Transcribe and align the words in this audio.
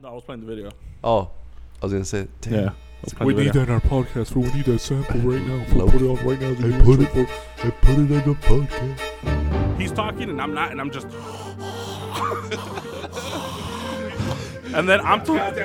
No, 0.00 0.08
I 0.08 0.12
was 0.12 0.22
playing 0.24 0.40
the 0.40 0.46
video. 0.46 0.70
Oh, 1.02 1.30
I 1.82 1.86
was 1.86 1.92
gonna 1.92 2.04
say. 2.04 2.28
Damn. 2.40 2.54
Yeah. 2.54 2.70
We 3.24 3.32
need 3.34 3.52
that 3.52 3.68
in 3.68 3.70
our 3.70 3.80
podcast. 3.80 4.32
Fool. 4.32 4.42
We 4.42 4.52
need 4.52 4.64
that 4.66 4.80
sample 4.80 5.20
right 5.20 5.40
now. 5.46 5.64
Fool. 5.66 5.78
Nope. 5.86 5.92
Put 5.92 6.02
it 6.02 6.08
on 6.08 6.16
right 6.26 6.40
now. 6.40 6.50
I 6.50 6.82
put 6.82 7.00
it- 7.00 7.28
I 7.64 7.70
put 7.70 7.90
it 7.90 7.98
in 7.98 8.08
the 8.08 8.34
podcast. 8.40 9.78
He's 9.78 9.92
talking 9.92 10.30
and 10.30 10.40
I'm 10.42 10.52
not, 10.54 10.72
and 10.72 10.80
I'm 10.80 10.90
just. 10.90 11.06
and 14.74 14.88
then 14.88 15.00
I'm 15.00 15.24
talking. 15.24 15.64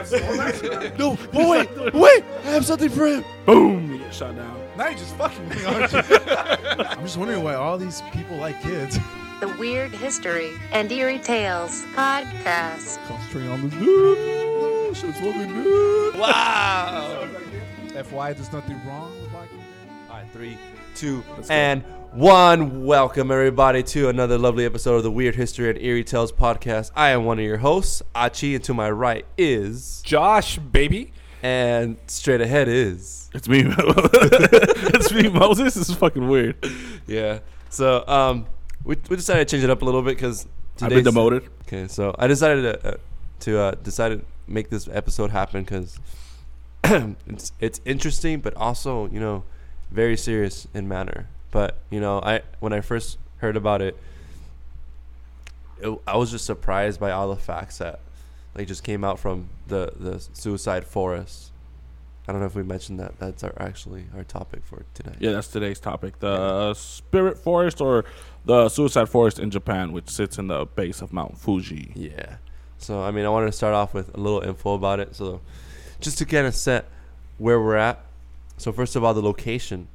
No, 0.97 1.17
but 1.31 1.49
wait, 1.49 1.93
wait! 1.93 2.23
I 2.45 2.49
have 2.51 2.65
something 2.65 2.89
for 2.89 3.07
him. 3.07 3.23
Boom! 3.45 3.91
You 3.93 3.97
get 3.99 4.13
shot 4.13 4.35
down. 4.35 4.59
Now 4.77 4.87
you're 4.89 4.97
just 4.97 5.15
fucking 5.15 5.49
me, 5.49 5.63
aren't 5.65 5.91
you? 5.91 5.99
I'm 5.99 7.03
just 7.03 7.17
wondering 7.17 7.43
why 7.43 7.55
all 7.55 7.77
these 7.77 8.01
people 8.11 8.37
like 8.37 8.61
kids. 8.61 8.97
The 9.43 9.49
Weird 9.59 9.91
History 9.91 10.53
and 10.71 10.89
Eerie 10.89 11.19
Tales 11.19 11.83
podcast. 11.95 13.05
Concentrate 13.09 13.49
on 13.49 13.67
this 13.67 13.73
dude. 13.77 14.95
Shit's 14.95 15.19
fucking 15.19 15.53
good. 15.63 16.15
Wow! 16.17 17.27
FY, 17.93 18.31
there's 18.31 18.53
nothing 18.53 18.79
wrong 18.87 19.11
with 19.21 19.33
liking 19.33 19.59
All 20.09 20.15
right, 20.15 20.25
three, 20.31 20.57
two, 20.95 21.25
Let's 21.35 21.49
go. 21.49 21.53
and 21.55 21.83
one. 22.13 22.85
Welcome 22.85 23.31
everybody 23.31 23.83
to 23.83 24.07
another 24.07 24.37
lovely 24.37 24.63
episode 24.63 24.95
of 24.95 25.03
the 25.03 25.11
Weird 25.11 25.35
History 25.35 25.69
and 25.69 25.77
Eerie 25.77 26.05
Tales 26.05 26.31
podcast. 26.31 26.91
I 26.95 27.09
am 27.09 27.25
one 27.25 27.37
of 27.37 27.43
your 27.43 27.57
hosts, 27.57 28.01
Achi, 28.15 28.55
and 28.55 28.63
to 28.63 28.73
my 28.73 28.89
right 28.89 29.25
is, 29.37 30.01
Josh, 30.05 30.57
baby. 30.57 31.11
and 31.41 31.97
straight 32.07 32.39
ahead 32.39 32.69
is, 32.69 33.29
It's 33.33 33.49
me. 33.49 33.63
it's 33.67 35.11
me, 35.11 35.27
Moses. 35.27 35.73
This 35.73 35.89
is 35.89 35.95
fucking 35.97 36.29
weird. 36.29 36.55
yeah. 37.07 37.39
So, 37.69 38.07
um, 38.07 38.45
we, 38.83 38.97
we 39.09 39.15
decided 39.15 39.47
to 39.47 39.51
change 39.55 39.63
it 39.63 39.69
up 39.69 39.81
a 39.81 39.85
little 39.85 40.01
bit 40.01 40.15
because 40.15 40.47
I've 40.81 40.89
been 40.89 41.03
demoted. 41.03 41.49
Okay, 41.63 41.87
so 41.87 42.15
I 42.17 42.27
decided 42.27 42.61
to 42.63 42.93
uh, 42.93 42.97
to 43.41 43.59
uh, 43.59 43.71
decided 43.71 44.19
to 44.19 44.25
make 44.47 44.69
this 44.69 44.87
episode 44.91 45.31
happen 45.31 45.63
because 45.63 45.99
it's 46.83 47.51
it's 47.59 47.81
interesting, 47.85 48.39
but 48.39 48.55
also 48.55 49.07
you 49.09 49.19
know 49.19 49.43
very 49.91 50.17
serious 50.17 50.67
in 50.73 50.87
manner. 50.87 51.27
But 51.51 51.77
you 51.89 52.01
know, 52.01 52.19
I 52.19 52.41
when 52.59 52.73
I 52.73 52.81
first 52.81 53.17
heard 53.37 53.55
about 53.55 53.81
it, 53.81 53.97
it 55.81 55.97
I 56.05 56.17
was 56.17 56.31
just 56.31 56.45
surprised 56.45 56.99
by 56.99 57.11
all 57.11 57.29
the 57.29 57.41
facts 57.41 57.77
that 57.77 57.99
like 58.55 58.67
just 58.67 58.83
came 58.83 59.03
out 59.03 59.19
from 59.19 59.49
the 59.67 59.93
the 59.95 60.19
suicide 60.33 60.85
forest. 60.85 61.51
I 62.27 62.31
don't 62.31 62.39
know 62.39 62.47
if 62.47 62.55
we 62.55 62.63
mentioned 62.63 62.99
that. 62.99 63.19
That's 63.19 63.43
our 63.43 63.53
actually 63.57 64.05
our 64.15 64.23
topic 64.23 64.63
for 64.63 64.85
tonight. 64.93 65.17
Yeah, 65.19 65.31
that's 65.33 65.47
today's 65.47 65.79
topic. 65.79 66.19
The 66.19 66.73
spirit 66.73 67.37
forest 67.37 67.81
or 67.81 68.05
the 68.45 68.69
suicide 68.69 69.09
forest 69.09 69.39
in 69.39 69.51
Japan, 69.51 69.91
which 69.91 70.09
sits 70.09 70.37
in 70.37 70.47
the 70.47 70.65
base 70.65 71.01
of 71.01 71.11
Mount 71.11 71.37
Fuji. 71.37 71.91
Yeah. 71.95 72.37
So 72.77 73.01
I 73.01 73.11
mean, 73.11 73.25
I 73.25 73.29
wanted 73.29 73.47
to 73.47 73.51
start 73.51 73.73
off 73.73 73.93
with 73.93 74.13
a 74.15 74.19
little 74.19 74.41
info 74.41 74.73
about 74.73 74.99
it. 75.01 75.15
So 75.15 75.41
just 75.99 76.17
to 76.19 76.25
kind 76.25 76.47
of 76.47 76.55
set 76.55 76.85
where 77.37 77.59
we're 77.59 77.75
at. 77.75 78.03
So 78.57 78.71
first 78.71 78.95
of 78.95 79.03
all, 79.03 79.13
the 79.13 79.21
location. 79.21 79.87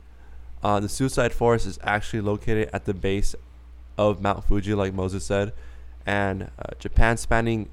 Uh, 0.60 0.80
the 0.80 0.88
suicide 0.88 1.32
forest 1.32 1.66
is 1.66 1.78
actually 1.84 2.20
located 2.20 2.68
at 2.72 2.84
the 2.84 2.92
base 2.92 3.36
of 3.96 4.20
Mount 4.20 4.44
Fuji, 4.44 4.74
like 4.74 4.92
Moses 4.92 5.24
said, 5.24 5.52
and 6.04 6.50
uh, 6.58 6.74
Japan 6.80 7.16
spanning 7.16 7.68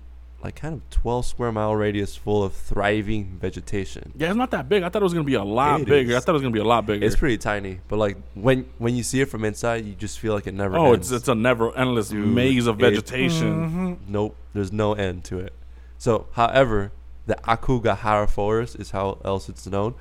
like 0.46 0.56
kind 0.56 0.74
of 0.76 0.90
12 0.92 1.26
square 1.26 1.52
mile 1.52 1.76
radius 1.76 2.16
full 2.16 2.44
of 2.44 2.54
thriving 2.54 3.38
vegetation. 3.40 4.14
Yeah, 4.16 4.30
it's 4.30 4.38
not 4.38 4.52
that 4.52 4.70
big. 4.70 4.84
I 4.84 4.90
thought 4.90 5.02
it 5.02 5.04
was 5.04 5.14
gonna 5.14 5.24
be 5.26 5.34
a 5.34 5.44
lot 5.44 5.82
It 5.82 5.88
bigger. 5.88 6.16
I 6.16 6.20
thought 6.20 6.32
it 6.32 6.34
was 6.34 6.42
gonna 6.42 6.54
be 6.54 6.60
a 6.60 6.64
lot 6.64 6.86
bigger. 6.86 7.06
It's 7.06 7.16
pretty 7.16 7.38
tiny, 7.38 7.80
but 7.88 7.98
like 7.98 8.18
when 8.36 8.70
when 8.78 8.96
you 8.96 9.04
see 9.04 9.22
it 9.22 9.26
from 9.26 9.44
inside, 9.44 9.86
you 9.86 9.94
just 9.94 10.20
feel 10.20 10.34
like 10.34 10.48
it 10.48 10.54
never 10.54 10.78
oh, 10.78 10.86
ends. 10.86 10.88
oh, 10.88 10.94
ends. 10.94 11.12
it's 11.12 11.22
it's 11.22 11.28
a 11.30 11.36
never 11.36 11.76
endless 11.78 12.10
Dude, 12.10 12.28
maze 12.28 12.68
of 12.68 12.80
it- 12.80 12.90
vegetation. 12.90 13.70
Mm-hmm. 13.70 13.94
Nope, 14.08 14.36
there's 14.54 14.72
no 14.72 14.94
end 14.94 15.23
to 15.26 15.40
it. 15.40 15.54
So, 15.98 16.28
however, 16.34 16.92
the 17.26 17.36
Aokigahara 17.36 18.30
forest 18.30 18.76
is 18.76 18.92
how 18.92 19.20
else 19.26 19.50
it's 19.50 19.66
known, 19.66 19.96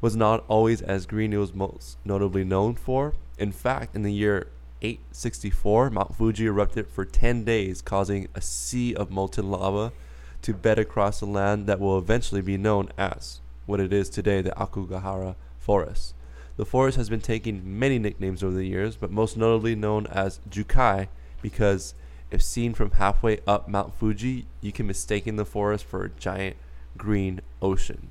was 0.00 0.14
not 0.16 0.44
always 0.48 0.82
as 0.82 1.06
green 1.06 1.32
it 1.32 1.38
was 1.38 1.54
most 1.54 1.98
notably 2.04 2.44
known 2.44 2.74
for. 2.74 3.14
In 3.38 3.52
fact, 3.52 3.94
in 3.94 4.02
the 4.02 4.12
year 4.12 4.48
864, 4.82 5.90
Mount 5.90 6.14
Fuji 6.14 6.46
erupted 6.46 6.86
for 6.88 7.04
10 7.04 7.44
days, 7.44 7.80
causing 7.80 8.28
a 8.34 8.40
sea 8.40 8.94
of 8.94 9.10
molten 9.10 9.50
lava 9.50 9.92
to 10.42 10.52
bed 10.52 10.78
across 10.78 11.20
the 11.20 11.26
land 11.26 11.66
that 11.66 11.80
will 11.80 11.98
eventually 11.98 12.42
be 12.42 12.58
known 12.58 12.90
as 12.98 13.40
what 13.64 13.80
it 13.80 13.92
is 13.92 14.10
today, 14.10 14.42
the 14.42 14.50
Aokigahara 14.50 15.34
forest. 15.58 16.14
The 16.56 16.66
forest 16.66 16.96
has 16.96 17.08
been 17.08 17.20
taking 17.20 17.78
many 17.78 17.98
nicknames 17.98 18.42
over 18.42 18.54
the 18.54 18.66
years, 18.66 18.96
but 18.96 19.10
most 19.10 19.36
notably 19.36 19.74
known 19.74 20.06
as 20.06 20.40
Jukai 20.48 21.08
because 21.42 21.94
if 22.30 22.42
seen 22.42 22.74
from 22.74 22.92
halfway 22.92 23.40
up 23.46 23.68
Mount 23.68 23.94
Fuji, 23.94 24.46
you 24.60 24.72
can 24.72 24.86
mistaken 24.86 25.36
the 25.36 25.44
forest 25.44 25.84
for 25.84 26.04
a 26.04 26.10
giant 26.10 26.56
green 26.96 27.40
ocean. 27.62 28.10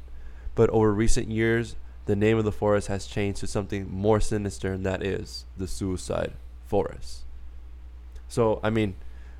But 0.55 0.69
over 0.69 0.93
recent 0.93 1.29
years, 1.29 1.75
the 2.05 2.15
name 2.15 2.37
of 2.37 2.45
the 2.45 2.51
forest 2.51 2.87
has 2.87 3.07
changed 3.07 3.39
to 3.39 3.47
something 3.47 3.89
more 3.91 4.19
sinister, 4.19 4.73
and 4.73 4.85
that 4.85 5.03
is 5.03 5.45
the 5.57 5.67
suicide 5.67 6.33
forest. 6.75 7.23
So, 8.27 8.59
I 8.61 8.69
mean, 8.69 8.95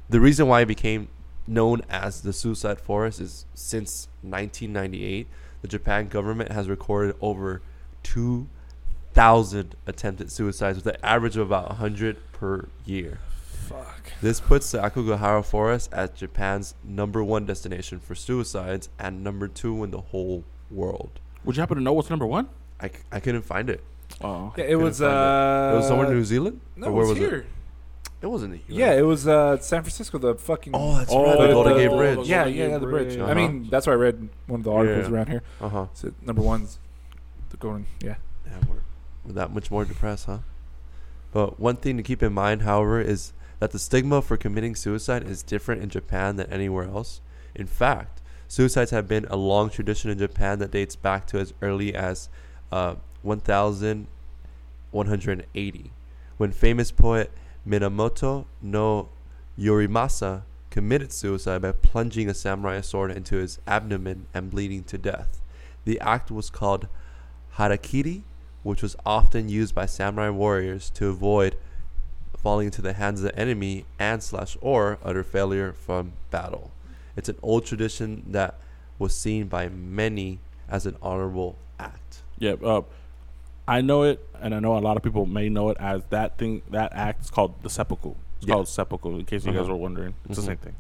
the 0.08 0.22
reason 0.22 0.48
why 0.48 0.62
it 0.62 0.68
became 0.68 1.10
known 1.46 1.82
as 1.90 2.22
the 2.22 2.32
suicide 2.32 2.80
forest 2.80 3.20
is 3.20 3.46
since 3.54 4.08
1998, 4.22 5.28
the 5.62 5.68
Japan 5.68 6.08
government 6.08 6.54
has 6.54 6.70
recorded 6.70 7.14
over 7.20 7.62
2,000 8.04 9.76
attempted 9.86 10.32
suicides 10.32 10.78
with 10.78 10.88
an 10.88 10.96
average 11.04 11.36
of 11.36 11.48
about 11.48 11.68
100 11.72 12.16
per 12.32 12.70
year. 12.86 13.20
Fuck. 13.68 14.14
This 14.22 14.40
puts 14.40 14.72
the 14.72 14.78
Aokigahara 14.78 15.44
Forest 15.44 15.92
as 15.92 16.12
Japan's 16.12 16.74
number 16.86 17.22
one 17.22 17.46
destination 17.46 18.00
for 18.00 18.16
suicides 18.16 18.88
and 18.98 19.26
number 19.26 19.50
two 19.50 19.84
in 19.84 19.92
the 19.92 20.00
whole 20.02 20.46
world. 20.72 21.20
Would 21.44 21.58
you 21.58 21.60
happen 21.60 21.76
to 21.76 21.84
know 21.84 21.92
what's 21.92 22.10
number 22.10 22.26
one? 22.28 22.48
I, 22.80 22.88
c- 22.88 22.96
I 23.12 23.20
couldn't 23.20 23.42
find 23.42 23.70
it. 23.70 23.84
Oh, 24.22 24.54
Yeah, 24.58 24.66
it 24.66 24.76
was. 24.76 25.02
Uh, 25.02 25.72
it 25.74 25.78
was 25.78 25.88
somewhere 25.88 26.08
in 26.08 26.14
New 26.14 26.24
Zealand? 26.24 26.62
No, 26.76 26.88
Or 26.88 26.90
it 26.90 26.94
was 26.96 27.10
was 27.10 27.18
here. 27.18 27.36
it? 27.40 27.46
It 28.22 28.28
wasn't 28.28 28.54
the 28.54 28.74
Yeah, 28.74 28.94
it 28.94 29.02
was 29.02 29.28
uh, 29.28 29.58
San 29.60 29.82
Francisco. 29.84 30.18
The 30.18 30.36
fucking. 30.36 30.74
Oh, 30.76 30.98
that's 30.98 31.12
Oh, 31.12 31.24
right. 31.24 31.38
The 31.40 31.48
the- 31.48 31.54
Golden 31.54 31.78
Gate 31.78 31.90
the- 31.92 31.96
Bridge. 31.98 32.28
yeah, 32.28 32.44
Golden 32.46 32.54
yeah, 32.60 32.68
yeah, 32.70 32.78
the 32.78 32.88
bridge. 32.88 33.08
Bridge. 33.08 33.20
I 33.20 33.24
Uh-huh. 33.24 33.34
mean, 33.36 33.68
that's 33.70 33.86
why 33.88 33.94
I 33.94 33.98
read 33.98 34.30
one 34.48 34.62
of 34.62 34.64
the 34.64 34.72
articles 34.72 35.08
Yeah. 35.10 35.14
around 35.16 35.30
here. 35.30 35.44
Uh 35.62 35.70
huh. 35.70 35.86
So 35.94 36.12
number 36.26 36.42
one's 36.42 36.80
the 37.50 37.58
Golden. 37.58 37.86
Yeah. 38.02 38.16
Yeah, 38.48 38.54
we're, 38.70 38.76
we're 39.26 39.34
that 39.34 39.54
much 39.54 39.70
more 39.70 39.86
depressed, 39.86 40.26
huh? 40.28 40.40
But 41.32 41.60
one 41.60 41.76
thing 41.76 41.98
to 41.98 42.04
keep 42.04 42.24
in 42.24 42.34
mind, 42.34 42.62
however, 42.62 43.02
is 43.02 43.34
that 43.60 43.72
the 43.72 43.80
stigma 43.80 44.22
for 44.22 44.38
committing 44.38 44.76
suicide 44.76 45.24
is 45.28 45.44
different 45.44 45.84
in 45.84 45.90
Japan 45.90 46.38
than 46.38 46.52
anywhere 46.52 46.86
else. 46.86 47.22
In 47.54 47.68
fact, 47.68 48.22
suicides 48.48 48.92
have 48.92 49.08
been 49.08 49.26
a 49.30 49.36
long 49.36 49.70
tradition 49.70 50.10
in 50.10 50.18
Japan 50.18 50.60
that 50.60 50.72
dates 50.72 50.96
back 50.96 51.28
to 51.28 51.38
as 51.40 51.54
early 51.62 51.94
as 51.94 52.30
uh, 52.72 52.96
1180, 53.26 55.92
when 56.38 56.52
famous 56.52 56.92
poet 56.92 57.32
Minamoto 57.68 58.46
no 58.62 59.10
Yorimasa 59.58 60.44
committed 60.70 61.12
suicide 61.12 61.62
by 61.62 61.72
plunging 61.72 62.30
a 62.30 62.34
samurai 62.34 62.82
sword 62.82 63.12
into 63.12 63.38
his 63.38 63.60
abdomen 63.66 64.28
and 64.34 64.52
bleeding 64.52 64.84
to 64.84 64.98
death. 64.98 65.42
The 65.86 66.00
act 66.00 66.30
was 66.30 66.50
called 66.50 66.88
harakiri, 67.56 68.24
which 68.64 68.82
was 68.82 68.96
often 69.06 69.48
used 69.48 69.74
by 69.74 69.86
samurai 69.86 70.30
warriors 70.30 70.90
to 70.92 71.08
avoid 71.08 71.56
falling 72.38 72.66
into 72.66 72.82
the 72.82 72.94
hands 72.94 73.22
of 73.22 73.26
the 73.26 73.40
enemy 73.40 73.86
and 73.98 74.22
slash 74.22 74.58
or 74.62 75.00
utter 75.04 75.24
failure 75.24 75.72
from 75.72 76.14
battle. 76.30 76.72
It's 77.16 77.30
an 77.30 77.38
old 77.42 77.66
tradition 77.66 78.24
that 78.28 78.60
was 79.00 79.16
seen 79.16 79.48
by 79.48 79.70
many 79.70 80.40
as 80.70 80.86
an 80.86 80.98
honorable 81.02 81.56
act. 81.80 82.22
yeah. 82.38 82.56
Uh, 82.62 82.82
I 83.68 83.82
know 83.82 84.04
it, 84.04 84.26
and 84.40 84.54
I 84.54 84.60
know 84.60 84.78
a 84.78 84.80
lot 84.80 84.96
of 84.98 85.04
people 85.04 85.26
may 85.26 85.50
know 85.50 85.70
it 85.70 85.78
as 85.80 86.04
that 86.10 86.38
thing. 86.38 86.62
That 86.70 86.94
act 86.94 87.24
is 87.24 87.30
called 87.32 87.64
the 87.64 87.70
seppuku. 87.70 88.14
It's 88.38 88.48
Yeah. 88.48 88.54
called 88.56 88.68
seppuku. 88.68 89.18
In 89.18 89.26
case 89.26 89.46
you 89.46 89.52
guys 89.52 89.62
Uh-huh. 89.62 89.72
were 89.72 89.76
wondering, 89.80 90.14
it's 90.26 90.34
Mhm. 90.34 90.36
the 90.36 90.42
same 90.42 90.58
thing. 90.58 90.76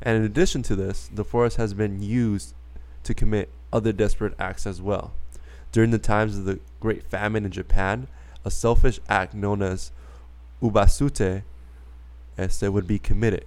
And 0.00 0.16
in 0.16 0.22
addition 0.22 0.62
to 0.64 0.76
this, 0.76 1.10
the 1.12 1.24
forest 1.24 1.56
has 1.56 1.74
been 1.74 2.00
used 2.02 2.54
to 3.02 3.14
commit 3.14 3.50
other 3.72 3.92
desperate 3.92 4.34
acts 4.38 4.66
as 4.66 4.80
well. 4.80 5.12
During 5.72 5.90
the 5.90 5.98
times 5.98 6.38
of 6.38 6.44
the 6.44 6.60
Great 6.80 7.02
Famine 7.02 7.44
in 7.44 7.50
Japan, 7.50 8.06
a 8.44 8.50
selfish 8.50 9.00
act 9.08 9.34
known 9.34 9.60
as 9.60 9.90
ubasute 10.62 11.42
este 12.38 12.62
would 12.72 12.86
be 12.86 12.98
committed. 13.00 13.44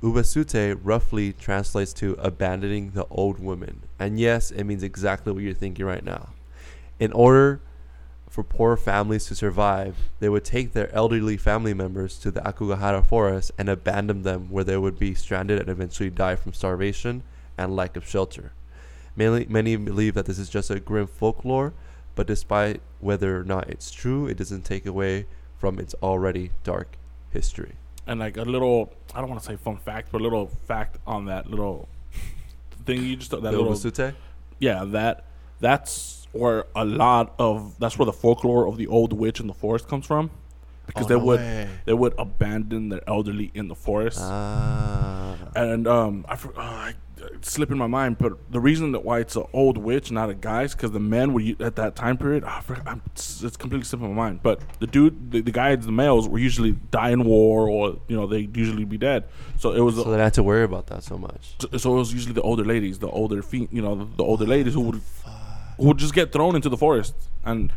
Ubasute 0.00 0.78
roughly 0.84 1.32
translates 1.32 1.92
to 1.94 2.14
abandoning 2.20 2.92
the 2.92 3.06
old 3.10 3.40
woman. 3.40 3.82
And 3.98 4.20
yes, 4.20 4.52
it 4.52 4.62
means 4.62 4.84
exactly 4.84 5.32
what 5.32 5.42
you're 5.42 5.52
thinking 5.54 5.84
right 5.84 6.04
now. 6.04 6.28
In 6.98 7.12
order 7.12 7.60
for 8.28 8.44
poor 8.44 8.76
families 8.76 9.26
to 9.26 9.34
survive, 9.34 9.96
they 10.20 10.28
would 10.28 10.44
take 10.44 10.72
their 10.72 10.94
elderly 10.94 11.36
family 11.36 11.74
members 11.74 12.18
to 12.18 12.30
the 12.30 12.40
Aokigahara 12.40 13.04
forest 13.04 13.52
and 13.58 13.68
abandon 13.68 14.22
them 14.22 14.50
where 14.50 14.64
they 14.64 14.76
would 14.76 14.98
be 14.98 15.14
stranded 15.14 15.60
and 15.60 15.68
eventually 15.68 16.10
die 16.10 16.36
from 16.36 16.52
starvation 16.52 17.22
and 17.56 17.74
lack 17.74 17.96
of 17.96 18.06
shelter. 18.06 18.52
Many, 19.16 19.46
many 19.46 19.76
believe 19.76 20.14
that 20.14 20.26
this 20.26 20.38
is 20.38 20.48
just 20.48 20.70
a 20.70 20.78
grim 20.78 21.06
folklore, 21.06 21.72
but 22.14 22.26
despite 22.26 22.80
whether 23.00 23.40
or 23.40 23.44
not 23.44 23.68
it's 23.68 23.90
true, 23.90 24.26
it 24.26 24.36
doesn't 24.36 24.64
take 24.64 24.86
away 24.86 25.26
from 25.56 25.78
its 25.78 25.94
already 26.02 26.50
dark 26.62 26.96
history. 27.30 27.74
And 28.06 28.20
like 28.20 28.36
a 28.36 28.42
little, 28.42 28.92
I 29.14 29.20
don't 29.20 29.28
want 29.28 29.42
to 29.42 29.46
say 29.46 29.56
fun 29.56 29.76
fact, 29.76 30.10
but 30.12 30.20
a 30.20 30.24
little 30.24 30.46
fact 30.66 30.98
on 31.06 31.26
that 31.26 31.50
little 31.50 31.88
thing 32.88 33.04
you 33.04 33.16
just 33.16 33.30
that 33.30 33.42
little 33.42 33.66
Obasute? 33.66 34.14
yeah 34.58 34.84
that 34.84 35.24
that's 35.60 36.26
where 36.32 36.66
a 36.76 36.84
lot 36.84 37.34
of 37.38 37.78
that's 37.78 37.98
where 37.98 38.06
the 38.06 38.12
folklore 38.12 38.66
of 38.68 38.76
the 38.76 38.86
old 38.86 39.12
witch 39.12 39.40
in 39.40 39.46
the 39.46 39.54
forest 39.54 39.88
comes 39.88 40.06
from 40.06 40.30
because 40.86 41.04
Oh, 41.06 41.08
they 41.08 41.16
no 41.16 41.24
would 41.24 41.40
way. 41.40 41.68
they 41.86 41.94
would 41.94 42.14
abandon 42.18 42.88
their 42.90 43.02
elderly 43.08 43.50
in 43.54 43.68
the 43.68 43.74
forest 43.74 44.18
Ah. 44.22 45.36
and 45.56 45.86
um 45.86 46.24
I 46.28 46.36
for, 46.36 46.52
oh, 46.56 46.60
I, 46.60 46.94
it's 47.34 47.50
slipping 47.52 47.76
my 47.78 47.86
mind 47.86 48.16
but 48.18 48.32
the 48.52 48.60
reason 48.60 48.92
that 48.92 49.04
why 49.04 49.18
it's 49.20 49.36
an 49.36 49.44
old 49.52 49.76
witch 49.78 50.10
not 50.12 50.30
a 50.30 50.34
guy's 50.34 50.74
because 50.74 50.92
the 50.92 51.00
men 51.00 51.32
were 51.32 51.42
at 51.60 51.76
that 51.76 51.96
time 51.96 52.16
period 52.16 52.44
oh, 52.44 52.48
I 52.48 52.60
forgot, 52.60 52.86
I'm, 52.86 53.02
it's, 53.06 53.42
it's 53.42 53.56
completely 53.56 53.84
slipping 53.84 54.08
my 54.14 54.14
mind 54.14 54.40
but 54.42 54.60
the 54.80 54.86
dude 54.86 55.30
the, 55.32 55.40
the 55.40 55.50
guys 55.50 55.84
the 55.84 55.92
males 55.92 56.28
were 56.28 56.38
usually 56.38 56.72
die 56.90 57.10
in 57.10 57.24
war 57.24 57.68
or 57.68 57.98
you 58.08 58.16
know 58.16 58.26
they 58.26 58.48
usually 58.54 58.84
be 58.84 58.98
dead 58.98 59.24
so 59.58 59.72
it 59.72 59.80
was 59.80 59.96
So 59.96 60.04
they 60.04 60.16
didn't 60.18 60.34
to 60.34 60.42
worry 60.42 60.62
about 60.64 60.86
that 60.88 61.02
so 61.02 61.18
much. 61.18 61.56
so, 61.58 61.68
so 61.76 61.94
it 61.96 61.98
was 61.98 62.12
usually 62.14 62.34
the 62.34 62.42
older 62.42 62.64
ladies, 62.64 62.98
the 63.00 63.08
older 63.10 63.42
fe- 63.42 63.68
you 63.72 63.82
know, 63.82 63.94
the, 63.96 64.04
the 64.18 64.22
older 64.24 64.46
ladies 64.46 64.74
who 64.74 64.82
would 64.82 65.02
who 65.78 65.94
just 65.94 66.14
get 66.14 66.32
thrown 66.32 66.56
into 66.56 66.68
the 66.68 66.76
forest, 66.76 67.14
and 67.44 67.72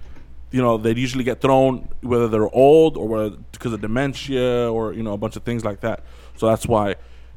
you 0.51 0.61
know 0.61 0.77
they'd 0.77 0.97
usually 0.97 1.23
get 1.23 1.41
thrown 1.41 1.87
whether 2.01 2.27
they're 2.27 2.53
old 2.53 2.97
or 2.97 3.29
because 3.51 3.73
of 3.73 3.81
dementia 3.81 4.71
or 4.71 4.93
you 4.93 5.03
know 5.03 5.13
a 5.13 5.17
bunch 5.17 5.35
of 5.35 5.43
things 5.43 5.63
like 5.63 5.81
that. 5.81 6.03
So 6.37 6.47
that's 6.47 6.65
why 6.65 6.95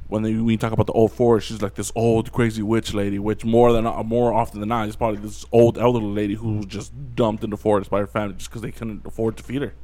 when 0.09 0.23
they, 0.23 0.35
we 0.35 0.57
talk 0.57 0.73
about 0.73 0.87
the 0.87 0.93
old 0.93 1.13
forest, 1.13 1.49
she's 1.49 1.63
like 1.63 1.75
this 1.75 1.91
old 1.95 2.33
crazy 2.33 2.63
witch 2.63 2.93
lady, 2.93 3.19
which 3.19 3.45
more 3.45 3.73
than 3.73 3.85
more 4.07 4.33
often 4.33 4.61
than 4.61 4.69
not 4.69 4.89
is 4.89 4.97
probably 4.97 5.21
this 5.21 5.45
old 5.53 5.79
elderly 5.79 6.13
lady 6.13 6.35
who 6.35 6.59
was 6.59 6.67
just 6.67 6.93
dumped 7.15 7.43
in 7.43 7.51
the 7.51 7.57
forest 7.57 7.91
by 7.91 8.01
her 8.01 8.07
family 8.07 8.35
just 8.35 8.51
because 8.51 8.63
they 8.63 8.71
couldn't 8.71 9.07
afford 9.07 9.37
to 9.37 9.43
feed 9.43 9.63
her. 9.63 9.75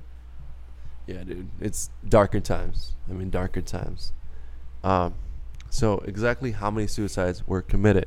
Yeah, 1.06 1.24
dude. 1.24 1.50
It's 1.60 1.90
darker 2.06 2.40
times. 2.40 2.94
I 3.08 3.14
mean, 3.14 3.30
darker 3.30 3.62
times. 3.62 4.12
Um, 4.84 5.14
so 5.70 5.98
exactly 6.06 6.52
how 6.52 6.70
many 6.70 6.86
suicides 6.86 7.46
were 7.46 7.62
committed? 7.62 8.06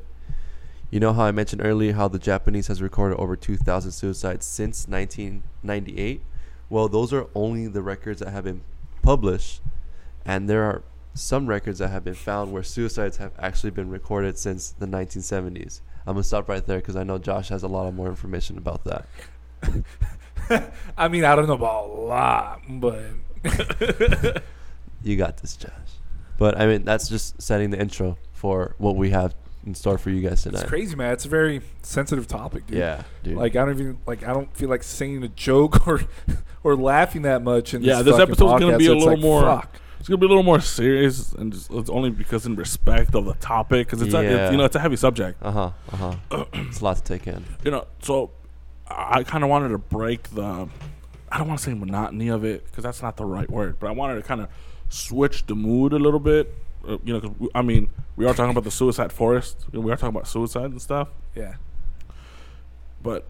You 0.94 1.00
know 1.00 1.12
how 1.12 1.24
I 1.24 1.32
mentioned 1.32 1.64
earlier 1.66 1.94
how 1.94 2.08
the 2.08 2.20
Japanese 2.20 2.68
has 2.68 2.80
recorded 2.80 3.18
over 3.18 3.36
2,000 3.36 3.92
suicides 3.92 4.46
since 4.46 4.88
1998? 4.88 6.22
Well, 6.70 6.88
those 6.88 7.12
are 7.12 7.26
only 7.34 7.66
the 7.66 7.82
records 7.82 8.20
that 8.20 8.30
have 8.30 8.44
been 8.44 8.62
published, 9.02 9.64
and 10.24 10.48
there 10.48 10.62
are 10.62 10.84
some 11.16 11.48
records 11.48 11.80
that 11.80 11.88
have 11.88 12.04
been 12.04 12.14
found 12.14 12.52
where 12.52 12.62
suicides 12.62 13.18
have 13.18 13.32
actually 13.40 13.72
been 13.72 13.90
recorded 13.90 14.38
since 14.38 14.70
the 14.70 14.86
1970s. 14.86 15.82
I'm 16.06 16.14
gonna 16.14 16.24
stop 16.24 16.48
right 16.48 16.64
there 16.64 16.78
because 16.78 16.96
I 16.96 17.02
know 17.02 17.18
Josh 17.18 17.50
has 17.50 17.64
a 17.64 17.68
lot 17.68 17.88
of 17.88 17.96
more 17.96 18.10
information 18.10 18.60
about 18.60 18.84
that. 18.84 19.08
I 20.96 21.08
mean, 21.08 21.26
I 21.26 21.36
don't 21.36 21.48
know 21.48 21.54
about 21.54 21.86
a 21.86 21.92
lot, 21.92 22.62
but 22.70 23.02
You 25.04 25.18
got 25.18 25.38
this, 25.38 25.58
Josh. 25.58 25.72
But 26.38 26.62
I 26.62 26.68
mean, 26.68 26.84
that's 26.84 27.10
just 27.10 27.42
setting 27.42 27.72
the 27.72 27.80
intro 27.80 28.20
for 28.32 28.76
what 28.78 28.96
we 28.96 29.10
have 29.10 29.34
in 29.66 29.74
store 29.76 29.98
for 29.98 30.10
you 30.10 30.28
guys 30.28 30.44
tonight. 30.44 30.62
it's 30.62 30.70
crazy, 30.70 30.96
man. 30.96 31.14
It's 31.14 31.26
a 31.26 31.30
very 31.30 31.62
sensitive 31.82 32.28
topic, 32.28 32.68
dude. 32.68 32.78
Yeah, 32.78 33.04
dude. 33.24 33.38
Like 33.38 33.56
I 33.56 33.66
don't 33.66 33.80
even 33.80 33.98
like 34.06 34.24
I 34.28 34.34
don't 34.34 34.56
feel 34.56 34.70
like 34.70 34.84
saying 34.84 35.24
a 35.24 35.28
joke 35.30 35.88
or 35.88 36.02
or 36.64 36.76
laughing 36.76 37.22
that 37.24 37.42
much. 37.44 37.74
In 37.74 37.82
Yeah, 37.82 38.02
this, 38.02 38.06
this 38.06 38.12
fucking 38.18 38.32
episode's 38.34 38.60
gonna 38.62 38.78
be 38.78 38.86
a 38.86 38.90
so 38.90 38.94
it's 38.94 39.00
little 39.06 39.14
like, 39.16 39.22
more- 39.22 39.42
Fuck. 39.44 39.80
It's 40.00 40.10
gonna 40.10 40.18
be 40.18 40.26
a 40.26 40.30
little 40.30 40.44
more 40.44 40.60
serious, 40.60 41.32
and 41.32 41.54
just, 41.54 41.72
it's 41.72 41.90
only 41.90 42.10
because 42.10 42.46
in 42.46 42.58
respect 42.58 43.16
of 43.16 43.24
the 43.24 43.36
topic, 43.36 43.88
because 43.88 44.02
it's, 44.02 44.14
a, 44.14 44.22
Yeah. 44.22 44.30
it's 44.46 44.52
you 44.52 44.58
know 44.58 44.66
it's 44.66 44.76
a 44.76 44.80
heavy 44.80 44.98
subject. 44.98 45.42
uh 45.42 45.52
huh. 45.52 45.72
Uh 45.94 45.96
huh. 46.32 46.46
it's 46.54 46.82
a 46.82 46.84
lot 46.84 46.98
to 46.98 47.04
take 47.04 47.26
in. 47.26 47.46
you 47.64 47.72
know, 47.72 47.88
so 48.02 48.32
I, 48.90 49.20
I 49.20 49.24
kind 49.24 49.46
of 49.46 49.50
wanted 49.50 49.70
to 49.70 49.78
break 49.78 50.24
the, 50.32 50.68
I 51.32 51.38
don't 51.38 51.48
want 51.48 51.60
to 51.62 51.64
say 51.64 51.74
monotony 51.74 52.28
of 52.28 52.44
it 52.44 52.66
because 52.66 52.84
that's 52.84 53.02
not 53.02 53.16
the 53.16 53.24
right 53.26 53.50
word, 53.50 53.78
but 53.80 53.88
I 53.88 53.92
wanted 53.92 54.16
to 54.16 54.24
kind 54.24 54.42
of 54.42 54.50
switch 54.90 55.46
the 55.46 55.56
mood 55.56 55.94
a 55.94 56.00
little 56.00 56.20
bit. 56.20 56.54
Uh, 56.88 56.98
you 57.04 57.14
know, 57.14 57.22
'cause 57.22 57.32
I 57.56 57.62
mean, 57.62 57.90
we 58.16 58.26
are 58.26 58.34
talking 58.34 58.52
about 58.52 58.64
the 58.66 58.72
suicide 58.72 59.12
forest. 59.14 59.66
You 59.72 59.80
know, 59.80 59.86
we 59.86 59.92
are 59.92 59.96
talking 59.96 60.16
about 60.16 60.28
suicide 60.28 60.72
and 60.72 60.82
stuff, 60.82 61.10
Yeah. 61.36 61.56
but 63.02 63.26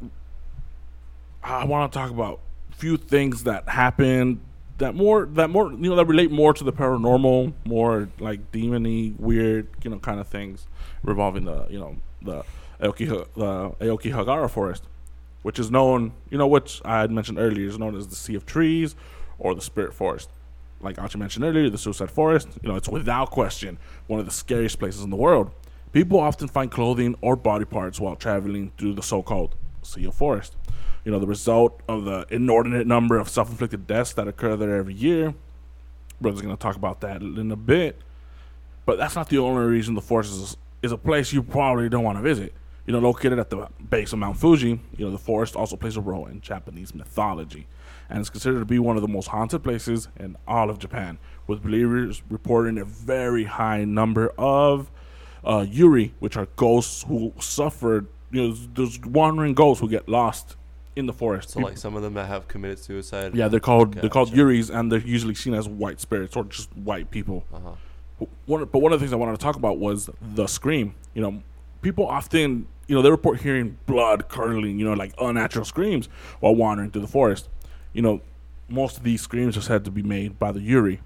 I 1.44 1.66
want 1.66 1.92
to 1.92 1.98
talk 2.00 2.10
about 2.10 2.40
a 2.72 2.76
few 2.76 2.98
things 2.98 3.44
that 3.44 3.68
happened 3.70 4.40
that 4.80 4.96
more 4.96 5.26
that 5.34 5.50
more 5.50 5.72
you 5.72 5.90
know 5.90 5.96
that 5.96 6.06
relate 6.06 6.32
more 6.32 6.54
to 6.54 6.64
the 6.64 6.74
paranormal, 6.74 7.54
more 7.66 8.10
like 8.20 8.52
demony, 8.52 9.18
weird, 9.20 9.68
you 9.84 9.90
know, 9.92 10.00
kind 10.00 10.20
of 10.20 10.28
things 10.28 10.68
revolving 11.04 11.46
the 11.46 11.68
you 11.70 11.80
know 11.80 11.98
the 12.22 12.44
Aoki 12.82 13.08
the 13.36 13.70
Aokigahara 13.86 14.50
forest, 14.50 14.84
which 15.44 15.60
is 15.60 15.70
known 15.70 16.14
you 16.32 16.38
know 16.38 16.48
which 16.48 16.82
I 16.84 17.02
had 17.02 17.12
mentioned 17.12 17.38
earlier 17.38 17.68
is 17.68 17.78
known 17.78 17.96
as 17.96 18.08
the 18.08 18.16
Sea 18.16 18.36
of 18.36 18.46
Trees 18.46 18.96
or 19.38 19.54
the 19.54 19.62
Spirit 19.62 19.94
Forest. 19.94 20.30
Like 20.84 21.00
Archie 21.00 21.18
mentioned 21.18 21.46
earlier, 21.46 21.70
the 21.70 21.78
Suicide 21.78 22.12
Forest, 22.12 22.50
you 22.62 22.70
know, 22.70 22.76
it's 22.76 22.90
without 22.90 23.32
question 23.32 23.78
one 24.08 24.20
of 24.20 24.26
the 24.26 24.32
scariest 24.32 24.80
places 24.80 25.02
in 25.02 25.10
the 25.10 25.16
world. 25.16 25.52
People 25.94 26.20
often 26.20 26.48
find 26.48 26.70
clothing 26.72 27.16
or 27.22 27.36
body 27.36 27.66
parts 27.66 28.00
while 28.00 28.16
traveling 28.16 28.72
through 28.78 28.94
the 28.94 29.04
so-called 29.04 29.56
Sea 29.84 30.06
of 30.06 30.16
Forest. 30.16 30.56
You 31.06 31.12
know, 31.12 31.20
the 31.20 31.28
result 31.28 31.82
of 31.88 32.06
the 32.06 32.26
inordinate 32.30 32.88
number 32.88 33.18
of 33.18 33.30
self-inflicted 33.30 33.88
deaths 33.88 34.14
that 34.14 34.28
occur 34.28 34.56
there 34.56 34.76
every 34.76 34.94
year. 34.94 35.34
Brother's 36.20 36.42
going 36.42 36.56
to 36.56 36.62
talk 36.62 36.76
about 36.76 37.02
that 37.02 37.22
in 37.22 37.52
a 37.52 37.56
bit. 37.56 38.02
But 38.86 38.98
that's 38.98 39.16
not 39.16 39.30
the 39.30 39.38
only 39.38 39.66
reason 39.66 39.96
the 39.96 40.02
forest 40.02 40.34
is, 40.34 40.58
is 40.82 40.92
a 40.92 40.98
place 40.98 41.32
you 41.32 41.44
probably 41.44 41.90
don't 41.90 42.04
want 42.04 42.18
to 42.18 42.22
visit. 42.22 42.54
You 42.86 42.94
know, 42.94 43.00
located 43.00 43.40
at 43.40 43.50
the 43.50 43.68
base 43.90 44.12
of 44.12 44.20
Mount 44.20 44.38
Fuji, 44.38 44.80
you 44.98 45.06
know, 45.06 45.12
the 45.12 45.18
forest 45.18 45.56
also 45.56 45.78
plays 45.78 45.96
a 45.96 46.02
role 46.02 46.26
in 46.26 46.42
Japanese 46.42 46.94
mythology 46.94 47.68
and 48.14 48.22
is 48.22 48.30
considered 48.30 48.60
to 48.60 48.66
be 48.66 48.78
one 48.78 48.96
of 48.96 49.02
the 49.02 49.08
most 49.08 49.30
haunted 49.30 49.64
places 49.64 50.08
in 50.18 50.38
all 50.48 50.70
of 50.70 50.78
Japan, 50.78 51.18
with 51.48 51.64
believers 51.64 52.22
reporting 52.30 52.78
a 52.78 52.86
very 52.86 53.46
high 53.46 53.84
number 53.84 54.32
of 54.38 54.92
uh, 55.44 55.66
yuri, 55.68 56.14
which 56.20 56.38
are 56.38 56.46
ghosts 56.56 57.04
who 57.08 57.34
suffered, 57.40 58.08
you 58.32 58.48
know, 58.48 58.56
those 58.76 59.00
wandering 59.00 59.56
ghosts 59.56 59.82
who 59.82 59.90
get 59.90 60.08
lost 60.08 60.56
in 60.96 61.08
the 61.08 61.14
forest. 61.14 61.50
So 61.50 61.60
like 61.60 61.76
some 61.76 61.96
of 61.96 62.04
them 62.04 62.14
that 62.14 62.28
have 62.28 62.48
committed 62.48 62.78
suicide. 62.78 63.34
yeah, 63.34 63.48
they're 63.48 63.60
called 63.60 63.96
they're 63.96 64.12
called 64.12 64.32
yuris, 64.32 64.70
and 64.70 64.92
they're 64.92 65.00
usually 65.00 65.34
seen 65.34 65.56
as 65.56 65.68
white 65.68 66.00
spirits 66.00 66.36
or 66.36 66.44
just 66.44 66.72
white 66.78 67.10
people. 67.10 67.44
Uh 67.52 67.60
huh. 67.60 68.26
One, 68.46 68.64
but 68.66 68.80
one 68.80 68.94
of 68.94 69.00
the 69.00 69.04
things 69.04 69.12
I 69.12 69.16
wanted 69.16 69.34
to 69.34 69.44
talk 69.44 69.56
about 69.56 69.80
was 69.80 70.08
the 70.22 70.46
scream. 70.46 70.94
You 71.16 71.24
know, 71.24 71.44
people 71.82 72.06
often, 72.06 72.68
you 72.88 72.96
know, 72.96 73.02
they 73.02 73.10
report 73.10 73.42
hearing 73.42 73.80
blood 73.88 74.30
curdling, 74.30 74.78
you 74.78 74.86
know, 74.86 74.94
like 74.94 75.14
unnatural 75.20 75.66
screams 75.66 76.10
while 76.40 76.54
wandering 76.54 76.92
through 76.92 77.02
the 77.02 77.08
forest. 77.08 77.50
You 77.94 78.02
know, 78.02 78.22
most 78.68 78.98
of 78.98 79.04
these 79.04 79.22
screams 79.22 79.56
are 79.56 79.62
said 79.62 79.86
to 79.86 79.92
be 79.92 80.02
made 80.04 80.40
by 80.40 80.52
the 80.52 80.62
Yuri. 80.62 81.02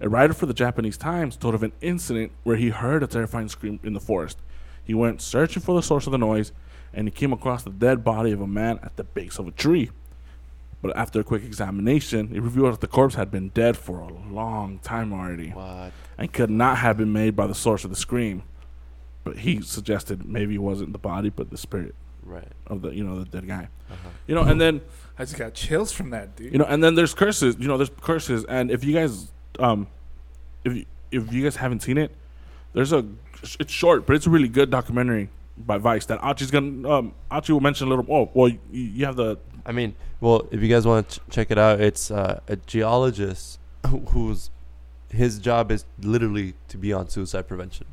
A 0.00 0.08
writer 0.08 0.34
for 0.34 0.46
the 0.46 0.54
Japanese 0.54 0.96
Times 0.96 1.36
told 1.36 1.54
of 1.54 1.62
an 1.62 1.72
incident 1.80 2.32
where 2.42 2.56
he 2.56 2.70
heard 2.70 3.02
a 3.02 3.06
terrifying 3.06 3.48
scream 3.48 3.78
in 3.82 3.92
the 3.94 4.00
forest. 4.00 4.38
He 4.82 4.92
went 4.92 5.22
searching 5.22 5.62
for 5.62 5.74
the 5.74 5.82
source 5.82 6.06
of 6.06 6.12
the 6.12 6.18
noise, 6.18 6.52
and 6.92 7.06
he 7.06 7.12
came 7.12 7.32
across 7.32 7.62
the 7.62 7.70
dead 7.70 8.04
body 8.04 8.32
of 8.32 8.40
a 8.40 8.46
man 8.46 8.80
at 8.82 8.96
the 8.96 9.04
base 9.04 9.38
of 9.38 9.48
a 9.48 9.52
tree. 9.52 9.90
But 10.82 10.96
after 10.96 11.20
a 11.20 11.24
quick 11.24 11.44
examination, 11.44 12.30
it 12.34 12.42
revealed 12.42 12.74
that 12.74 12.80
the 12.80 12.86
corpse 12.88 13.14
had 13.14 13.30
been 13.30 13.48
dead 13.50 13.76
for 13.76 14.00
a 14.00 14.08
long 14.08 14.80
time 14.80 15.12
already 15.14 15.50
What? 15.50 15.92
and 16.18 16.30
could 16.30 16.50
not 16.50 16.78
have 16.78 16.98
been 16.98 17.12
made 17.12 17.34
by 17.34 17.46
the 17.46 17.54
source 17.54 17.84
of 17.84 17.90
the 17.90 17.96
scream. 17.96 18.42
But 19.22 19.38
he 19.38 19.62
suggested 19.62 20.26
maybe 20.26 20.56
it 20.56 20.58
wasn't 20.58 20.92
the 20.92 20.98
body, 20.98 21.30
but 21.30 21.48
the 21.48 21.56
spirit 21.56 21.94
Right. 22.24 22.48
of 22.66 22.82
the 22.82 22.90
you 22.90 23.04
know 23.04 23.18
the 23.20 23.26
dead 23.26 23.46
guy. 23.46 23.68
Uh-huh. 23.90 24.08
You 24.26 24.34
know, 24.34 24.42
and 24.42 24.60
then 24.60 24.80
I 25.18 25.24
just 25.24 25.36
got 25.38 25.54
chills 25.54 25.92
from 25.92 26.10
that, 26.10 26.36
dude. 26.36 26.52
you 26.52 26.58
know, 26.58 26.64
and 26.64 26.82
then 26.82 26.94
there's 26.94 27.14
curses. 27.14 27.56
You 27.58 27.68
know, 27.68 27.76
there's 27.76 27.90
curses, 28.00 28.44
and 28.44 28.70
if 28.70 28.82
you 28.84 28.94
guys, 28.94 29.30
um, 29.58 29.86
if 30.64 30.74
you, 30.74 30.84
if 31.12 31.32
you 31.32 31.42
guys 31.42 31.56
haven't 31.56 31.80
seen 31.80 31.98
it, 31.98 32.10
there's 32.72 32.92
a 32.92 33.04
it's 33.60 33.72
short, 33.72 34.06
but 34.06 34.16
it's 34.16 34.26
a 34.26 34.30
really 34.30 34.48
good 34.48 34.70
documentary 34.70 35.28
by 35.58 35.76
Vice 35.78 36.06
that 36.06 36.18
Archie's 36.22 36.50
gonna 36.50 36.88
um 36.90 37.14
Achi 37.30 37.52
will 37.52 37.60
mention 37.60 37.86
a 37.86 37.90
little. 37.90 38.06
Oh, 38.08 38.30
well, 38.34 38.48
you, 38.48 38.58
you 38.72 39.04
have 39.04 39.16
the 39.16 39.36
I 39.66 39.72
mean, 39.72 39.94
well, 40.20 40.48
if 40.50 40.60
you 40.62 40.68
guys 40.68 40.86
want 40.86 41.08
to 41.08 41.20
ch- 41.20 41.22
check 41.30 41.50
it 41.50 41.58
out, 41.58 41.80
it's 41.80 42.10
uh, 42.10 42.40
a 42.48 42.56
geologist 42.56 43.58
who- 43.86 44.00
whose 44.00 44.50
his 45.10 45.38
job 45.38 45.70
is 45.70 45.84
literally 46.00 46.54
to 46.68 46.76
be 46.78 46.92
on 46.92 47.08
suicide 47.08 47.46
prevention 47.46 47.86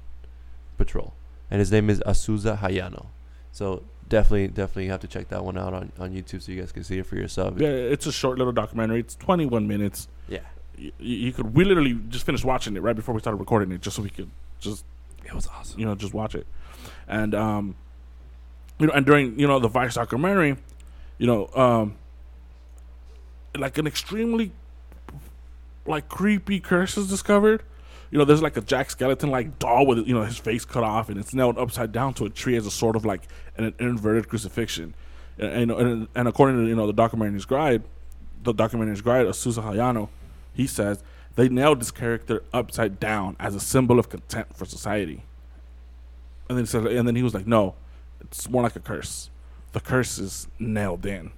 patrol, 0.77 1.13
and 1.51 1.59
his 1.59 1.71
name 1.71 1.89
is 1.89 1.99
Azusa 2.07 2.57
Hayano. 2.59 3.07
So 3.51 3.83
definitely, 4.11 4.49
definitely 4.49 4.87
have 4.87 4.99
to 4.99 5.07
check 5.07 5.29
that 5.29 5.43
one 5.43 5.57
out 5.57 5.73
on, 5.73 5.91
on 5.97 6.11
YouTube 6.11 6.43
so 6.43 6.51
you 6.51 6.59
guys 6.59 6.71
can 6.71 6.83
see 6.83 6.99
it 6.99 7.05
for 7.05 7.15
yourself. 7.15 7.55
yeah, 7.57 7.69
it's 7.69 8.05
a 8.05 8.11
short 8.11 8.37
little 8.37 8.53
documentary. 8.53 8.99
It's 8.99 9.15
21 9.15 9.67
minutes. 9.67 10.07
Yeah. 10.27 10.39
You, 10.77 10.91
you 10.99 11.31
could 11.31 11.55
we 11.55 11.63
literally 11.63 11.93
just 12.09 12.25
finished 12.25 12.43
watching 12.43 12.75
it 12.75 12.81
right 12.81 12.95
before 12.95 13.15
we 13.15 13.21
started 13.21 13.37
recording 13.37 13.71
it, 13.71 13.81
just 13.81 13.95
so 13.95 14.03
we 14.03 14.09
could 14.09 14.29
just 14.59 14.83
it 15.25 15.33
was 15.33 15.47
awesome. 15.47 15.79
you 15.79 15.85
know 15.85 15.95
just 15.95 16.13
watch 16.13 16.35
it 16.35 16.45
and 17.07 17.33
um 17.35 17.75
you 18.79 18.87
know 18.87 18.93
and 18.93 19.05
during 19.05 19.39
you 19.39 19.47
know 19.47 19.59
the 19.59 19.67
vice 19.67 19.95
documentary 19.95 20.57
you 21.17 21.27
know 21.27 21.49
um 21.55 21.95
like 23.55 23.77
an 23.77 23.85
extremely 23.87 24.51
like 25.85 26.09
creepy 26.09 26.59
curse 26.59 26.97
is 26.97 27.07
discovered 27.07 27.63
you 28.11 28.17
know 28.17 28.25
there's 28.25 28.41
like 28.41 28.57
a 28.57 28.61
jack 28.61 28.91
skeleton 28.91 29.31
like 29.31 29.57
doll 29.59 29.85
with 29.87 30.05
you 30.07 30.13
know 30.13 30.23
his 30.23 30.37
face 30.37 30.65
cut 30.65 30.83
off 30.83 31.09
and 31.09 31.19
it's 31.19 31.33
nailed 31.33 31.57
upside 31.57 31.91
down 31.91 32.13
to 32.13 32.25
a 32.25 32.29
tree 32.29 32.55
as 32.55 32.65
a 32.67 32.71
sort 32.71 32.95
of 32.95 33.05
like 33.05 33.23
an, 33.57 33.73
inverted 33.79 34.27
crucifixion 34.27 34.93
and, 35.39 35.71
and, 35.71 36.07
and, 36.13 36.27
according 36.27 36.63
to 36.63 36.67
you 36.69 36.75
know 36.75 36.85
the 36.85 36.93
documentary's 36.93 37.45
guide 37.45 37.83
the 38.43 38.53
documentary's 38.53 39.01
guide 39.01 39.25
Azusa 39.25 39.63
Hayano 39.63 40.09
he 40.53 40.67
says 40.67 41.03
they 41.35 41.49
nailed 41.49 41.79
this 41.79 41.91
character 41.91 42.43
upside 42.53 42.99
down 42.99 43.35
as 43.39 43.55
a 43.55 43.59
symbol 43.59 43.97
of 43.99 44.09
contempt 44.09 44.55
for 44.57 44.65
society 44.65 45.23
And 46.49 46.57
then 46.57 46.65
he 46.65 46.69
said, 46.69 46.85
and 46.87 47.07
then 47.07 47.15
he 47.15 47.23
was 47.23 47.33
like, 47.33 47.47
no, 47.47 47.75
it's 48.19 48.49
more 48.49 48.61
like 48.61 48.75
a 48.75 48.81
curse. 48.81 49.29
The 49.71 49.79
curse 49.79 50.19
is 50.19 50.49
nailed 50.59 51.05
in, 51.05 51.31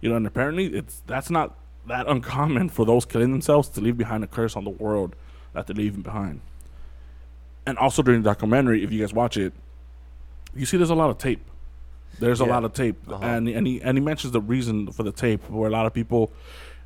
you 0.00 0.08
know. 0.08 0.16
And 0.16 0.26
apparently, 0.26 0.66
it's 0.74 1.02
that's 1.06 1.28
not 1.28 1.54
that 1.86 2.08
uncommon 2.08 2.70
for 2.70 2.86
those 2.86 3.04
killing 3.04 3.30
themselves 3.30 3.68
to 3.70 3.82
leave 3.82 3.98
behind 3.98 4.24
a 4.24 4.26
curse 4.26 4.56
on 4.56 4.64
the 4.64 4.70
world 4.70 5.14
that 5.54 5.66
they're 5.66 5.74
leaving 5.76 6.02
behind. 6.02 6.40
And 7.66 7.78
also 7.78 8.02
during 8.02 8.22
the 8.22 8.28
documentary, 8.28 8.84
if 8.84 8.92
you 8.92 9.00
guys 9.00 9.12
watch 9.14 9.36
it, 9.38 9.52
you 10.54 10.66
see 10.66 10.76
there's 10.76 10.90
a 10.90 10.94
lot 10.94 11.08
of 11.10 11.18
tape. 11.18 11.40
There's 12.20 12.40
a 12.40 12.44
lot 12.44 12.64
of 12.64 12.72
tape, 12.74 12.96
Uh-huh. 13.08 13.24
and 13.24 13.48
and 13.48 13.66
he 13.66 13.80
and 13.82 13.98
he 13.98 14.04
mentions 14.04 14.32
the 14.32 14.40
reason 14.40 14.92
for 14.92 15.02
the 15.02 15.10
tape, 15.10 15.48
where 15.50 15.68
a 15.68 15.72
lot 15.72 15.86
of 15.86 15.92
people 15.94 16.30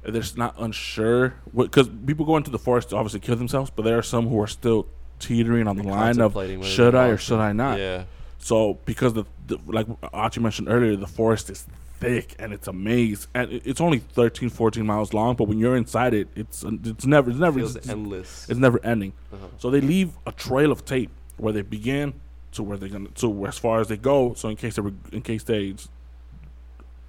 they're 0.03 0.23
just 0.23 0.39
not 0.39 0.55
unsure 0.59 1.35
because 1.55 1.89
people 2.07 2.25
go 2.25 2.37
into 2.39 2.51
the 2.51 2.59
forest 2.59 2.91
to 2.91 2.97
obviously 2.97 3.21
kill 3.21 3.37
themselves, 3.37 3.71
but 3.75 3.83
there 3.85 3.99
are 3.99 4.03
some 4.03 4.27
who 4.29 4.41
are 4.41 4.47
still 4.47 4.87
teetering 5.19 5.67
on 5.67 5.77
the 5.77 5.83
line 5.83 6.19
of 6.21 6.33
should 6.65 6.95
I 6.95 7.09
or 7.09 7.19
should. 7.19 7.41
I 7.41 7.53
not. 7.53 7.79
Yeah. 7.79 8.05
So 8.39 8.79
because 8.87 9.13
the, 9.15 9.25
the 9.49 9.59
like 9.67 9.87
Archie 10.15 10.41
mentioned 10.41 10.69
earlier, 10.71 10.97
the 10.97 11.07
forest 11.09 11.51
is 11.51 11.67
thick 12.01 12.35
and 12.39 12.53
it's 12.53 12.69
a 12.69 12.73
maze, 12.73 13.29
and 13.35 13.53
it's 13.53 13.81
only 13.81 13.99
13, 13.99 14.51
14 14.51 14.85
miles 14.87 15.13
long. 15.13 15.35
But 15.35 15.49
when 15.49 15.59
you're 15.59 15.77
inside 15.77 16.15
it, 16.15 16.29
it's 16.35 16.65
it's 16.65 17.07
never 17.07 17.31
it's 17.31 17.39
never 17.39 17.59
Feels 17.59 17.77
it's, 17.77 17.89
endless. 17.89 18.49
it's 18.49 18.59
never 18.59 18.81
ending. 18.85 19.13
Uh-huh. 19.33 19.47
So 19.59 19.71
they 19.71 19.81
leave 19.81 20.13
a 20.27 20.33
trail 20.33 20.73
of 20.73 20.85
tape 20.85 21.11
where 21.37 21.53
they 21.53 21.63
begin 21.63 22.15
to 22.53 22.63
where 22.63 22.77
they're 22.77 22.89
gonna 22.89 23.09
to 23.09 23.47
as 23.47 23.59
far 23.59 23.81
as 23.81 23.89
they 23.89 23.97
go. 23.97 24.35
So 24.35 24.49
in 24.49 24.57
case 24.57 24.77
they 24.77 24.83
were, 24.83 24.95
in 25.13 25.23
case 25.23 25.43
they 25.43 25.75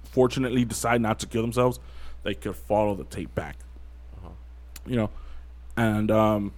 fortunately 0.04 0.64
decide 0.64 1.00
not 1.00 1.18
to 1.20 1.26
kill 1.26 1.42
themselves, 1.42 1.78
they 2.22 2.34
could 2.34 2.56
follow 2.56 2.94
the 2.94 3.04
tape 3.04 3.34
back. 3.34 3.56
Uh-huh. 4.16 4.28
You 4.86 4.96
know, 4.96 5.10
and 5.76 6.10
um, 6.10 6.52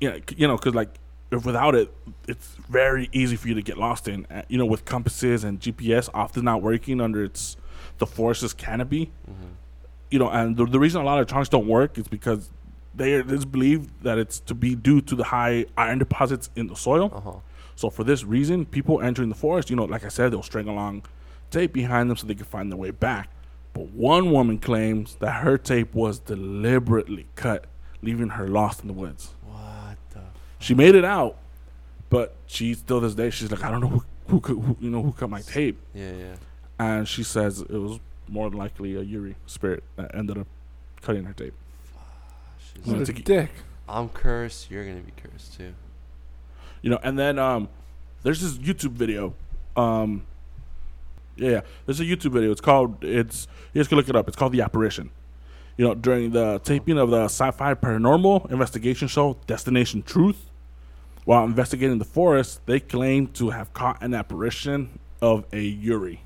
you 0.00 0.10
know, 0.10 0.20
you 0.36 0.48
know, 0.48 0.56
because 0.56 0.74
like 0.74 0.94
without 1.30 1.74
it, 1.74 1.92
it's 2.28 2.54
very 2.68 3.08
easy 3.12 3.36
for 3.36 3.48
you 3.48 3.54
to 3.54 3.62
get 3.62 3.78
lost 3.78 4.08
in. 4.08 4.26
Uh, 4.26 4.42
you 4.48 4.58
know, 4.58 4.66
with 4.66 4.84
compasses 4.84 5.44
and 5.44 5.60
GPS 5.60 6.08
often 6.14 6.44
not 6.44 6.62
working 6.62 7.00
under 7.00 7.24
its 7.24 7.56
the 7.98 8.06
forest's 8.06 8.52
canopy. 8.52 9.10
Mhm. 9.28 9.34
You 10.10 10.18
know, 10.18 10.28
and 10.28 10.56
the, 10.56 10.66
the 10.66 10.78
reason 10.78 11.00
a 11.00 11.04
lot 11.04 11.14
of 11.14 11.18
electronics 11.18 11.48
don't 11.48 11.66
work 11.66 11.98
is 11.98 12.06
because 12.08 12.50
they 12.94 13.12
it's 13.12 13.44
believed 13.44 13.90
that 14.02 14.18
it's 14.18 14.40
to 14.40 14.54
be 14.54 14.74
due 14.74 15.00
to 15.02 15.14
the 15.14 15.24
high 15.24 15.66
iron 15.76 15.98
deposits 15.98 16.50
in 16.56 16.68
the 16.68 16.76
soil. 16.76 17.12
Uh-huh. 17.14 17.32
So 17.74 17.90
for 17.90 18.04
this 18.04 18.24
reason, 18.24 18.64
people 18.64 19.00
entering 19.02 19.28
the 19.28 19.34
forest, 19.34 19.68
you 19.68 19.76
know, 19.76 19.84
like 19.84 20.04
I 20.04 20.08
said, 20.08 20.32
they'll 20.32 20.42
string 20.42 20.68
along 20.68 21.04
tape 21.50 21.72
behind 21.72 22.08
them 22.08 22.16
so 22.16 22.26
they 22.26 22.34
can 22.34 22.46
find 22.46 22.70
their 22.72 22.78
way 22.78 22.90
back. 22.90 23.30
But 23.74 23.90
one 23.90 24.30
woman 24.30 24.58
claims 24.58 25.16
that 25.16 25.42
her 25.42 25.58
tape 25.58 25.94
was 25.94 26.18
deliberately 26.18 27.26
cut, 27.34 27.66
leaving 28.00 28.30
her 28.30 28.48
lost 28.48 28.80
in 28.80 28.86
the 28.86 28.94
woods. 28.94 29.34
She 30.66 30.74
made 30.74 30.96
it 30.96 31.04
out, 31.04 31.36
but 32.10 32.34
she 32.46 32.74
still 32.74 32.98
this 33.00 33.14
day 33.14 33.30
she's 33.30 33.52
like, 33.52 33.62
I 33.62 33.70
don't 33.70 33.80
know 33.80 33.88
who, 33.88 34.04
who, 34.26 34.40
cut- 34.40 34.56
who 34.56 34.76
you 34.80 34.90
know 34.90 35.00
who 35.00 35.12
cut 35.12 35.30
my 35.30 35.40
tape, 35.40 35.78
Yeah, 35.94 36.10
yeah. 36.10 36.34
and 36.80 37.06
she 37.06 37.22
says 37.22 37.60
it 37.60 37.70
was 37.70 38.00
more 38.28 38.50
than 38.50 38.58
likely 38.58 38.96
a 38.96 39.00
Yuri 39.02 39.36
spirit 39.46 39.84
that 39.94 40.12
ended 40.12 40.38
up 40.38 40.48
cutting 41.02 41.22
her 41.24 41.32
tape. 41.32 41.54
She's 42.58 42.84
What 42.84 43.08
a 43.08 43.12
dick. 43.12 43.50
I'm 43.88 44.08
cursed. 44.08 44.68
You're 44.68 44.84
gonna 44.84 45.02
be 45.02 45.12
cursed 45.12 45.56
too. 45.56 45.72
You 46.82 46.90
know, 46.90 46.98
and 47.04 47.16
then 47.16 47.38
um, 47.38 47.68
there's 48.24 48.40
this 48.40 48.58
YouTube 48.58 48.90
video. 48.94 49.34
Um, 49.76 50.26
yeah, 51.36 51.50
yeah, 51.50 51.60
there's 51.84 52.00
a 52.00 52.04
YouTube 52.04 52.32
video. 52.32 52.50
It's 52.50 52.60
called. 52.60 53.04
It's 53.04 53.46
you 53.72 53.78
guys 53.80 53.86
can 53.86 53.98
look 53.98 54.08
it 54.08 54.16
up. 54.16 54.26
It's 54.26 54.36
called 54.36 54.50
The 54.50 54.62
Apparition. 54.62 55.10
You 55.76 55.84
know, 55.86 55.94
during 55.94 56.32
the 56.32 56.58
taping 56.64 56.98
of 56.98 57.10
the 57.10 57.26
sci-fi 57.26 57.74
paranormal 57.74 58.50
investigation 58.50 59.06
show 59.06 59.36
Destination 59.46 60.02
Truth, 60.02 60.50
while 61.26 61.44
investigating 61.44 61.98
the 61.98 62.04
forest, 62.06 62.64
they 62.64 62.80
claim 62.80 63.26
to 63.34 63.50
have 63.50 63.74
caught 63.74 64.02
an 64.02 64.14
apparition 64.14 64.98
of 65.20 65.44
a 65.52 65.60
Yuri. 65.60 66.22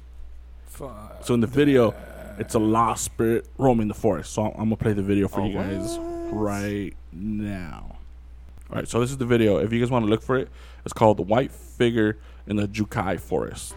Fuck. 0.66 1.24
So 1.24 1.34
in 1.34 1.40
the 1.40 1.46
video, 1.48 1.94
it's 2.38 2.54
a 2.54 2.58
lost 2.58 3.04
spirit 3.04 3.46
roaming 3.58 3.88
the 3.88 3.94
forest. 3.94 4.32
So 4.32 4.44
I'm 4.44 4.54
gonna 4.64 4.76
play 4.76 4.92
the 4.92 5.02
video 5.02 5.26
for 5.26 5.40
Oh, 5.40 5.46
you 5.46 5.54
guys 5.54 5.98
what? 5.98 6.40
right 6.40 6.92
now. 7.12 7.96
All 8.70 8.76
right, 8.76 8.86
so 8.86 9.00
this 9.00 9.10
is 9.10 9.16
the 9.16 9.26
video. 9.26 9.56
If 9.58 9.72
you 9.72 9.80
guys 9.80 9.90
want 9.90 10.04
to 10.04 10.08
look 10.08 10.22
for 10.22 10.38
it, 10.38 10.48
it's 10.84 10.92
called 10.92 11.16
"The 11.16 11.22
White 11.22 11.50
Figure 11.50 12.18
in 12.46 12.54
the 12.56 12.68
Jukai 12.68 13.18
Forest." 13.18 13.74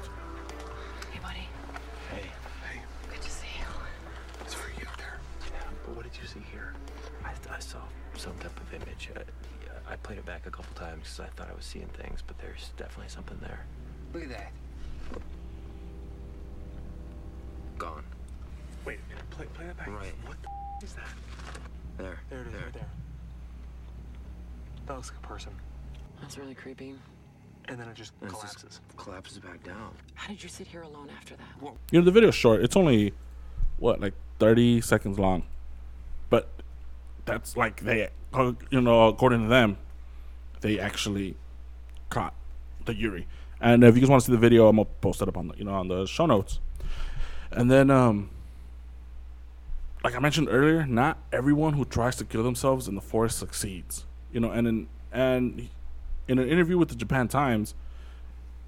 Seeing 11.73 11.87
things, 11.87 12.21
but 12.25 12.37
there's 12.37 12.69
definitely 12.77 13.09
something 13.09 13.37
there. 13.41 13.65
Look 14.13 14.23
at 14.23 14.29
that. 14.29 14.51
Gone. 17.79 18.03
Wait 18.85 18.99
a 19.05 19.09
minute, 19.09 19.29
play, 19.31 19.45
play 19.55 19.65
that 19.65 19.77
back. 19.77 19.87
Right. 19.87 20.13
What 20.27 20.37
the 20.43 20.49
f- 20.49 20.83
is 20.83 20.93
that? 20.93 21.07
There. 21.97 22.19
There 22.29 22.41
it 22.41 22.47
is, 22.47 22.53
right 22.53 22.73
there. 22.73 22.85
That 24.85 24.95
looks 24.97 25.09
like 25.09 25.17
a 25.23 25.27
person. 25.27 25.51
That's 26.21 26.37
really 26.37 26.53
creepy. 26.53 26.95
And 27.69 27.79
then 27.79 27.87
it 27.87 27.95
just 27.95 28.11
And 28.21 28.29
it's 28.29 28.41
just 28.41 28.57
collapses. 28.59 28.79
collapses 28.97 29.39
back 29.39 29.63
down. 29.63 29.93
How 30.15 30.27
did 30.27 30.43
you 30.43 30.49
sit 30.49 30.67
here 30.67 30.81
alone 30.81 31.09
after 31.17 31.35
that? 31.35 31.47
Well 31.61 31.77
You 31.91 31.99
know, 31.99 32.05
the 32.05 32.11
video's 32.11 32.35
short. 32.35 32.61
It's 32.61 32.75
only 32.75 33.13
what 33.77 33.99
like 33.99 34.13
30 34.39 34.81
seconds 34.81 35.17
long, 35.17 35.43
but 36.29 36.49
that's 37.25 37.55
like 37.57 37.81
they, 37.81 38.09
you 38.69 38.81
know, 38.81 39.07
according 39.07 39.43
to 39.43 39.47
them, 39.47 39.77
they 40.61 40.77
actually 40.79 41.35
caught 42.13 42.35
the 42.85 42.93
Yuri. 42.93 43.27
And 43.59 43.83
if 43.83 43.95
you 43.95 44.01
guys 44.01 44.09
want 44.09 44.21
to 44.21 44.25
see 44.27 44.31
the 44.31 44.37
video, 44.37 44.67
I'm 44.67 44.75
gonna 44.75 44.89
post 45.01 45.21
it 45.21 45.27
up 45.27 45.37
on 45.37 45.47
the, 45.47 45.57
you 45.57 45.63
know, 45.63 45.73
on 45.73 45.87
the 45.87 46.05
show 46.05 46.25
notes. 46.25 46.59
And 47.51 47.71
then, 47.71 47.89
um, 47.89 48.29
like 50.03 50.15
I 50.15 50.19
mentioned 50.19 50.47
earlier, 50.51 50.85
not 50.85 51.17
everyone 51.31 51.73
who 51.73 51.85
tries 51.85 52.15
to 52.17 52.25
kill 52.25 52.43
themselves 52.43 52.87
in 52.87 52.95
the 52.95 53.01
forest 53.01 53.39
succeeds. 53.39 54.05
You 54.31 54.39
know, 54.39 54.51
and 54.51 54.67
in 54.67 54.87
and 55.11 55.69
in 56.27 56.39
an 56.39 56.47
interview 56.47 56.77
with 56.77 56.89
the 56.89 56.95
Japan 56.95 57.27
Times, 57.27 57.73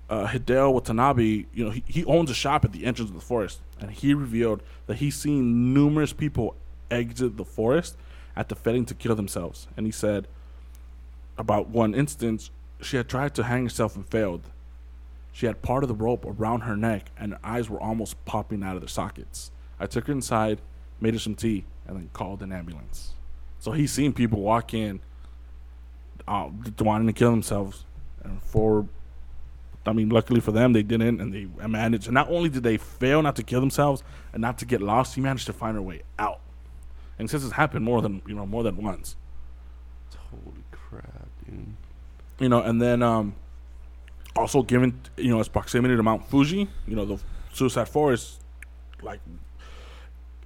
uh, 0.09 0.27
Hideo 0.27 0.73
Watanabe, 0.73 1.45
you 1.53 1.65
know, 1.65 1.71
he, 1.71 1.83
he 1.87 2.05
owns 2.05 2.29
a 2.29 2.33
shop 2.33 2.63
at 2.65 2.71
the 2.71 2.85
entrance 2.85 3.09
of 3.09 3.15
the 3.15 3.21
forest, 3.21 3.59
and 3.79 3.91
he 3.91 4.13
revealed 4.13 4.61
that 4.87 4.97
he's 4.97 5.15
seen 5.15 5.73
numerous 5.73 6.13
people 6.13 6.55
exit 6.89 7.37
the 7.37 7.45
forest 7.45 7.97
after 8.35 8.55
failing 8.55 8.85
to 8.85 8.93
kill 8.93 9.15
themselves. 9.15 9.67
And 9.75 9.85
he 9.85 9.91
said 9.91 10.27
about 11.37 11.69
one 11.69 11.93
instance, 11.93 12.51
she 12.85 12.97
had 12.97 13.07
tried 13.07 13.35
to 13.35 13.43
hang 13.43 13.63
herself 13.63 13.95
and 13.95 14.07
failed. 14.07 14.49
She 15.31 15.45
had 15.45 15.61
part 15.61 15.83
of 15.83 15.89
the 15.89 15.95
rope 15.95 16.25
around 16.25 16.61
her 16.61 16.77
neck, 16.77 17.11
and 17.17 17.33
her 17.33 17.39
eyes 17.43 17.69
were 17.69 17.79
almost 17.79 18.23
popping 18.25 18.63
out 18.63 18.75
of 18.75 18.81
their 18.81 18.87
sockets. 18.87 19.51
I 19.79 19.85
took 19.87 20.07
her 20.07 20.13
inside, 20.13 20.61
made 21.01 21.13
her 21.13 21.19
some 21.19 21.35
tea, 21.35 21.65
and 21.85 21.97
then 21.97 22.09
called 22.13 22.41
an 22.41 22.51
ambulance. 22.51 23.13
So 23.59 23.71
he's 23.71 23.91
seen 23.91 24.13
people 24.13 24.39
walk 24.39 24.73
in, 24.73 25.01
uh, 26.27 26.49
wanting 26.79 27.07
to 27.07 27.13
kill 27.13 27.31
themselves, 27.31 27.85
and 28.23 28.41
for 28.41 28.87
I 29.87 29.93
mean, 29.93 30.09
luckily 30.09 30.39
for 30.39 30.51
them, 30.51 30.73
they 30.73 30.81
didn't, 30.81 31.21
and 31.21 31.31
they 31.31 31.45
managed. 31.67 32.07
And 32.07 32.15
not 32.15 32.29
only 32.29 32.49
did 32.49 32.63
they 32.63 32.77
fail 32.77 33.21
not 33.21 33.35
to 33.35 33.43
kill 33.43 33.59
themselves 33.59 34.03
and 34.33 34.41
not 34.41 34.57
to 34.59 34.65
get 34.65 34.81
lost, 34.81 35.13
he 35.13 35.21
managed 35.21 35.45
to 35.45 35.53
find 35.53 35.75
their 35.75 35.83
way 35.83 36.01
out. 36.17 36.39
And 37.19 37.29
since 37.29 37.43
it's 37.43 37.53
happened 37.53 37.85
more 37.85 38.01
than 38.01 38.21
you 38.27 38.33
know, 38.33 38.47
more 38.47 38.63
than 38.63 38.77
once, 38.77 39.15
Holy 40.31 40.63
crap, 40.71 41.27
dude. 41.45 41.75
You 42.39 42.49
know, 42.49 42.61
and 42.61 42.81
then 42.81 43.01
um, 43.01 43.35
also 44.35 44.61
given 44.63 44.99
you 45.17 45.29
know 45.29 45.39
its 45.39 45.49
proximity 45.49 45.95
to 45.95 46.03
Mount 46.03 46.27
Fuji, 46.27 46.67
you 46.87 46.95
know, 46.95 47.05
the 47.05 47.19
Suicide 47.53 47.89
Forest, 47.89 48.41
like 49.01 49.19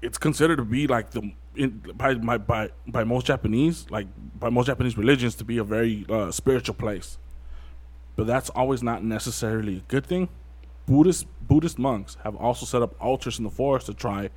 it's 0.01 0.17
considered 0.17 0.57
to 0.57 0.65
be 0.65 0.87
like 0.87 1.11
the 1.11 1.31
in, 1.55 1.81
by, 1.95 2.13
by 2.13 2.37
by 2.37 2.69
by 2.87 3.03
most 3.03 3.25
Japanese, 3.25 3.85
like 3.89 4.07
by 4.39 4.49
most 4.49 4.67
Japanese 4.67 4.97
religions, 4.97 5.35
to 5.35 5.43
be 5.43 5.57
a 5.57 5.63
very 5.63 6.05
uh, 6.09 6.31
spiritual 6.31 6.75
place. 6.75 7.17
But 8.15 8.27
that's 8.27 8.49
always 8.49 8.83
not 8.83 9.03
necessarily 9.03 9.77
a 9.77 9.83
good 9.87 10.05
thing. 10.05 10.29
Buddhist 10.85 11.25
Buddhist 11.41 11.79
monks 11.79 12.17
have 12.23 12.35
also 12.35 12.65
set 12.65 12.81
up 12.81 12.95
altars 12.99 13.37
in 13.37 13.43
the 13.43 13.49
forest 13.49 13.87
to 13.87 13.93
try 13.93 14.29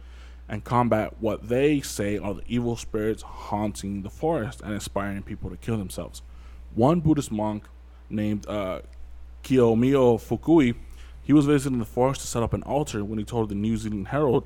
and 0.48 0.64
combat 0.64 1.14
what 1.20 1.48
they 1.48 1.80
say 1.80 2.18
are 2.18 2.34
the 2.34 2.42
evil 2.46 2.76
spirits 2.76 3.22
haunting 3.22 4.02
the 4.02 4.10
forest 4.10 4.60
and 4.60 4.72
inspiring 4.72 5.22
people 5.22 5.48
to 5.50 5.56
kill 5.56 5.76
themselves. 5.78 6.22
One 6.74 7.00
Buddhist 7.00 7.30
monk 7.30 7.64
named 8.08 8.46
uh, 8.48 8.80
Kiyomiyo 9.44 10.18
Fukui, 10.20 10.74
he 11.22 11.32
was 11.32 11.46
visiting 11.46 11.78
the 11.78 11.84
forest 11.84 12.20
to 12.22 12.26
set 12.26 12.42
up 12.42 12.52
an 12.52 12.62
altar 12.64 13.04
when 13.04 13.18
he 13.18 13.24
told 13.24 13.48
the 13.48 13.54
New 13.54 13.76
Zealand 13.76 14.08
Herald, 14.08 14.44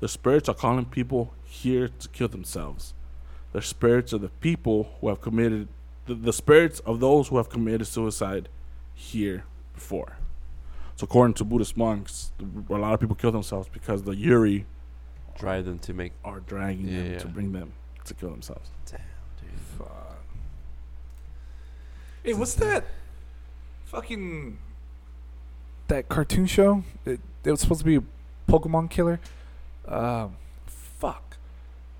"The 0.00 0.08
spirits 0.08 0.48
are 0.48 0.54
calling 0.54 0.84
people 0.84 1.34
here 1.44 1.88
to 1.88 2.08
kill 2.08 2.28
themselves. 2.28 2.94
The 3.52 3.62
spirits 3.62 4.12
of 4.12 4.20
the 4.20 4.28
people 4.28 4.94
who 5.00 5.08
have 5.08 5.20
committed, 5.20 5.68
the, 6.06 6.14
the 6.14 6.32
spirits 6.32 6.80
of 6.80 7.00
those 7.00 7.28
who 7.28 7.36
have 7.36 7.48
committed 7.48 7.86
suicide 7.86 8.48
here 8.94 9.44
before." 9.74 10.16
So, 10.96 11.04
according 11.04 11.34
to 11.34 11.44
Buddhist 11.44 11.76
monks, 11.76 12.32
a 12.70 12.74
lot 12.74 12.94
of 12.94 13.00
people 13.00 13.16
kill 13.16 13.32
themselves 13.32 13.68
because 13.72 14.02
the 14.02 14.14
Yuri 14.14 14.66
Drive 15.38 15.64
them 15.64 15.78
to 15.80 15.94
make. 15.94 16.12
are 16.24 16.40
dragging 16.40 16.86
them 16.86 17.12
Yeah, 17.12 17.18
to 17.18 17.26
bring 17.28 17.52
them 17.52 17.72
to 18.04 18.14
kill 18.14 18.30
themselves. 18.30 18.70
Damn, 18.86 19.00
dude. 19.40 19.58
Fuck. 19.78 20.11
Hey, 22.22 22.34
what's 22.34 22.54
that? 22.54 22.84
Fucking 23.86 24.58
that 25.88 26.08
cartoon 26.08 26.46
show. 26.46 26.84
It, 27.04 27.20
it 27.44 27.50
was 27.50 27.60
supposed 27.60 27.80
to 27.80 27.84
be 27.84 27.96
a 27.96 28.02
Pokemon 28.48 28.90
killer. 28.90 29.20
Um, 29.86 30.36
fuck. 30.66 31.36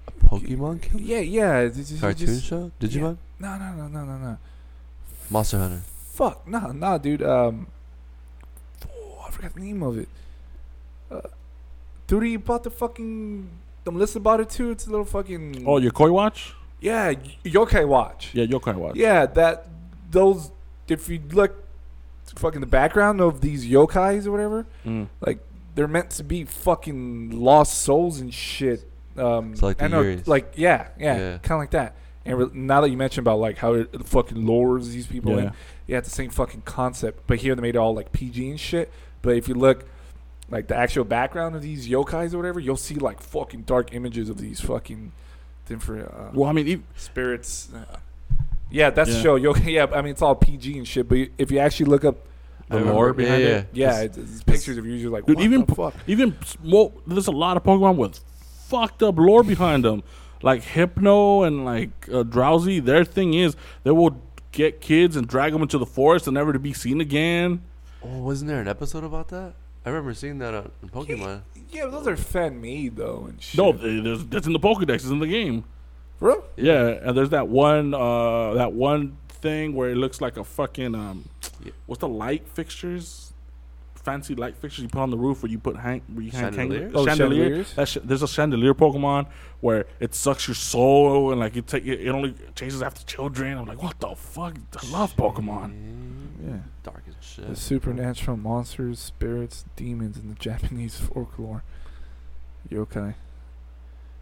A 0.06 0.12
Pokemon 0.24 0.80
killer? 0.82 1.02
Yeah, 1.02 1.18
yeah. 1.20 1.58
it's 1.60 1.76
just- 1.76 2.00
Cartoon 2.00 2.26
just- 2.26 2.44
show? 2.44 2.70
Digimon? 2.80 3.16
No, 3.40 3.58
no, 3.58 3.72
no, 3.74 3.88
no, 3.88 4.04
no, 4.04 4.16
no. 4.18 4.38
Monster 5.30 5.58
Hunter. 5.58 5.82
Fuck, 6.12 6.46
no, 6.46 6.68
no, 6.72 6.98
dude. 6.98 7.22
Um, 7.22 7.66
oh, 8.88 9.24
I 9.26 9.30
forgot 9.30 9.54
the 9.54 9.60
name 9.60 9.82
of 9.82 9.98
it. 9.98 10.08
Uh, 11.10 11.20
dude, 12.06 12.22
he 12.24 12.36
bought 12.36 12.62
the 12.62 12.70
fucking. 12.70 13.48
The 13.84 13.90
Melissa 13.90 14.20
bought 14.20 14.40
it 14.40 14.50
too. 14.50 14.70
It's 14.70 14.86
a 14.86 14.90
little 14.90 15.04
fucking. 15.06 15.64
Oh, 15.66 15.78
your 15.78 15.90
Koi 15.90 16.12
Watch? 16.12 16.54
yeah, 16.80 17.08
y- 17.08 17.36
Yokai 17.44 17.86
Watch. 17.88 18.30
Yeah, 18.34 18.44
Yokai 18.46 18.76
Watch. 18.76 18.96
Yeah, 18.96 19.26
that 19.26 19.66
those. 20.12 20.50
If 20.88 21.08
you 21.08 21.20
look, 21.32 21.54
fucking 22.36 22.60
the 22.60 22.66
background 22.66 23.20
of 23.20 23.40
these 23.40 23.66
yokais 23.66 24.26
or 24.26 24.30
whatever, 24.30 24.66
Mm. 24.86 25.08
like 25.20 25.40
they're 25.74 25.88
meant 25.88 26.10
to 26.10 26.24
be 26.24 26.44
fucking 26.44 27.30
lost 27.30 27.82
souls 27.82 28.20
and 28.20 28.32
shit. 28.32 28.88
Um, 29.16 29.52
It's 29.52 29.62
like 29.62 29.78
the 29.78 29.84
I 29.84 29.88
know, 29.88 30.02
Yuris. 30.02 30.26
like 30.26 30.52
yeah, 30.56 30.88
yeah, 30.98 31.16
Yeah. 31.18 31.38
kind 31.38 31.52
of 31.52 31.58
like 31.58 31.70
that. 31.72 31.96
And 32.24 32.38
re- 32.38 32.50
now 32.54 32.80
that 32.82 32.90
you 32.90 32.96
mentioned 32.96 33.24
about 33.26 33.38
like 33.40 33.58
how 33.58 33.74
it 33.74 34.06
fucking 34.06 34.46
lures 34.46 34.90
these 34.90 35.06
people 35.06 35.36
in, 35.38 35.44
Yeah. 35.46 35.50
yeah, 35.86 35.98
it's 35.98 36.08
the 36.08 36.14
same 36.14 36.30
fucking 36.30 36.62
concept. 36.64 37.26
But 37.26 37.38
here 37.38 37.54
they 37.54 37.60
made 37.62 37.74
it 37.74 37.78
all 37.78 37.94
like 37.94 38.12
PG 38.12 38.48
and 38.50 38.60
shit. 38.60 38.90
But 39.22 39.36
if 39.36 39.48
you 39.48 39.54
look, 39.54 39.84
like 40.50 40.68
the 40.68 40.76
actual 40.76 41.04
background 41.04 41.54
of 41.56 41.62
these 41.62 41.88
yokais 41.88 42.32
or 42.34 42.38
whatever, 42.38 42.60
you'll 42.60 42.76
see 42.76 42.94
like 42.94 43.20
fucking 43.20 43.62
dark 43.62 43.94
images 43.94 44.28
of 44.30 44.38
these 44.38 44.60
fucking 44.60 45.12
different 45.66 46.08
uh, 46.08 46.30
Well, 46.32 46.48
I 46.48 46.52
mean, 46.52 46.68
ev- 46.68 46.82
spirits. 46.96 47.68
Uh, 47.74 47.96
yeah, 48.72 48.90
that's 48.90 49.10
the 49.10 49.16
Yeah. 49.16 49.22
show. 49.22 49.38
Yokai. 49.38 49.66
Yeah, 49.72 49.86
I 49.92 50.02
mean 50.02 50.12
it's 50.12 50.22
all 50.22 50.34
PG 50.34 50.78
and 50.78 50.86
shit. 50.88 51.08
But 51.08 51.18
if 51.38 51.50
you 51.50 51.58
actually 51.58 51.86
look 51.86 52.04
up 52.04 52.16
the 52.68 52.80
lore 52.80 53.12
behind 53.12 53.42
yeah, 53.42 53.48
it. 53.48 53.68
yeah, 53.72 54.00
It's- 54.02 54.16
it's, 54.18 54.32
it's 54.34 54.42
pictures 54.44 54.78
of 54.78 54.86
usually 54.86 55.12
like 55.12 55.26
Dude, 55.26 55.36
what 55.36 55.44
even 55.44 55.60
the 55.60 55.66
po- 55.74 55.90
fuck. 55.90 56.00
even 56.06 56.36
small, 56.44 56.92
there's 57.06 57.26
a 57.26 57.32
lot 57.32 57.56
of 57.56 57.62
Pokemon 57.64 57.96
with 57.96 58.20
fucked 58.68 59.02
up 59.02 59.18
lore 59.18 59.42
behind 59.42 59.84
them. 59.84 60.02
Like 60.42 60.62
Hypno 60.62 61.42
and 61.44 61.64
like 61.64 61.90
uh, 62.08 62.24
Drowzee, 62.24 62.84
their 62.84 63.04
thing 63.04 63.34
is 63.34 63.54
they 63.84 63.90
will 63.92 64.20
get 64.52 64.80
kids 64.80 65.14
and 65.16 65.26
drag 65.28 65.52
them 65.52 65.62
into 65.62 65.78
the 65.78 65.86
forest 65.86 66.26
and 66.26 66.34
never 66.34 66.52
to 66.52 66.58
be 66.58 66.72
seen 66.72 67.00
again. 67.00 67.62
Oh, 68.02 68.18
wasn't 68.22 68.48
there 68.48 68.60
an 68.60 68.66
episode 68.68 69.04
about 69.04 69.28
that? 69.28 69.54
I 69.84 69.90
remember 69.90 70.14
seeing 70.14 70.38
that 70.38 70.54
on 70.54 70.70
on 70.82 70.88
Pokemon. 70.88 71.42
Yeah, 71.70 71.84
but 71.84 71.90
those 71.92 72.06
are 72.08 72.16
fan 72.16 72.60
made 72.60 72.96
though 72.96 73.26
and 73.28 73.40
shit. 73.42 73.58
No, 73.58 73.72
there's, 73.72 74.24
that's 74.26 74.46
in 74.46 74.52
the 74.52 74.58
Pokedex. 74.60 74.94
It's 74.96 75.04
in 75.06 75.18
the 75.20 75.26
game. 75.26 75.64
For 76.22 76.28
real? 76.28 76.44
Yeah, 76.56 76.86
and 77.02 77.16
there's 77.16 77.30
that 77.30 77.48
one 77.48 77.94
uh 77.94 78.54
that 78.54 78.72
one 78.72 79.16
thing 79.28 79.74
where 79.74 79.90
it 79.90 79.96
looks 79.96 80.20
like 80.20 80.36
a 80.36 80.44
fucking 80.44 80.94
um 80.94 81.28
Yeah. 81.64 81.72
what's 81.86 81.98
the 82.00 82.06
light 82.08 82.46
fixtures? 82.46 83.32
Fancy 83.96 84.36
light 84.36 84.56
fixtures 84.56 84.82
you 84.84 84.88
put 84.88 85.00
on 85.00 85.10
the 85.10 85.16
roof 85.16 85.42
where 85.42 85.50
you 85.50 85.58
put 85.58 85.76
hang 85.76 86.02
where 86.14 86.22
you 86.22 86.30
hang 86.30 86.52
Chandeliers? 86.52 86.92
hang- 86.92 86.96
Oh, 86.96 87.06
chandelier. 87.06 87.64
That 87.74 87.88
sh- 87.88 87.98
there's 88.04 88.22
a 88.22 88.28
chandelier 88.28 88.72
Pokemon 88.72 89.26
where 89.60 89.86
it 89.98 90.14
sucks 90.14 90.46
your 90.46 90.54
soul 90.54 91.32
and 91.32 91.40
like 91.40 91.56
you 91.56 91.62
take 91.62 91.84
it 91.86 92.08
only 92.08 92.34
chases 92.54 92.82
after 92.82 93.04
children. 93.04 93.58
I'm 93.58 93.66
like, 93.66 93.82
what 93.82 93.98
the 93.98 94.14
fuck? 94.14 94.56
I 94.80 94.90
love 94.90 95.16
Pokemon. 95.16 95.74
Yeah. 96.46 96.56
Dark 96.84 97.02
as 97.08 97.14
shit. 97.26 97.48
The 97.48 97.56
supernatural 97.56 98.36
monsters, 98.36 99.00
spirits, 99.00 99.64
demons 99.74 100.16
in 100.18 100.28
the 100.28 100.34
Japanese 100.36 100.98
folklore. 101.00 101.64
Yokai. 102.70 103.14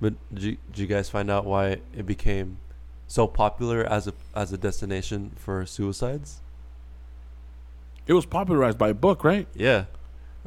But 0.01 0.15
did 0.33 0.43
you, 0.43 0.57
did 0.73 0.79
you 0.79 0.87
guys 0.87 1.11
find 1.11 1.31
out 1.31 1.45
why 1.45 1.81
it 1.97 2.07
became 2.07 2.59
so 3.07 3.27
popular 3.27 3.85
as 3.85 4.07
a 4.07 4.15
as 4.35 4.53
a 4.53 4.59
destination 4.59 5.33
for 5.37 5.67
suicides? 5.67 6.41
It 8.07 8.15
was 8.15 8.27
popularized 8.27 8.79
by 8.79 8.91
a 8.91 8.95
book, 8.95 9.23
right? 9.25 9.47
Yeah. 9.55 9.85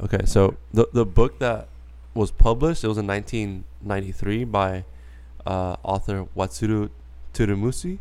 Okay, 0.00 0.24
so 0.24 0.56
the 0.72 0.88
the 0.92 1.06
book 1.06 1.38
that 1.38 1.68
was 2.14 2.30
published, 2.30 2.84
it 2.84 2.88
was 2.88 2.98
in 2.98 3.06
1993 3.06 4.44
by 4.44 4.84
uh, 5.46 5.76
author 5.82 6.26
Wataru 6.36 6.90
Tsurumi 7.32 7.98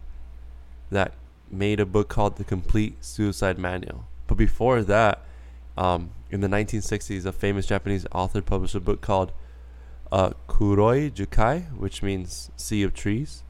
that 0.91 1.13
made 1.51 1.79
a 1.79 1.85
book 1.85 2.09
called 2.09 2.37
The 2.37 2.43
Complete 2.43 3.03
Suicide 3.03 3.57
Manual. 3.57 4.05
But 4.27 4.35
before 4.35 4.81
that, 4.83 5.21
um, 5.77 6.11
in 6.29 6.41
the 6.41 6.47
1960s, 6.47 7.25
a 7.25 7.31
famous 7.31 7.65
Japanese 7.65 8.05
author 8.11 8.41
published 8.41 8.75
a 8.75 8.79
book 8.79 9.01
called 9.01 9.31
uh, 10.13 10.31
Kuroi 10.47 11.11
Jukai, 11.11 11.75
which 11.75 12.03
means 12.03 12.51
Sea 12.55 12.83
of 12.83 12.93
Trees, 12.93 13.43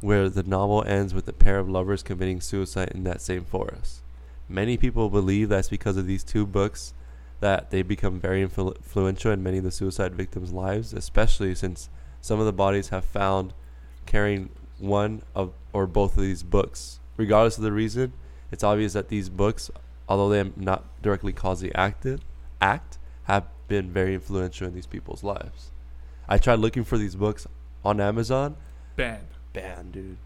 where 0.00 0.28
the 0.28 0.42
novel 0.42 0.82
ends 0.84 1.14
with 1.14 1.28
a 1.28 1.32
pair 1.32 1.60
of 1.60 1.68
lovers 1.68 2.02
committing 2.02 2.40
suicide 2.40 2.90
in 2.92 3.04
that 3.04 3.20
same 3.20 3.44
forest. 3.44 4.02
Many 4.48 4.76
people 4.76 5.08
believe 5.08 5.48
that's 5.48 5.68
because 5.68 5.96
of 5.96 6.08
these 6.08 6.24
two 6.24 6.46
books 6.46 6.94
that 7.38 7.70
they 7.70 7.82
become 7.82 8.18
very 8.18 8.44
influ- 8.44 8.74
influential 8.74 9.30
in 9.30 9.44
many 9.44 9.58
of 9.58 9.64
the 9.64 9.70
suicide 9.70 10.16
victims' 10.16 10.50
lives, 10.50 10.92
especially 10.92 11.54
since 11.54 11.88
some 12.20 12.40
of 12.40 12.46
the 12.46 12.52
bodies 12.52 12.88
have 12.88 13.04
found 13.04 13.54
carrying 14.04 14.50
one 14.78 15.22
of 15.36 15.52
or 15.72 15.86
both 15.86 16.16
of 16.16 16.24
these 16.24 16.42
books. 16.42 16.98
Regardless 17.16 17.56
of 17.56 17.62
the 17.62 17.70
reason, 17.70 18.14
it's 18.50 18.64
obvious 18.64 18.94
that 18.94 19.10
these 19.10 19.28
books, 19.28 19.70
although 20.08 20.28
they 20.28 20.38
have 20.38 20.56
not 20.56 20.86
directly 21.02 21.32
caused 21.32 21.62
the 21.62 21.72
act, 21.76 22.98
have 23.24 23.44
been 23.68 23.92
very 23.92 24.14
influential 24.14 24.66
in 24.66 24.74
these 24.74 24.88
people's 24.88 25.22
lives. 25.22 25.70
I 26.30 26.38
tried 26.38 26.60
looking 26.60 26.84
for 26.84 26.96
these 26.96 27.14
books 27.16 27.46
on 27.84 28.00
Amazon. 28.00 28.56
Banned. 28.96 29.26
Banned, 29.52 29.92
dude. 29.92 30.16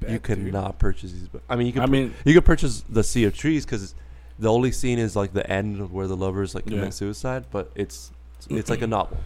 Bet, 0.00 0.10
you 0.10 0.18
dude. 0.18 0.22
cannot 0.22 0.78
purchase 0.78 1.12
these 1.12 1.28
books. 1.28 1.44
I 1.48 1.56
mean, 1.56 1.66
you 1.66 1.72
can. 1.72 1.82
I 1.82 1.86
pur- 1.86 1.90
mean, 1.92 2.14
you 2.24 2.32
could 2.34 2.44
purchase 2.44 2.84
the 2.88 3.02
Sea 3.02 3.24
of 3.24 3.36
Trees 3.36 3.64
because 3.64 3.94
the 4.38 4.48
only 4.50 4.70
scene 4.70 4.98
is 4.98 5.16
like 5.16 5.32
the 5.32 5.48
end 5.50 5.90
where 5.90 6.06
the 6.06 6.16
lovers 6.16 6.54
like 6.54 6.64
commit 6.66 6.84
Yeah. 6.84 6.90
suicide, 6.90 7.46
but 7.50 7.70
it's 7.74 8.12
it's 8.48 8.70
like 8.70 8.82
a 8.82 8.86
novel. 8.96 9.18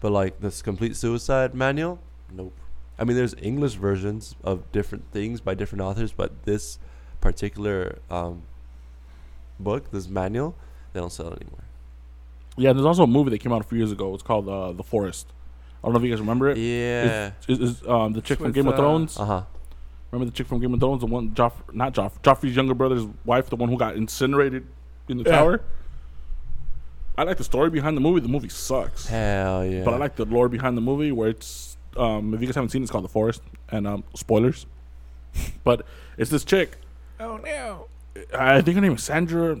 But 0.00 0.12
like 0.12 0.40
this 0.40 0.60
complete 0.62 0.96
suicide 0.96 1.54
manual, 1.54 1.98
nope. 2.32 2.52
I 2.98 3.04
mean, 3.04 3.16
there's 3.16 3.34
English 3.40 3.74
versions 3.74 4.34
of 4.44 4.70
different 4.72 5.10
things 5.12 5.40
by 5.40 5.54
different 5.54 5.82
authors, 5.82 6.12
but 6.12 6.42
this 6.44 6.78
particular 7.20 7.98
um, 8.10 8.42
book, 9.58 9.90
this 9.90 10.08
manual, 10.08 10.54
they 10.92 11.00
don't 11.00 11.10
sell 11.12 11.28
it 11.28 11.40
anymore. 11.40 11.64
yeah. 12.56 12.72
There's 12.72 12.84
also 12.86 13.04
a 13.04 13.06
movie 13.08 13.30
that 13.30 13.38
came 13.38 13.52
out 13.52 13.60
a 13.60 13.64
few 13.64 13.78
years 13.78 13.92
ago. 13.92 14.12
It's 14.14 14.22
called 14.22 14.48
uh, 14.48 14.72
The 14.72 14.82
Forest. 14.84 15.28
I 15.84 15.86
don't 15.88 15.92
know 15.92 15.98
if 15.98 16.04
you 16.04 16.10
guys 16.10 16.20
remember 16.20 16.48
it. 16.48 16.56
Yeah. 16.56 17.32
Is 17.46 17.60
is 17.60 17.86
um, 17.86 18.14
the 18.14 18.22
chick 18.22 18.38
from 18.38 18.52
Game 18.52 18.66
of 18.66 18.74
Thrones? 18.74 19.18
Uh 19.18 19.24
huh. 19.26 19.42
Remember 20.10 20.30
the 20.30 20.34
chick 20.36 20.46
from 20.46 20.58
Game 20.60 20.72
of 20.72 20.80
Thrones, 20.80 21.00
the 21.00 21.06
one 21.06 21.32
Joff, 21.32 21.52
not 21.74 21.92
Joff, 21.92 22.12
Joffrey's 22.22 22.56
younger 22.56 22.72
brother's 22.72 23.04
wife, 23.26 23.50
the 23.50 23.56
one 23.56 23.68
who 23.68 23.76
got 23.76 23.94
incinerated 23.94 24.66
in 25.08 25.18
the 25.18 25.24
Yeah. 25.24 25.36
tower. 25.36 25.60
I 27.18 27.24
like 27.24 27.36
the 27.36 27.44
story 27.44 27.68
behind 27.68 27.98
the 27.98 28.00
movie. 28.00 28.20
The 28.20 28.28
movie 28.28 28.48
sucks, 28.48 29.06
Hell 29.08 29.64
yeah. 29.66 29.84
but 29.84 29.92
I 29.92 29.98
like 29.98 30.16
the 30.16 30.24
lore 30.24 30.48
behind 30.48 30.76
the 30.76 30.80
movie 30.80 31.12
where 31.12 31.28
it's. 31.28 31.76
Um, 31.98 32.32
if 32.34 32.40
you 32.40 32.46
guys 32.46 32.54
haven't 32.56 32.70
seen, 32.70 32.80
it, 32.82 32.84
it's 32.84 32.90
called 32.90 33.04
The 33.04 33.08
Forest, 33.08 33.42
and 33.70 33.86
um, 33.86 34.04
spoilers. 34.14 34.64
but 35.64 35.84
it's 36.16 36.30
this 36.30 36.44
chick. 36.44 36.78
Oh 37.20 37.36
no. 37.36 37.86
I 38.36 38.62
think 38.62 38.76
her 38.76 38.80
name 38.80 38.94
is 38.94 39.02
Sandra. 39.04 39.60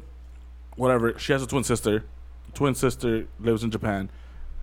Whatever. 0.76 1.18
She 1.18 1.32
has 1.32 1.42
a 1.42 1.46
twin 1.46 1.64
sister. 1.64 2.04
Twin 2.54 2.74
sister 2.74 3.26
lives 3.38 3.62
in 3.62 3.70
Japan, 3.70 4.08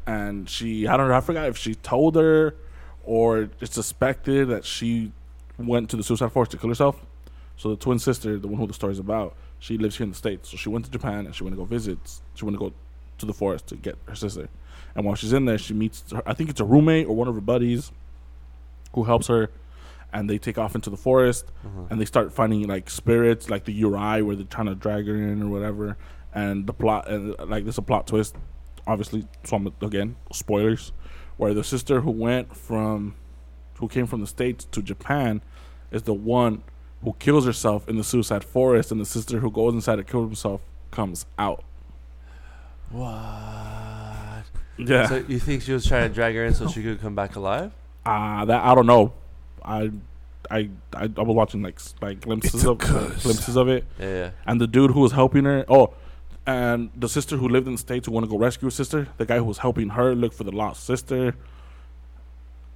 and 0.08 0.50
she 0.50 0.88
I 0.88 0.98
don't 0.98 1.08
know. 1.10 1.16
I 1.16 1.22
forgot 1.22 1.48
if 1.48 1.58
she 1.58 1.76
told 1.76 2.16
her 2.16 2.56
or 3.04 3.50
it's 3.60 3.74
suspected 3.74 4.50
that 4.50 4.66
she 4.66 5.12
went 5.58 5.90
to 5.92 5.98
the 5.98 6.04
suicide 6.04 6.32
forest 6.32 6.52
to 6.52 6.58
kill 6.58 6.70
herself. 6.70 7.04
So 7.58 7.70
the 7.70 7.76
twin 7.76 8.00
sister, 8.00 8.38
the 8.40 8.48
one 8.48 8.60
who 8.60 8.68
the 8.68 8.74
story's 8.74 9.00
about, 9.00 9.36
she 9.60 9.78
lives 9.78 9.98
here 9.98 10.04
in 10.06 10.10
the 10.12 10.16
states. 10.18 10.50
So 10.50 10.58
she 10.58 10.70
went 10.70 10.86
to 10.86 10.92
Japan 10.92 11.26
and 11.26 11.36
she 11.36 11.44
went 11.44 11.54
to 11.56 11.58
go 11.58 11.66
visit. 11.66 12.00
She 12.36 12.46
went 12.46 12.56
to 12.56 12.60
go 12.60 12.74
to 13.20 13.26
the 13.26 13.34
forest 13.34 13.68
to 13.68 13.76
get 13.76 13.98
her 14.08 14.16
sister. 14.16 14.50
And 14.96 15.06
while 15.06 15.16
she's 15.16 15.34
in 15.34 15.46
there, 15.46 15.58
she 15.60 15.74
meets 15.74 16.04
her, 16.12 16.24
I 16.26 16.34
think 16.34 16.50
it's 16.50 16.60
a 16.60 16.66
roommate 16.66 17.08
or 17.08 17.16
one 17.16 17.28
of 17.28 17.36
her 17.36 17.42
buddies 17.42 17.92
who 18.94 19.04
helps 19.04 19.28
her. 19.28 19.50
And 20.14 20.30
they 20.30 20.38
take 20.38 20.58
off 20.58 20.76
into 20.76 20.90
the 20.90 20.98
forest 20.98 21.46
Uh-huh. 21.66 21.84
and 21.90 22.02
they 22.02 22.06
start 22.06 22.34
finding 22.34 22.68
like 22.68 22.90
spirits, 22.90 23.50
like 23.50 23.64
the 23.66 23.72
Uri, 23.74 24.22
where 24.24 24.36
they're 24.36 24.46
trying 24.46 24.68
to 24.68 24.76
drag 24.76 25.08
her 25.08 25.16
in 25.16 25.42
or 25.44 25.48
whatever. 25.48 25.98
And 26.34 26.66
the 26.68 26.74
plot, 26.74 27.08
and 27.10 27.36
like 27.50 27.64
there's 27.64 27.78
a 27.78 27.82
plot 27.82 28.08
twist, 28.08 28.36
obviously. 28.88 29.28
So 29.44 29.58
I'm 29.58 29.74
again 29.82 30.15
spoilers, 30.32 30.91
where 31.38 31.54
the 31.54 31.63
sister 31.63 32.02
who 32.02 32.12
went 32.12 32.56
from, 32.56 33.15
who 33.80 33.88
came 33.88 34.08
from 34.08 34.22
the 34.22 34.28
states 34.28 34.65
to 34.72 34.82
Japan, 34.82 35.41
is 35.91 36.04
the 36.04 36.13
one 36.13 36.63
who 37.04 37.13
kills 37.20 37.46
herself 37.46 37.88
in 37.89 37.98
the 37.98 38.04
suicide 38.04 38.44
forest, 38.44 38.91
and 38.91 39.02
the 39.02 39.06
sister 39.06 39.39
who 39.39 39.50
goes 39.50 39.74
inside 39.74 39.96
to 39.98 40.04
kill 40.04 40.28
herself 40.28 40.62
comes 40.91 41.26
out. 41.39 41.63
What? 42.89 44.44
Yeah, 44.78 45.08
So 45.08 45.24
you 45.28 45.39
think 45.39 45.62
she 45.62 45.74
was 45.74 45.86
trying 45.86 46.10
to 46.10 46.13
drag 46.13 46.36
her 46.36 46.46
in 46.46 46.54
so 46.54 46.67
she 46.67 46.82
could 46.84 47.00
come 47.02 47.15
back 47.15 47.36
alive? 47.36 47.72
uh, 48.06 48.46
that 48.46 48.63
I 48.63 48.74
don't 48.74 48.88
know. 48.88 49.13
I, 49.63 49.91
I, 50.50 50.70
I, 50.94 51.04
I 51.04 51.22
was 51.22 51.36
watching 51.36 51.62
like 51.62 51.80
like 52.02 52.22
glimpses 52.22 52.65
of 52.65 52.80
glimpses 52.80 53.56
of 53.56 53.67
it. 53.70 53.86
Yeah. 54.00 54.08
yeah. 54.08 54.30
and 54.48 54.60
the 54.60 54.67
dude 54.67 54.91
who 54.91 55.02
was 55.02 55.12
helping 55.12 55.46
her 55.46 55.63
oh 55.70 55.94
and 56.48 56.90
the 56.96 57.08
sister 57.10 57.38
who 57.38 57.48
lived 57.48 57.68
in 57.68 57.74
the 57.74 57.80
states 57.80 58.06
who 58.08 58.12
want 58.12 58.26
to 58.26 58.30
go 58.30 58.38
rescue 58.38 58.68
her 58.68 58.72
sister 58.72 59.08
the 59.18 59.26
guy 59.26 59.38
who 59.38 59.44
was 59.44 59.60
helping 59.60 59.90
her 59.90 60.16
look 60.16 60.34
for 60.34 60.44
the 60.44 60.52
lost 60.52 60.84
sister 60.86 61.36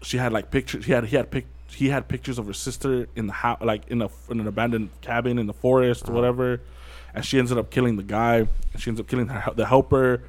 she 0.02 0.18
had 0.18 0.32
like 0.32 0.52
pictures 0.52 0.86
he 0.86 0.92
had 0.92 1.06
he 1.06 1.16
had 1.16 1.32
pic 1.32 1.46
he 1.70 1.90
had 1.90 2.08
pictures 2.08 2.38
of 2.38 2.46
her 2.46 2.54
sister 2.54 3.08
in 3.16 3.26
the 3.28 3.34
house 3.34 3.60
like 3.62 3.88
in 3.88 4.02
a 4.02 4.10
in 4.30 4.40
an 4.40 4.48
abandoned 4.48 4.90
cabin 5.02 5.40
in 5.40 5.48
the 5.48 5.54
forest 5.54 6.04
or 6.04 6.12
Uh-huh. 6.12 6.16
whatever 6.16 6.62
and 7.14 7.26
she 7.26 7.40
ended 7.40 7.58
up 7.58 7.70
killing 7.72 7.96
the 7.96 8.04
guy. 8.04 8.40
and 8.74 8.78
She 8.82 8.90
ends 8.90 9.00
up 9.00 9.08
killing 9.08 9.28
her, 9.30 9.54
the 9.56 9.66
helper 9.66 10.22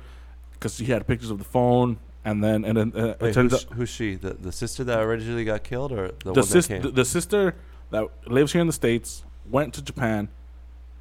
because 0.52 0.78
he 0.78 0.86
had 0.86 1.04
pictures 1.06 1.30
of 1.30 1.38
the 1.38 1.44
phone, 1.44 1.98
and 2.24 2.44
then 2.44 2.64
and 2.64 2.76
then 2.78 2.92
uh, 2.96 3.06
it 3.08 3.20
Wait, 3.20 3.34
who's, 3.34 3.62
who's 3.74 3.88
she? 3.88 4.14
The 4.14 4.34
the 4.34 4.52
sister 4.52 4.84
that 4.84 5.00
originally 5.00 5.44
got 5.44 5.64
killed, 5.64 5.90
or 5.90 6.12
the, 6.24 6.32
the, 6.32 6.32
one 6.32 6.42
sis- 6.44 6.68
that 6.68 6.82
the, 6.82 6.90
the 6.90 7.04
sister 7.04 7.56
that 7.90 8.04
lives 8.28 8.52
here 8.52 8.60
in 8.60 8.68
the 8.68 8.72
states 8.72 9.24
went 9.50 9.74
to 9.74 9.82
Japan. 9.82 10.28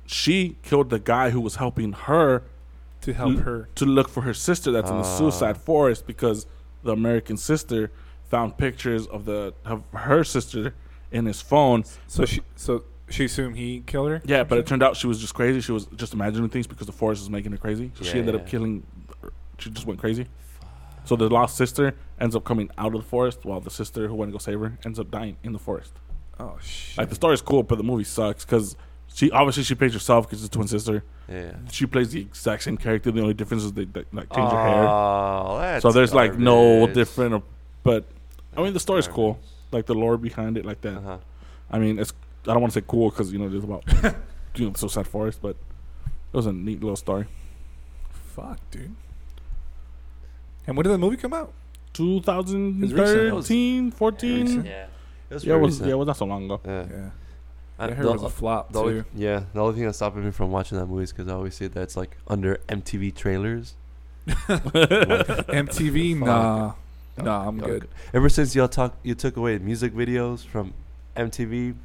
She 0.05 0.57
killed 0.63 0.89
the 0.89 0.99
guy 0.99 1.31
who 1.31 1.41
was 1.41 1.55
helping 1.55 1.93
her 1.93 2.43
to 3.01 3.13
help 3.13 3.35
l- 3.37 3.41
her. 3.43 3.69
to 3.75 3.85
look 3.85 4.09
for 4.09 4.21
her 4.21 4.33
sister 4.33 4.71
that's 4.71 4.89
in 4.89 4.97
the 4.97 5.03
Ah. 5.03 5.17
suicide 5.17 5.57
forest 5.57 6.05
because 6.07 6.45
the 6.83 6.91
American 6.91 7.37
sister 7.37 7.91
found 8.29 8.57
pictures 8.57 9.07
of 9.07 9.25
the 9.25 9.53
of 9.65 9.83
her 9.93 10.23
sister 10.23 10.73
in 11.11 11.25
his 11.25 11.41
phone. 11.41 11.83
So 12.07 12.25
she 12.25 12.41
so 12.55 12.83
she 13.09 13.25
assumed 13.25 13.55
he 13.57 13.81
killed 13.85 14.09
her. 14.09 14.21
Yeah, 14.25 14.43
but 14.43 14.57
it 14.57 14.65
turned 14.65 14.81
out 14.83 14.95
she 14.95 15.07
was 15.07 15.19
just 15.19 15.33
crazy. 15.35 15.61
She 15.61 15.71
was 15.71 15.85
just 15.95 16.13
imagining 16.13 16.49
things 16.49 16.65
because 16.67 16.87
the 16.87 16.93
forest 16.93 17.21
was 17.21 17.29
making 17.29 17.51
her 17.51 17.57
crazy. 17.57 17.91
So 17.95 18.03
she 18.03 18.11
Yeah, 18.13 18.17
ended 18.19 18.35
up 18.35 18.41
yeah. 18.41 18.47
killing. 18.49 18.83
She 19.59 19.69
just 19.69 19.85
went 19.87 19.99
crazy. 19.99 20.27
So 21.05 21.15
the 21.15 21.29
lost 21.29 21.55
sister 21.55 21.93
ends 22.19 22.35
up 22.35 22.43
coming 22.43 22.69
out 22.79 22.95
of 22.95 23.01
the 23.03 23.07
forest, 23.07 23.45
while 23.45 23.59
the 23.61 23.69
sister 23.69 24.07
who 24.07 24.15
went 24.15 24.29
to 24.29 24.33
go 24.33 24.39
save 24.39 24.59
her 24.59 24.77
ends 24.83 24.99
up 24.99 25.11
dying 25.11 25.37
in 25.43 25.53
the 25.53 25.59
forest. 25.59 25.93
Oh 26.39 26.57
shit. 26.61 26.97
Like 26.97 27.09
the 27.09 27.15
story's 27.15 27.41
cool, 27.41 27.61
but 27.63 27.77
the 27.77 27.83
movie 27.83 28.03
sucks 28.03 28.43
because 28.43 28.75
she 29.15 29.31
obviously 29.31 29.63
she 29.63 29.73
plays 29.75 29.93
herself 29.93 30.27
because 30.27 30.43
it's 30.43 30.53
a 30.53 30.57
twin 30.57 30.67
sister. 30.67 31.03
yeah. 31.29 31.53
She 31.71 31.85
plays 31.85 32.11
the 32.11 32.19
exact 32.21 32.63
same 32.63 32.75
character. 32.77 33.11
The 33.11 33.21
only 33.21 33.33
difference 33.33 33.63
is 33.63 33.71
they, 33.73 33.85
they 33.85 34.03
like 34.11 34.31
change 34.31 34.51
her 34.51 34.61
hair. 34.69 34.85
Oh, 34.87 35.57
that's 35.59 35.81
So 35.81 35.91
there's 35.91 36.13
like 36.13 36.37
no 36.37 36.79
garbage. 36.79 36.95
different, 36.95 37.43
but 37.81 38.03
I 38.57 38.61
mean 38.61 38.73
the 38.73 38.79
story's 38.79 39.07
cool. 39.07 39.39
Like 39.71 39.85
the 39.87 39.95
lore 39.95 40.17
behind 40.17 40.57
it, 40.57 40.65
like 40.65 40.81
that. 40.81 40.97
Uh-huh. 40.97 41.17
I 41.71 41.79
mean, 41.79 41.97
it's 41.97 42.13
I 42.43 42.53
don't 42.53 42.61
want 42.61 42.73
to 42.73 42.79
say 42.79 42.85
cool 42.87 43.09
because 43.09 43.31
you 43.33 43.39
know 43.39 43.47
it's 43.55 43.63
about 43.63 43.83
you 44.55 44.67
know 44.67 44.73
so 44.75 44.87
sad 44.87 45.07
forest, 45.07 45.39
but 45.41 45.55
it 46.33 46.37
was 46.37 46.45
a 46.45 46.53
neat 46.53 46.81
little 46.81 46.95
story. 46.97 47.25
Fuck, 48.35 48.59
dude. 48.69 48.93
And 50.67 50.75
when 50.75 50.83
did 50.83 50.91
the 50.91 50.97
movie 50.97 51.15
come 51.17 51.33
out? 51.33 51.53
2013, 51.93 53.91
14. 53.91 54.41
Recent. 54.41 54.65
Yeah. 54.65 54.87
It 55.29 55.33
was 55.33 55.45
Yeah, 55.45 55.55
it 55.55 55.61
was 55.61 55.79
yeah, 55.79 55.87
it 55.87 55.97
was 55.97 56.07
not 56.07 56.17
so 56.17 56.25
long 56.25 56.45
ago. 56.45 56.59
Yeah. 56.65 56.85
Yeah. 56.89 57.09
I- 57.77 57.91
heard 57.91 58.05
the- 58.05 58.09
it 58.09 58.13
was 58.13 58.23
a 58.23 58.29
flop 58.29 58.71
the 58.71 58.79
only- 58.81 58.93
too. 59.01 59.05
yeah, 59.15 59.43
the 59.53 59.61
only 59.61 59.75
thing 59.75 59.83
that's 59.85 59.97
stopping 59.97 60.23
me 60.25 60.31
from 60.31 60.51
watching 60.51 60.77
that 60.77 60.85
movie 60.85 61.03
is 61.03 61.11
because 61.11 61.27
I 61.27 61.33
always 61.33 61.55
see 61.55 61.67
that 61.67 61.81
it's 61.81 61.97
like 61.97 62.15
under 62.27 62.57
MTV 62.69 63.13
trailers. 63.15 63.73
MTV, 64.27 66.17
nah, 66.19 66.73
nah, 67.17 67.47
I'm 67.47 67.59
good. 67.59 67.87
Ever 68.13 68.29
since 68.29 68.55
y'all 68.55 68.67
talk, 68.67 68.95
you 69.03 69.13
took 69.15 69.37
away 69.37 69.57
music 69.59 69.93
videos 69.93 70.45
from 70.45 70.73
MTV, 71.15 71.75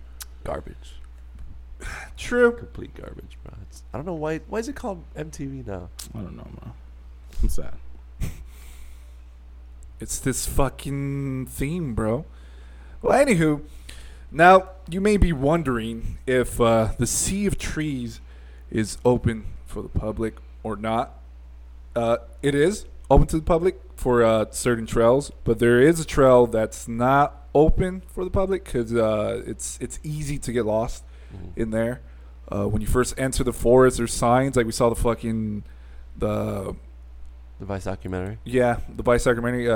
garbage, 0.45 0.95
True. 2.17 2.53
complete 2.53 2.95
garbage, 2.95 3.37
bro. 3.45 3.55
It's, 3.69 3.83
I 3.93 3.99
don't 3.99 4.07
know 4.07 4.15
why. 4.15 4.39
Why 4.49 4.59
is 4.61 4.69
it 4.69 4.77
called 4.77 5.03
MTV 5.17 5.67
now? 5.67 5.89
I 6.15 6.19
don't 6.19 6.37
know, 6.37 6.49
man. 6.63 6.73
I'm 7.43 7.49
sad. 7.49 7.75
It's 10.01 10.19
this 10.19 10.47
fucking 10.47 11.45
theme, 11.51 11.93
bro. 11.95 12.25
Well, 13.03 13.23
anywho, 13.23 13.61
now 14.31 14.69
you 14.89 15.01
may 15.01 15.17
be 15.17 15.33
wondering 15.33 16.19
if 16.27 16.61
uh, 16.61 16.91
the 16.99 17.07
Sea 17.07 17.47
of 17.47 17.59
Trees 17.59 18.21
is 18.71 18.99
open 19.05 19.45
for 19.67 19.83
the 19.83 19.89
public 19.89 20.37
or 20.63 20.77
not. 20.77 21.19
Uh, 21.97 22.19
it 22.43 22.55
is 22.55 22.87
open 23.11 23.27
to 23.29 23.37
the 23.37 23.43
public 23.43 23.81
for 23.97 24.23
uh, 24.23 24.47
certain 24.51 24.87
trails, 24.87 25.31
but 25.45 25.59
there 25.59 25.81
is 25.81 26.01
a 26.01 26.05
trail 26.05 26.47
that's 26.47 26.87
not 26.89 27.49
open 27.55 28.03
for 28.07 28.25
the 28.25 28.31
public 28.31 28.65
because 28.65 28.95
uh, 28.95 29.43
it's 29.47 29.79
it's 29.81 29.99
easy 30.03 30.39
to 30.39 30.53
get 30.53 30.65
lost 30.65 31.05
in 31.57 31.71
there. 31.71 32.01
Uh, 32.51 32.67
when 32.67 32.81
you 32.83 32.89
first 32.89 33.15
enter 33.19 33.45
the 33.45 33.53
forest, 33.53 33.99
there's 33.99 34.13
signs 34.13 34.57
like 34.57 34.67
we 34.67 34.73
saw 34.73 34.89
the 34.89 34.97
fucking 34.97 35.63
the 36.17 36.75
The 37.59 37.67
Vice 37.67 37.85
documentary. 37.85 38.39
yeah, 38.45 38.79
the 38.97 39.03
Vice 39.03 39.25
documentary. 39.25 39.69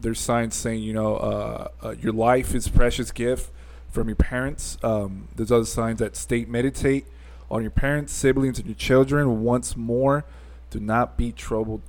There's 0.00 0.18
signs 0.18 0.54
saying, 0.54 0.82
you 0.82 0.92
know, 0.92 1.16
uh, 1.16 1.68
uh, 1.82 1.90
your 2.00 2.12
life 2.12 2.54
is 2.54 2.68
precious 2.68 3.10
gift 3.10 3.50
from 3.90 4.08
your 4.08 4.16
parents. 4.16 4.78
Um, 4.82 5.28
there's 5.36 5.52
other 5.52 5.64
signs 5.64 5.98
that 5.98 6.16
state 6.16 6.48
meditate 6.48 7.06
on 7.50 7.62
your 7.62 7.70
parents, 7.70 8.12
siblings, 8.12 8.58
and 8.58 8.66
your 8.66 8.76
children. 8.76 9.42
Once 9.42 9.76
more, 9.76 10.24
do 10.70 10.80
not 10.80 11.16
be 11.16 11.32
troubled 11.32 11.82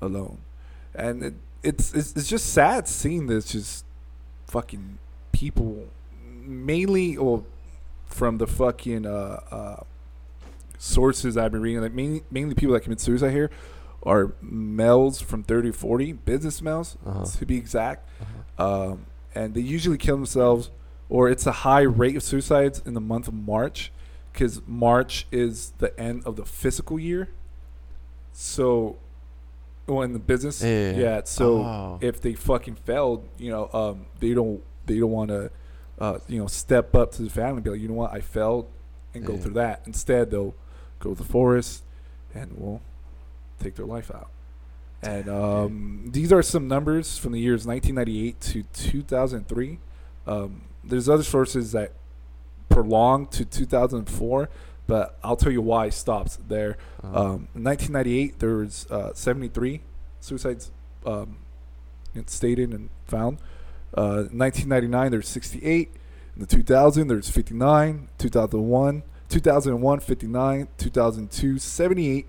alone. 0.00 0.38
And 0.94 1.22
it, 1.22 1.34
it's, 1.62 1.94
it's 1.94 2.12
it's 2.12 2.28
just 2.28 2.52
sad 2.52 2.86
seeing 2.86 3.26
this 3.26 3.46
just 3.46 3.84
fucking 4.46 4.98
people, 5.32 5.88
mainly 6.44 7.16
or 7.16 7.44
from 8.06 8.38
the 8.38 8.46
fucking 8.46 9.06
uh, 9.06 9.40
uh, 9.50 9.82
sources 10.78 11.36
I've 11.36 11.52
been 11.52 11.62
reading, 11.62 11.82
like 11.82 11.92
mainly 11.92 12.22
mainly 12.30 12.54
people 12.54 12.74
that 12.74 12.80
commit 12.80 13.00
suicide 13.00 13.32
here 13.32 13.50
are 14.06 14.32
males 14.40 15.20
from 15.20 15.42
30 15.42 15.72
to 15.72 15.72
40, 15.76 16.12
business 16.12 16.62
males 16.62 16.96
Uh-huh. 17.04 17.24
to 17.24 17.44
be 17.46 17.56
exact. 17.56 18.08
Uh-huh. 18.58 18.92
Um, 18.92 19.06
and 19.34 19.52
they 19.54 19.60
usually 19.60 19.98
kill 19.98 20.16
themselves, 20.16 20.70
or 21.08 21.28
it's 21.28 21.46
a 21.46 21.52
high 21.52 21.82
rate 21.82 22.16
of 22.16 22.22
suicides 22.22 22.80
in 22.86 22.94
the 22.94 23.00
month 23.00 23.28
of 23.28 23.34
March, 23.34 23.92
because 24.32 24.62
March 24.66 25.26
is 25.32 25.72
the 25.78 25.98
end 26.00 26.22
of 26.24 26.36
the 26.36 26.44
fiscal 26.44 26.98
year. 26.98 27.28
So, 28.32 28.96
well, 29.86 30.02
in 30.02 30.12
the 30.12 30.18
business, 30.18 30.62
Yeah, 30.62 30.90
yeah, 30.92 30.96
yeah. 30.98 31.20
so 31.24 31.58
Oh. 31.62 31.98
if 32.00 32.20
they 32.20 32.34
fucking 32.34 32.76
failed, 32.76 33.24
you 33.38 33.50
know, 33.50 33.68
um, 33.72 34.06
they 34.20 34.34
don't 34.34 34.62
they 34.86 35.00
don't 35.00 35.10
want 35.10 35.30
to, 35.30 35.50
uh, 35.98 36.18
you 36.28 36.38
know, 36.38 36.46
step 36.46 36.94
up 36.94 37.10
to 37.10 37.22
the 37.22 37.30
family 37.30 37.54
and 37.56 37.64
be 37.64 37.70
like, 37.70 37.80
you 37.80 37.88
know 37.88 37.94
what, 37.94 38.12
I 38.12 38.20
failed, 38.20 38.66
and 39.14 39.24
go 39.26 39.36
through 39.36 39.54
that. 39.54 39.82
Instead, 39.84 40.30
they'll 40.30 40.54
go 41.00 41.10
to 41.12 41.16
the 41.16 41.24
forest, 41.28 41.82
and 42.32 42.52
will 42.56 42.80
take 43.60 43.74
their 43.74 43.86
life 43.86 44.10
out. 44.14 44.30
And 45.02 45.28
um, 45.28 46.10
these 46.12 46.32
are 46.32 46.42
some 46.42 46.68
numbers 46.68 47.18
from 47.18 47.32
the 47.32 47.40
years 47.40 47.66
1998 47.66 48.40
to 48.40 48.62
2003. 48.72 49.78
Um, 50.26 50.62
there's 50.82 51.08
other 51.08 51.22
sources 51.22 51.72
that 51.72 51.92
prolong 52.68 53.26
to 53.28 53.44
2004, 53.44 54.48
but 54.86 55.18
I'll 55.22 55.36
tell 55.36 55.52
you 55.52 55.62
why 55.62 55.86
it 55.86 55.94
stops 55.94 56.38
there. 56.48 56.76
Uh-huh. 57.02 57.20
Um, 57.20 57.48
in 57.54 57.64
1998, 57.64 58.38
there 58.38 58.56
was 58.56 58.86
uh, 58.90 59.12
73 59.14 59.80
suicides 60.20 60.70
um, 61.04 61.36
stated 62.26 62.70
and 62.70 62.90
found. 63.06 63.38
Uh, 63.94 64.28
1999, 64.32 65.10
there's 65.10 65.28
68. 65.28 65.90
In 66.34 66.40
the 66.40 66.46
2000, 66.46 67.08
there's 67.08 67.30
59. 67.30 68.08
2001, 68.18 69.02
2001, 69.28 70.00
59. 70.00 70.68
2002, 70.76 71.58
78. 71.58 72.26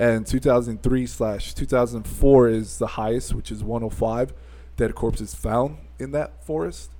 And 0.00 0.26
2003 0.26 1.06
slash 1.06 1.52
2004 1.54 2.48
is 2.48 2.78
the 2.78 2.86
highest, 2.86 3.34
which 3.34 3.52
is 3.52 3.62
105 3.62 4.32
dead 4.76 4.94
corpses 4.94 5.34
found 5.34 5.76
in 5.98 6.12
that 6.12 6.42
forest. 6.44 6.90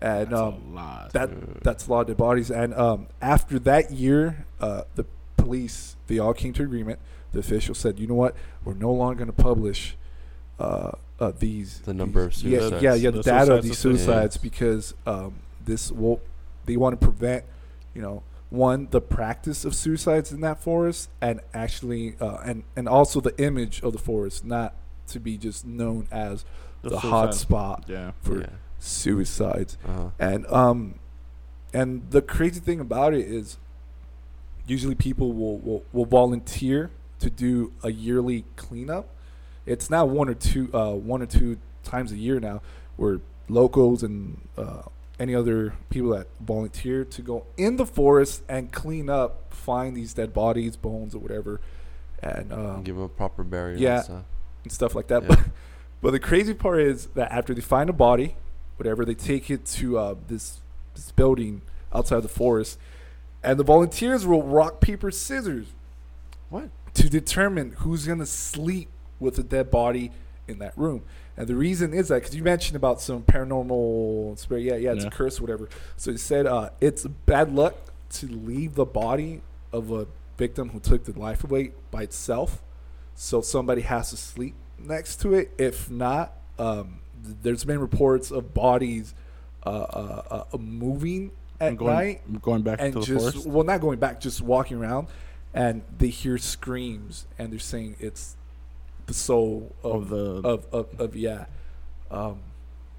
And 0.00 0.30
That's 0.30 0.40
um, 0.40 0.54
a 0.72 0.74
lot. 0.74 1.12
that 1.12 1.62
that's 1.62 1.86
a 1.86 1.90
lot 1.90 2.00
of 2.00 2.06
dead 2.06 2.16
bodies. 2.16 2.50
And 2.50 2.72
um, 2.72 3.08
after 3.20 3.58
that 3.58 3.90
year, 3.90 4.46
uh, 4.58 4.84
the 4.94 5.04
police 5.36 5.96
they 6.06 6.18
all 6.18 6.32
came 6.32 6.54
to 6.54 6.62
agreement. 6.62 6.98
The 7.32 7.40
official 7.40 7.74
said, 7.74 8.00
"You 8.00 8.06
know 8.06 8.14
what? 8.14 8.34
We're 8.64 8.72
no 8.74 8.90
longer 8.90 9.16
going 9.24 9.36
to 9.36 9.42
publish 9.42 9.96
uh, 10.58 10.92
uh, 11.20 11.32
these 11.38 11.80
The 11.80 11.92
number 11.92 12.22
of 12.24 12.30
these- 12.32 12.44
yeah, 12.44 12.58
suicides. 12.60 12.82
Yeah, 12.82 12.94
yeah, 12.94 13.10
the, 13.10 13.18
The 13.18 13.22
data 13.22 13.54
of 13.54 13.62
these 13.62 13.78
statistics. 13.78 14.04
suicides 14.06 14.36
because 14.38 14.94
um, 15.06 15.34
this 15.62 15.92
will 15.92 16.22
they 16.64 16.78
want 16.78 16.98
to 16.98 17.06
prevent, 17.06 17.44
you 17.94 18.00
know, 18.00 18.22
one 18.50 18.88
the 18.90 19.00
practice 19.00 19.64
of 19.64 19.74
suicides 19.74 20.32
in 20.32 20.40
that 20.42 20.62
forest, 20.62 21.08
and 21.20 21.40
actually, 21.54 22.16
uh, 22.20 22.38
and 22.44 22.64
and 22.76 22.88
also 22.88 23.20
the 23.20 23.36
image 23.42 23.82
of 23.82 23.92
the 23.92 23.98
forest, 23.98 24.44
not 24.44 24.74
to 25.08 25.20
be 25.20 25.38
just 25.38 25.64
known 25.66 26.06
as 26.10 26.44
the, 26.82 26.98
hot 26.98 27.34
spot 27.34 27.84
Yeah. 27.88 28.12
for 28.22 28.40
yeah. 28.40 28.46
suicides. 28.78 29.76
Uh-huh. 29.86 30.10
And 30.18 30.46
um, 30.48 30.98
and 31.72 32.10
the 32.10 32.22
crazy 32.22 32.60
thing 32.60 32.80
about 32.80 33.14
it 33.14 33.26
is, 33.26 33.58
usually 34.66 34.94
people 34.94 35.32
will, 35.32 35.58
will, 35.58 35.84
will 35.92 36.06
volunteer 36.06 36.90
to 37.20 37.30
do 37.30 37.72
a 37.82 37.92
yearly 37.92 38.44
cleanup. 38.56 39.08
It's 39.66 39.90
now 39.90 40.04
one 40.04 40.28
or 40.28 40.34
two 40.34 40.70
uh, 40.74 40.92
one 40.94 41.22
or 41.22 41.26
two 41.26 41.58
times 41.84 42.12
a 42.12 42.16
year 42.16 42.40
now, 42.40 42.62
where 42.96 43.20
locals 43.48 44.02
and 44.02 44.40
uh, 44.56 44.82
any 45.20 45.34
other 45.34 45.74
people 45.90 46.10
that 46.10 46.26
volunteer 46.40 47.04
to 47.04 47.22
go 47.22 47.44
in 47.56 47.76
the 47.76 47.86
forest 47.86 48.42
and 48.48 48.72
clean 48.72 49.08
up, 49.10 49.52
find 49.54 49.96
these 49.96 50.14
dead 50.14 50.32
bodies, 50.34 50.76
bones, 50.76 51.14
or 51.14 51.18
whatever, 51.18 51.60
and 52.22 52.52
um, 52.52 52.82
Give 52.82 52.96
them 52.96 53.04
a 53.04 53.08
proper 53.08 53.44
burial. 53.44 53.78
yeah. 53.80 53.96
And 53.96 54.04
stuff. 54.04 54.24
and 54.64 54.72
stuff 54.72 54.94
like 54.94 55.06
that. 55.08 55.22
Yeah. 55.22 55.28
But 55.28 55.38
but 56.02 56.10
the 56.12 56.18
crazy 56.20 56.54
part 56.54 56.80
is 56.80 57.06
that 57.14 57.30
after 57.30 57.54
they 57.54 57.60
find 57.60 57.88
a 57.90 57.92
body, 57.92 58.34
whatever, 58.78 59.04
they 59.04 59.14
take 59.14 59.50
it 59.50 59.66
to 59.66 59.98
uh, 59.98 60.14
this 60.26 60.60
this 60.94 61.12
building 61.12 61.60
outside 61.92 62.20
the 62.22 62.28
forest, 62.28 62.78
and 63.44 63.58
the 63.58 63.64
volunteers 63.64 64.26
will 64.26 64.42
rock 64.42 64.80
paper 64.80 65.10
scissors. 65.10 65.66
What? 66.48 66.70
To 66.94 67.08
determine 67.10 67.72
who's 67.78 68.06
gonna 68.06 68.26
sleep 68.26 68.88
with 69.20 69.38
a 69.38 69.42
dead 69.42 69.70
body 69.70 70.10
in 70.48 70.58
that 70.60 70.72
room. 70.78 71.02
And 71.40 71.48
the 71.48 71.54
reason 71.56 71.94
is 71.94 72.08
that 72.08 72.16
because 72.16 72.36
you 72.36 72.42
mentioned 72.42 72.76
about 72.76 73.00
some 73.00 73.22
paranormal 73.22 74.38
spirit, 74.38 74.62
yeah, 74.64 74.74
yeah, 74.76 74.92
it's 74.92 75.04
Yeah. 75.04 75.08
a 75.08 75.10
curse, 75.10 75.38
or 75.38 75.42
whatever. 75.44 75.68
So 75.96 76.12
he 76.12 76.18
said 76.18 76.46
uh, 76.46 76.68
it's 76.80 77.06
bad 77.06 77.54
luck 77.54 77.74
to 78.10 78.26
leave 78.26 78.74
the 78.74 78.84
body 78.84 79.40
of 79.72 79.90
a 79.90 80.06
victim 80.36 80.68
who 80.70 80.80
took 80.80 81.04
the 81.04 81.18
life 81.18 81.42
away 81.44 81.72
by 81.90 82.02
itself, 82.02 82.62
so 83.14 83.40
somebody 83.40 83.82
has 83.82 84.10
to 84.10 84.16
sleep 84.18 84.54
next 84.78 85.20
to 85.22 85.32
it. 85.34 85.50
If 85.56 85.90
not, 85.90 86.34
um, 86.58 87.00
th- 87.24 87.36
there's 87.42 87.64
been 87.64 87.78
reports 87.80 88.30
of 88.30 88.52
bodies 88.52 89.14
uh, 89.64 89.68
uh, 89.70 90.44
uh, 90.52 90.58
moving 90.58 91.30
at 91.60 91.68
And 91.70 91.78
going, 91.78 91.94
night 91.94 92.42
going 92.42 92.62
back 92.62 92.80
and 92.80 92.92
to 92.94 93.00
the 93.00 93.06
just 93.06 93.46
well, 93.46 93.64
not 93.64 93.80
going 93.80 93.98
back, 93.98 94.20
just 94.20 94.40
walking 94.42 94.76
around, 94.78 95.08
and 95.54 95.82
they 95.96 96.08
hear 96.08 96.36
screams, 96.38 97.26
and 97.38 97.50
they're 97.52 97.58
saying 97.58 97.96
it's 97.98 98.36
the 99.10 99.14
soul 99.14 99.74
of 99.82 100.02
Of 100.02 100.08
the- 100.10 100.48
of 100.48 100.66
of, 100.72 101.00
of 101.00 101.16
yeah. 101.16 101.46
Um, 102.10 102.38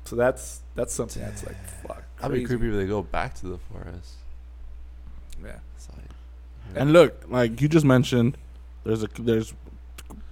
so 0.05 0.15
that's 0.17 0.61
that's 0.75 0.93
something 0.93 1.21
that's 1.21 1.45
like 1.45 1.55
fuck. 1.83 2.03
That'd 2.19 2.35
be 2.37 2.43
creepy 2.45 2.67
if 2.69 2.75
they 2.75 2.85
go 2.85 3.01
back 3.01 3.33
to 3.35 3.47
the 3.47 3.57
forest. 3.57 4.15
Yeah. 5.43 5.59
Like, 5.95 6.75
And 6.75 6.91
look, 6.93 7.23
like 7.29 7.61
you 7.61 7.67
just 7.67 7.85
mentioned, 7.85 8.37
there's 8.83 9.03
a 9.03 9.09
there's 9.19 9.53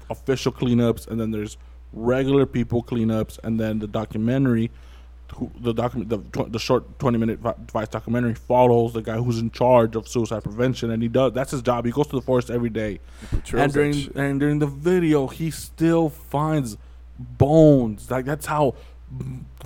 official 0.10 0.52
cleanups, 0.52 1.08
and 1.08 1.20
then 1.20 1.32
there's 1.32 1.58
regular 1.94 2.46
people 2.46 2.84
cleanups, 2.84 3.40
and 3.44 3.60
then 3.60 3.80
the 3.80 3.88
documentary, 3.88 4.70
who, 5.34 5.52
the 5.60 5.74
document, 5.74 6.10
the, 6.10 6.18
tw- 6.18 6.52
the 6.52 6.60
short 6.60 7.00
twenty 7.00 7.18
minute 7.18 7.40
vi- 7.40 7.56
Vice 7.72 7.88
documentary 7.88 8.36
follows 8.36 8.94
the 8.94 9.02
guy 9.02 9.18
who's 9.18 9.40
in 9.40 9.52
charge 9.52 9.96
of 9.96 10.08
suicide 10.08 10.44
prevention, 10.44 10.92
and 10.92 11.02
he 11.02 11.10
does 11.10 11.34
that's 11.34 11.52
his 11.52 11.62
job. 11.62 11.86
He 11.86 11.92
goes 11.92 12.08
to 12.08 12.16
the 12.16 12.22
forest 12.22 12.50
every 12.50 12.70
day, 12.70 13.00
and 13.64 13.74
during 13.74 13.94
and 14.16 14.40
during 14.40 14.60
the 14.60 14.68
video, 14.68 15.28
he 15.28 15.52
still 15.52 16.10
finds 16.10 16.78
bones. 17.18 18.10
Like 18.10 18.26
that's 18.26 18.46
how 18.46 18.76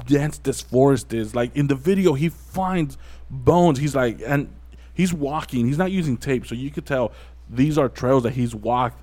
dense 0.07 0.37
this 0.39 0.61
forest 0.61 1.13
is. 1.13 1.35
Like 1.35 1.55
in 1.55 1.67
the 1.67 1.75
video, 1.75 2.13
he 2.13 2.29
finds 2.29 2.97
bones. 3.29 3.79
He's 3.79 3.95
like, 3.95 4.21
and 4.25 4.53
he's 4.93 5.13
walking. 5.13 5.67
He's 5.67 5.77
not 5.77 5.91
using 5.91 6.17
tape, 6.17 6.45
so 6.45 6.55
you 6.55 6.71
could 6.71 6.85
tell 6.85 7.11
these 7.49 7.77
are 7.77 7.89
trails 7.89 8.23
that 8.23 8.33
he's 8.33 8.55
walked 8.55 8.99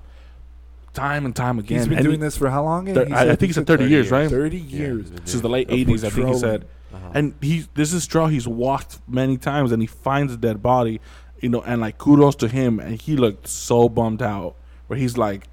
time 0.93 1.25
and 1.25 1.35
time 1.35 1.57
again. 1.59 1.79
He's 1.79 1.87
been 1.87 1.97
And 1.99 2.05
doing 2.05 2.19
he- 2.19 2.25
this 2.25 2.37
for 2.37 2.49
how 2.49 2.63
long? 2.63 2.85
thir- 2.93 3.07
I, 3.11 3.21
I 3.31 3.35
think 3.35 3.41
he 3.41 3.47
said 3.53 3.61
said 3.61 3.67
30 3.67 3.83
years, 3.85 3.91
years. 3.91 4.11
right? 4.11 4.29
Thirty 4.29 4.57
years. 4.59 5.01
he's 5.09 5.09
been 5.11 5.25
Since 5.25 5.41
the 5.41 5.49
late 5.49 5.69
Of 5.69 5.77
80s, 5.77 6.03
I 6.03 6.09
think 6.09 6.27
he 6.27 6.33
said. 6.37 6.65
Uh-huh. 6.93 7.09
And 7.13 7.33
he's 7.41 7.67
this 7.73 7.93
is 7.93 8.05
trail 8.05 8.27
he's 8.27 8.47
walked 8.47 8.99
many 9.07 9.37
times, 9.37 9.71
and 9.71 9.81
he 9.81 9.87
finds 9.87 10.33
a 10.33 10.37
dead 10.37 10.61
body, 10.61 10.99
you 11.39 11.47
know. 11.49 11.61
And 11.61 11.79
like 11.79 11.97
kudos 11.97 12.35
to 12.37 12.47
him, 12.49 12.79
and 12.81 12.99
he 13.01 13.15
looked 13.15 13.47
so 13.47 13.87
bummed 13.87 14.21
out, 14.21 14.55
where 14.87 14.99
he's 14.99 15.17
like, 15.17 15.47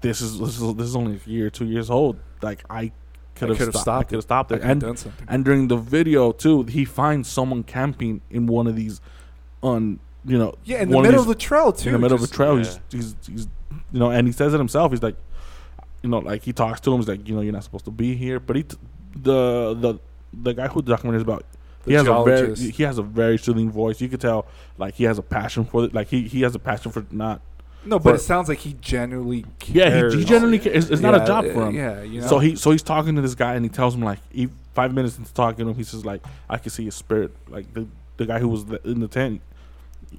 "This 0.00 0.20
is 0.20 0.38
this 0.38 0.60
is, 0.60 0.74
this 0.74 0.86
is 0.86 0.94
only 0.96 1.20
a 1.26 1.28
year, 1.28 1.50
two 1.50 1.64
years 1.64 1.90
old. 1.90 2.18
Like 2.42 2.62
I 2.70 2.92
could 3.34 3.48
have 3.48 3.58
stopped, 3.58 3.78
stopped 3.78 4.06
I 4.06 4.08
could 4.08 4.14
have 4.16 4.22
stopped 4.22 4.52
I 4.52 4.56
it." 4.56 4.62
And 4.62 5.12
and 5.26 5.44
during 5.44 5.68
the 5.68 5.76
video 5.76 6.30
too, 6.32 6.62
he 6.64 6.84
finds 6.84 7.28
someone 7.28 7.64
camping 7.64 8.20
in 8.30 8.46
one 8.46 8.68
of 8.68 8.76
these, 8.76 9.00
on 9.62 9.98
you 10.24 10.38
know, 10.38 10.54
yeah, 10.64 10.82
in 10.82 10.90
the 10.90 11.00
middle 11.00 11.20
of 11.20 11.26
these- 11.26 11.34
the 11.34 11.40
trail 11.40 11.72
too. 11.72 11.88
in 11.88 11.92
the 11.94 11.98
middle 11.98 12.18
just- 12.18 12.30
of 12.32 12.34
a 12.34 12.36
trail. 12.36 12.58
yeah. 12.58 12.64
He's, 12.90 13.14
he's, 13.26 13.28
he's, 13.28 13.48
you 13.92 13.98
know, 13.98 14.10
and 14.10 14.26
he 14.26 14.32
says 14.32 14.54
it 14.54 14.58
himself. 14.58 14.92
He's 14.92 15.02
like, 15.02 15.16
you 16.02 16.08
know, 16.08 16.18
like 16.18 16.42
he 16.42 16.52
talks 16.52 16.80
to 16.80 16.92
him. 16.92 17.00
He's 17.00 17.08
like, 17.08 17.26
you 17.28 17.34
know, 17.34 17.40
you're 17.40 17.52
not 17.52 17.64
supposed 17.64 17.84
to 17.86 17.90
be 17.90 18.14
here. 18.16 18.38
But 18.40 18.56
he, 18.56 18.62
t- 18.64 18.76
the 19.14 19.74
the 19.74 19.98
the 20.32 20.54
guy 20.54 20.68
who 20.68 20.82
the 20.82 20.90
documentary 20.90 21.18
is 21.18 21.22
about, 21.22 21.44
The 21.84 21.90
he 21.90 21.94
has 21.96 22.06
a 22.06 22.22
very 22.24 22.54
he 22.54 22.82
has 22.82 22.98
a 22.98 23.02
very 23.02 23.38
soothing 23.38 23.70
voice. 23.70 24.00
You 24.00 24.08
could 24.08 24.20
tell, 24.20 24.46
like 24.78 24.94
he 24.94 25.04
has 25.04 25.18
a 25.18 25.22
passion 25.22 25.64
for 25.64 25.84
it. 25.84 25.94
Like 25.94 26.08
he 26.08 26.22
he 26.22 26.42
has 26.42 26.54
a 26.54 26.58
passion 26.58 26.92
for 26.92 27.04
not. 27.10 27.40
No, 27.84 27.98
but 28.00 28.04
But- 28.04 28.14
it 28.16 28.18
sounds 28.20 28.48
like 28.48 28.58
he 28.58 28.72
genuinely 28.80 29.44
Yeah, 29.66 29.88
cares. 29.90 30.12
he, 30.14 30.18
he 30.20 30.24
generally 30.26 30.58
ca- 30.58 30.70
it's, 30.70 30.88
it's 30.90 31.00
not 31.00 31.14
Yeah, 31.14 31.22
a 31.22 31.26
job 31.26 31.44
uh, 31.44 31.52
for 31.52 31.66
him. 31.68 31.74
Yeah, 31.76 32.02
you 32.02 32.20
know. 32.20 32.26
So 32.26 32.38
he 32.40 32.56
so 32.56 32.72
he's 32.72 32.82
talking 32.82 33.14
to 33.14 33.22
this 33.22 33.36
guy 33.36 33.54
and 33.54 33.64
he 33.64 33.68
tells 33.68 33.94
him 33.94 34.02
like 34.02 34.18
he, 34.30 34.48
five 34.74 34.92
minutes 34.92 35.16
into 35.18 35.32
talking 35.32 35.64
to 35.64 35.70
him 35.70 35.76
he 35.76 35.84
says 35.84 36.04
like 36.04 36.20
I 36.50 36.58
can 36.58 36.70
see 36.70 36.84
his 36.84 36.94
spirit 36.96 37.30
like 37.48 37.72
the 37.74 37.86
the 38.16 38.26
guy 38.26 38.40
who 38.40 38.48
was 38.48 38.64
in 38.84 38.98
the 39.00 39.06
tent 39.08 39.40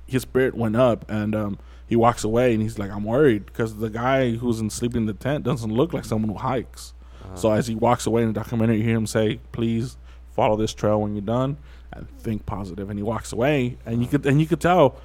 his 0.07 0.21
spirit 0.21 0.55
went 0.55 0.75
up 0.77 1.09
and 1.11 1.35
um 1.35 1.59
he 1.87 1.95
walks 1.95 2.23
away 2.23 2.53
and 2.53 2.61
he's 2.61 2.77
like 2.77 2.91
I'm 2.91 3.05
worried 3.05 3.45
because 3.45 3.77
the 3.77 3.89
guy 3.89 4.31
who's 4.31 4.59
in 4.59 4.69
sleeping 4.69 5.01
in 5.01 5.07
the 5.07 5.13
tent 5.13 5.43
doesn't 5.43 5.71
look 5.71 5.93
like 5.93 6.05
someone 6.05 6.29
who 6.29 6.37
hikes. 6.37 6.93
So 7.35 7.49
uh-huh. 7.49 7.57
as 7.57 7.67
he 7.67 7.75
walks 7.75 8.05
away 8.05 8.21
in 8.21 8.27
the 8.27 8.33
documentary, 8.33 8.77
you 8.77 8.83
hear 8.83 8.97
him 8.97 9.07
say, 9.07 9.39
"Please 9.51 9.97
follow 10.31 10.55
this 10.55 10.73
trail 10.73 11.01
when 11.01 11.13
you're 11.15 11.21
done 11.21 11.57
and 11.91 12.07
think 12.19 12.45
positive." 12.45 12.89
And 12.89 12.99
he 12.99 13.03
walks 13.03 13.31
away, 13.31 13.77
and 13.85 14.01
you 14.01 14.07
could 14.07 14.25
and 14.25 14.39
you 14.39 14.47
could 14.47 14.61
tell 14.61 14.97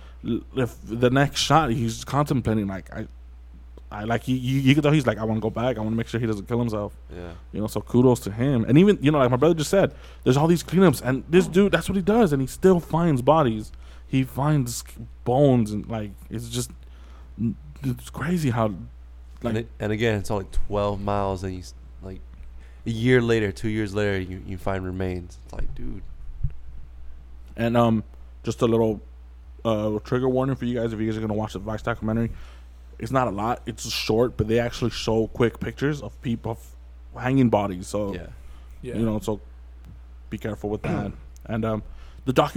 if 0.57 0.77
the 0.85 1.11
next 1.11 1.40
shot 1.40 1.71
he's 1.71 2.05
contemplating 2.05 2.66
like 2.66 2.92
I. 2.92 3.07
I 3.90 4.05
like 4.05 4.27
you, 4.27 4.35
you. 4.35 4.59
You 4.59 4.75
could 4.75 4.85
tell 4.85 4.92
he's 4.92 5.07
like, 5.07 5.18
I 5.18 5.25
want 5.25 5.37
to 5.37 5.42
go 5.42 5.51
back. 5.51 5.77
I 5.77 5.81
want 5.81 5.92
to 5.92 5.97
make 5.97 6.09
sure 6.09 6.18
he 6.18 6.27
doesn't 6.27 6.49
kill 6.49 6.59
himself. 6.59 6.97
yeah. 7.14 7.33
You 7.53 7.61
know, 7.61 7.66
so 7.66 7.83
kudos 7.83 8.21
to 8.21 8.31
him. 8.31 8.64
And 8.64 8.79
even 8.79 8.99
you 9.03 9.11
know, 9.11 9.18
like 9.18 9.31
my 9.31 9.37
brother 9.37 9.55
just 9.55 9.68
said, 9.68 9.92
there's 10.25 10.38
all 10.38 10.47
these 10.47 10.62
cleanups, 10.62 11.03
and 11.05 11.25
this 11.29 11.47
oh. 11.47 11.51
dude, 11.51 11.73
that's 11.73 11.90
what 11.90 11.97
he 11.97 12.01
does, 12.01 12.33
and 12.33 12.40
he 12.40 12.49
still 12.49 12.81
finds 12.81 13.21
bodies. 13.21 13.71
He 14.12 14.25
finds 14.25 14.85
bones, 15.25 15.72
and 15.72 15.88
like 15.88 16.11
it's 16.29 16.51
just, 16.51 16.70
it's 17.83 18.11
crazy 18.11 18.51
how, 18.51 18.75
and, 19.42 19.57
it, 19.57 19.68
and 19.81 19.90
again, 19.90 20.18
it's 20.18 20.31
only 20.31 20.44
12 20.66 21.01
miles, 21.01 21.42
and 21.42 21.55
you 21.55 21.62
like 22.03 22.20
a 22.85 22.90
year 22.90 23.22
later, 23.22 23.51
two 23.51 23.70
years 23.70 23.94
later, 23.94 24.20
you, 24.20 24.42
you 24.46 24.59
find 24.59 24.85
remains. 24.85 25.38
It's 25.42 25.55
like, 25.55 25.75
dude, 25.75 26.03
and 27.57 27.75
um, 27.75 28.05
just 28.42 28.61
a 28.61 28.66
little 28.66 29.01
uh 29.64 29.98
trigger 30.01 30.29
warning 30.29 30.57
for 30.57 30.66
you 30.66 30.79
guys 30.79 30.92
if 30.92 31.01
you 31.01 31.07
guys 31.07 31.16
are 31.16 31.22
gonna 31.22 31.33
watch 31.33 31.55
the 31.55 31.59
Vice 31.61 31.81
documentary. 31.81 32.31
It's 32.98 33.12
not 33.12 33.29
a 33.29 33.31
lot. 33.31 33.62
It's 33.64 33.88
short, 33.90 34.37
but 34.37 34.46
they 34.46 34.59
actually 34.59 34.90
show 34.90 35.27
quick 35.29 35.59
pictures 35.59 36.03
of 36.03 36.20
people 36.20 36.53
of 36.53 37.22
hanging 37.22 37.48
bodies. 37.48 37.87
So 37.88 38.12
yeah, 38.12 38.27
yeah. 38.83 38.96
you 38.96 39.07
know 39.07 39.20
so 39.20 39.40
be 40.29 40.37
careful 40.37 40.68
with 40.68 40.83
that 40.83 41.12
and 41.46 41.64
um 41.64 41.83
the 42.25 42.33
doc 42.33 42.55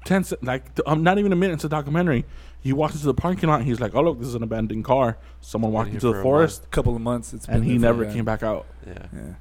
like 0.00 0.06
10 0.06 0.24
se- 0.24 0.36
like 0.42 0.74
th- 0.74 0.86
um, 0.86 1.02
not 1.02 1.18
even 1.18 1.32
a 1.32 1.36
minute 1.36 1.52
into 1.54 1.68
the 1.68 1.74
documentary 1.76 2.24
he 2.60 2.72
walks 2.72 2.94
into 2.94 3.06
the 3.06 3.14
parking 3.14 3.48
lot 3.48 3.60
and 3.60 3.68
he's 3.68 3.80
like 3.80 3.94
oh 3.94 4.00
look 4.02 4.18
this 4.18 4.28
is 4.28 4.34
an 4.34 4.42
abandoned 4.42 4.84
car 4.84 5.16
someone 5.40 5.72
walked 5.72 5.90
into 5.90 6.12
the 6.12 6.22
for 6.22 6.42
a 6.44 6.48
couple 6.70 6.94
of 6.96 7.00
months. 7.02 7.32
It's 7.32 7.46
and 7.46 7.62
been 7.62 7.70
he 7.70 7.78
there 7.78 7.92
for 7.92 7.98
never 7.98 8.04
that. 8.06 8.14
came 8.14 8.24
back 8.24 8.42
out 8.42 8.66
yeah, 8.86 9.06
Yeah. 9.12 9.34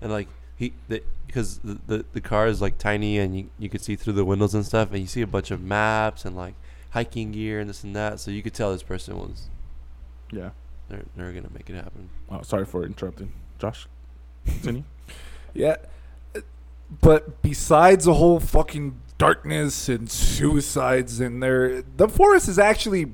and 0.00 0.10
like 0.12 0.28
he 0.56 0.72
because 1.26 1.58
the, 1.58 1.78
the 1.86 2.04
the 2.12 2.20
car 2.20 2.46
is 2.46 2.62
like 2.62 2.78
tiny, 2.78 3.18
and 3.18 3.36
you 3.36 3.50
you 3.58 3.68
could 3.68 3.82
see 3.82 3.94
through 3.94 4.14
the 4.14 4.24
windows 4.24 4.54
and 4.54 4.64
stuff, 4.64 4.90
and 4.90 5.00
you 5.00 5.06
see 5.06 5.20
a 5.20 5.26
bunch 5.26 5.50
of 5.50 5.60
maps 5.60 6.24
and 6.24 6.34
like 6.34 6.54
hiking 6.90 7.30
gear 7.32 7.60
and 7.60 7.68
this 7.68 7.84
and 7.84 7.94
that, 7.94 8.18
so 8.20 8.30
you 8.30 8.42
could 8.42 8.54
tell 8.54 8.72
this 8.72 8.82
person 8.82 9.18
was 9.18 9.48
yeah 10.32 10.50
they're 10.88 11.04
they're 11.14 11.32
gonna 11.32 11.50
make 11.52 11.68
it 11.68 11.74
happen. 11.74 12.08
oh, 12.30 12.40
sorry 12.42 12.64
for 12.64 12.84
interrupting 12.86 13.32
josh 13.58 13.86
continue 14.46 14.82
Yeah. 15.54 15.76
Uh, 16.34 16.40
But 17.02 17.42
besides 17.42 18.04
the 18.06 18.14
whole 18.14 18.40
fucking 18.40 18.98
darkness 19.18 19.88
and 19.88 20.10
suicides 20.10 21.20
in 21.20 21.40
there, 21.40 21.82
the 21.82 22.08
forest 22.08 22.48
is 22.48 22.58
actually 22.58 23.12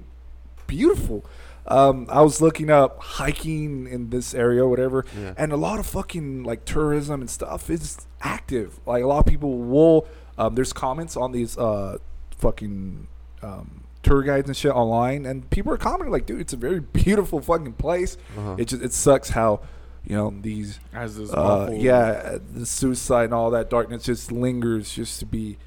beautiful. 0.67 1.25
Um, 1.67 2.07
I 2.11 2.23
was 2.23 2.41
looking 2.41 2.71
up 2.71 3.01
hiking 3.01 3.87
in 3.87 4.11
this 4.11 4.35
area, 4.35 4.67
whatever, 4.67 5.05
Yeah. 5.17 5.35
and 5.37 5.53
a 5.53 5.57
lot 5.57 5.79
of 5.79 5.87
fucking 5.87 6.43
like 6.43 6.65
tourism 6.65 7.21
and 7.21 7.31
stuff 7.31 7.71
is 7.71 7.99
active. 8.21 8.81
Like 8.85 9.05
a 9.05 9.07
lot 9.07 9.21
of 9.21 9.27
people 9.27 9.59
will. 9.59 10.07
Um, 10.39 10.55
there's 10.57 10.73
comments 10.73 11.17
on 11.17 11.31
these 11.31 11.57
uh, 11.57 11.99
fucking 12.39 13.07
um, 13.43 13.85
tour 14.03 14.23
guides 14.23 14.49
and 14.49 14.57
shit 14.57 14.73
online, 14.73 15.25
and 15.25 15.49
people 15.51 15.73
are 15.73 15.77
commenting 15.77 16.11
like, 16.11 16.27
"Dude, 16.27 16.41
it's 16.41 16.53
a 16.53 16.57
very 16.57 16.81
beautiful 16.93 17.41
fucking 17.41 17.75
place." 17.75 18.17
Uh-huh. 18.37 18.57
It 18.59 18.67
just 18.67 18.83
it 18.83 18.93
sucks 18.93 19.31
how 19.31 19.61
you 20.05 20.17
know 20.17 20.35
these 20.41 20.81
as 20.93 21.17
this 21.17 21.33
uh, 21.33 21.37
awful- 21.41 21.75
yeah, 21.77 22.39
the 22.53 22.67
suicide 22.67 23.27
and 23.27 23.35
all 23.35 23.53
that 23.53 23.71
darkness 23.71 24.03
just 24.03 24.33
lingers 24.33 24.93
just 24.93 25.21
to 25.21 25.27
be 25.27 25.59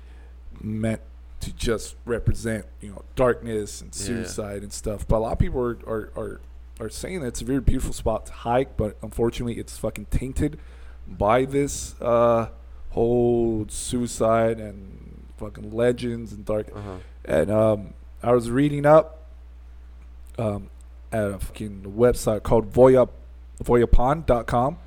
meant 0.65 1.01
to 1.41 1.53
just 1.53 1.95
represent, 2.05 2.65
you 2.81 2.89
know, 2.89 3.03
darkness 3.15 3.81
and 3.81 3.95
Yeah. 3.95 4.05
suicide 4.05 4.63
and 4.63 4.73
stuff. 4.73 5.07
But 5.07 5.17
a 5.17 5.19
lot 5.19 5.33
of 5.33 5.39
people 5.39 5.61
are, 5.61 5.77
are, 5.87 6.11
are, 6.17 6.41
are 6.79 6.89
saying 6.89 7.21
that 7.21 7.27
it's 7.27 7.41
a 7.41 7.45
very 7.45 7.61
beautiful 7.61 7.93
spot 7.93 8.25
to 8.27 8.33
hike, 8.33 8.75
but 8.77 8.97
unfortunately 9.01 9.55
it's 9.59 9.77
fucking 9.77 10.07
tainted 10.09 10.59
by 11.07 11.45
this 11.45 11.93
uh, 12.01 12.49
whole 12.91 13.65
suicide 13.69 14.59
and 14.59 15.25
fucking 15.37 15.71
legends 15.71 16.33
and 16.33 16.45
dark. 16.45 16.67
Uh-huh. 16.75 16.95
And 17.25 17.51
um, 17.51 17.93
I 18.23 18.31
was 18.31 18.49
reading 18.49 18.85
up 18.85 19.27
um, 20.39 20.69
at 21.11 21.25
a 21.31 21.39
fucking 21.39 21.83
website 21.95 22.43
called 22.43 22.71
Voya, 22.73 23.07
voyapon.com. 23.63 24.77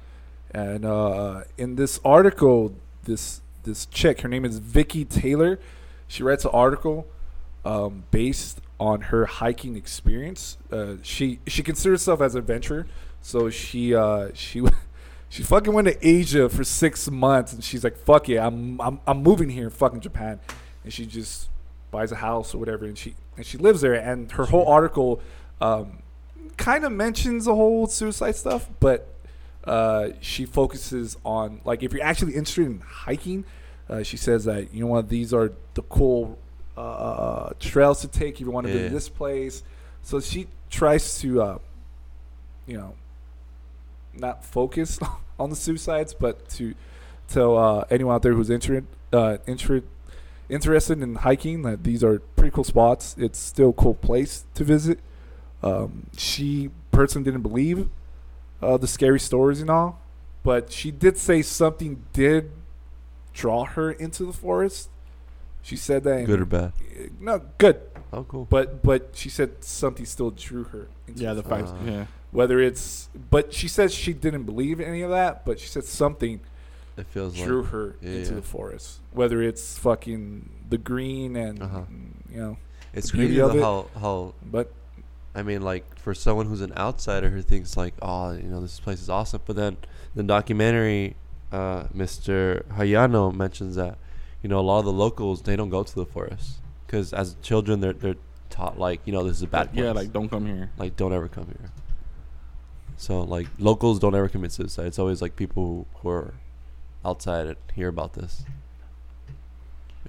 And 0.51 0.85
uh, 0.85 1.43
in 1.57 1.77
this 1.77 2.01
article, 2.05 2.75
this 3.05 3.43
this 3.69 3.87
chick, 3.87 4.23
her 4.23 4.29
name 4.29 4.45
is 4.45 4.59
Vicky 4.59 5.05
Taylor. 5.05 5.61
She 6.09 6.23
writes 6.23 6.45
an 6.45 6.51
article 6.53 7.07
um, 7.65 8.05
based 8.11 8.61
on 8.81 9.03
her 9.03 9.27
hiking 9.27 9.77
experience. 9.77 10.59
Uh, 10.73 10.95
she 11.03 11.39
she 11.47 11.63
considers 11.63 12.01
herself 12.01 12.21
as 12.21 12.35
an 12.35 12.41
adventurer, 12.41 12.87
so 13.21 13.51
she 13.51 13.95
uh, 13.95 14.31
she 14.35 14.63
she 15.29 15.43
fucking 15.43 15.73
went 15.73 15.87
to 15.87 16.07
Asia 16.07 16.49
for 16.49 16.65
six 16.65 17.11
months, 17.11 17.53
and 17.53 17.63
she's 17.63 17.85
like, 17.85 17.97
"Fuck 17.97 18.29
yeah, 18.29 18.47
I'm 18.47 18.81
I'm 18.81 19.01
I'm 19.07 19.23
moving 19.23 19.51
here 19.51 19.65
in 19.65 19.71
fucking 19.71 20.01
Japan," 20.01 20.41
and 20.83 20.93
she 20.93 21.07
just 21.07 21.49
buys 21.91 22.11
a 22.13 22.17
house 22.17 22.55
or 22.55 22.59
whatever, 22.59 22.87
and 22.87 22.97
she 22.97 23.15
and 23.37 23.45
she 23.45 23.59
lives 23.59 23.81
there. 23.83 23.95
And 23.95 24.33
her 24.33 24.47
whole 24.47 24.67
article 24.67 25.21
um, 25.61 26.03
kind 26.57 26.85
of 26.85 26.93
mentions 26.93 27.45
the 27.45 27.55
whole 27.55 27.87
suicide 27.87 28.37
stuff, 28.37 28.69
but 28.81 29.15
uh, 29.69 30.11
she 30.21 30.45
focuses 30.45 31.17
on 31.25 31.61
like 31.65 31.83
if 31.83 31.93
you're 31.93 32.03
actually 32.05 32.35
interested 32.35 32.67
in 32.67 32.81
hiking, 32.81 33.45
uh, 33.89 34.03
she 34.03 34.17
says 34.17 34.45
that 34.45 34.73
you 34.75 34.81
know 34.81 34.87
what 34.89 35.09
these 35.09 35.33
are 35.35 35.53
the 35.75 35.83
cool 35.83 36.39
uh, 36.77 37.51
trails 37.61 38.01
to 38.03 38.09
take 38.09 38.35
if 38.35 38.41
you 38.43 38.51
want 38.51 38.67
to 38.67 38.73
Yeah. 38.73 38.79
visit 38.81 38.93
this 38.93 39.09
place. 39.09 39.63
So 40.03 40.21
she 40.21 40.47
tries 40.71 41.19
to, 41.21 41.43
uh, 41.43 41.59
you 42.67 42.77
know, 42.77 42.95
not 44.15 44.45
focus 44.45 44.99
on 45.39 45.51
the 45.51 45.57
suicides, 45.57 46.15
but 46.15 46.49
to 46.51 46.75
tell 47.29 47.57
uh, 47.59 47.85
anyone 47.91 48.15
out 48.15 48.23
there 48.23 48.33
who's 48.33 48.49
interested, 48.51 48.87
uh, 49.13 49.39
inter- 49.47 49.83
interested 50.49 51.03
in 51.03 51.17
hiking 51.17 51.63
that 51.63 51.85
these 51.85 52.03
are 52.05 52.21
pretty 52.37 52.51
cool 52.55 52.65
spots. 52.65 53.15
It's 53.19 53.39
still 53.39 53.71
a 53.71 53.73
cool 53.73 53.95
place 53.95 54.45
to 54.55 54.65
visit. 54.65 55.01
Um, 55.63 56.07
she 56.17 56.71
personally 56.93 57.25
didn't 57.25 57.43
believe 57.43 57.89
uh, 58.63 58.77
the 58.77 58.87
scary 58.87 59.21
stories 59.21 59.61
and 59.61 59.71
all, 59.71 60.01
but 60.43 60.71
she 60.73 60.91
did 60.91 61.17
say 61.17 61.43
something 61.43 62.05
did 62.13 62.51
draw 63.33 63.65
her 63.65 63.91
into 63.93 64.25
the 64.25 64.33
forest. 64.33 64.89
She 65.63 65.77
said 65.77 66.05
that 66.05 66.25
Good 66.27 66.41
or 66.41 66.45
bad? 66.47 66.73
no 67.21 67.43
good, 67.59 67.81
Oh, 68.13 68.25
cool. 68.25 68.47
but 68.49 68.83
but 68.83 69.11
she 69.15 69.29
said 69.29 69.63
something 69.65 70.07
still 70.07 70.31
drew 70.31 70.65
her. 70.65 70.89
Into 71.07 71.23
Yeah, 71.23 71.35
the 71.35 71.43
the 71.43 71.49
forest. 71.49 71.75
facts. 71.75 71.87
Uh, 71.89 71.91
yeah. 71.91 72.07
Whether 72.31 72.61
it's, 72.61 73.09
but 73.31 73.53
she 73.55 73.69
says 73.69 73.93
she 73.95 74.13
didn't 74.13 74.45
believe 74.45 74.81
any 74.81 75.01
of 75.03 75.11
that, 75.11 75.45
but 75.47 75.59
she 75.61 75.67
said 75.69 75.85
something 75.85 76.41
It 76.97 77.07
feels 77.07 77.35
drew 77.35 77.63
like 77.63 77.71
her 77.71 77.97
yeah, 78.03 78.11
into 78.11 78.31
yeah. 78.31 78.37
the 78.37 78.43
forest. 78.43 79.01
Whether 79.13 79.43
it's 79.43 79.79
fucking 79.79 80.49
the 80.69 80.79
green 80.79 81.37
and 81.37 81.63
Uh-huh. 81.63 81.83
you 82.31 82.39
know, 82.41 82.57
it's 82.95 83.11
the 83.11 83.19
beauty 83.19 83.37
crazy 83.37 83.41
of 83.41 83.53
though 83.53 83.59
it. 83.59 83.63
how 83.95 84.01
how 84.01 84.35
but 84.45 84.73
I 85.35 85.43
mean, 85.43 85.63
like 85.63 85.99
for 85.99 86.15
someone 86.15 86.47
who's 86.47 86.61
an 86.63 86.73
outsider 86.77 87.31
who 87.31 87.43
thinks 87.43 87.77
like, 87.77 87.95
oh, 88.03 88.33
you 88.33 88.45
know, 88.45 88.61
this 88.61 88.81
place 88.81 89.01
is 89.01 89.09
awesome, 89.09 89.43
but 89.47 89.57
then 89.57 89.77
the 90.15 90.23
documentary, 90.23 91.17
uh, 91.53 91.85
Mr. 91.95 92.65
Hayano 92.77 93.33
mentions 93.35 93.77
that, 93.77 93.99
you 94.43 94.49
know, 94.49 94.59
a 94.59 94.63
lot 94.63 94.81
of 94.81 94.85
the 94.85 94.93
locals 94.93 95.43
they 95.43 95.55
don't 95.57 95.71
go 95.71 95.83
to 95.83 95.95
the 95.95 96.07
forest 96.07 96.57
because 96.87 97.13
as 97.13 97.37
children 97.43 97.81
they're 97.81 97.93
they're 97.93 98.17
taught 98.51 98.79
like, 98.79 99.01
you 99.05 99.13
know, 99.13 99.23
this 99.23 99.37
is 99.37 99.43
a 99.43 99.47
bad 99.47 99.73
place. 99.73 99.85
Yeah, 99.85 99.93
like 99.93 100.13
don't 100.13 100.29
come 100.29 100.47
here. 100.47 100.71
like 100.79 100.97
don't 100.97 101.13
ever 101.13 101.29
come 101.29 101.47
here. 101.47 101.71
So 102.97 103.23
like 103.23 103.47
locals 103.59 103.99
don't 104.01 104.15
ever 104.15 104.29
commit 104.29 104.51
suicide. 104.53 104.87
It's 104.87 104.99
always 104.99 105.23
like 105.23 105.37
people 105.37 105.87
who, 105.95 105.99
who 106.01 106.09
are 106.09 106.35
outside 107.05 107.47
and 107.47 107.57
hear 107.75 107.89
about 107.89 108.15
this. 108.15 108.45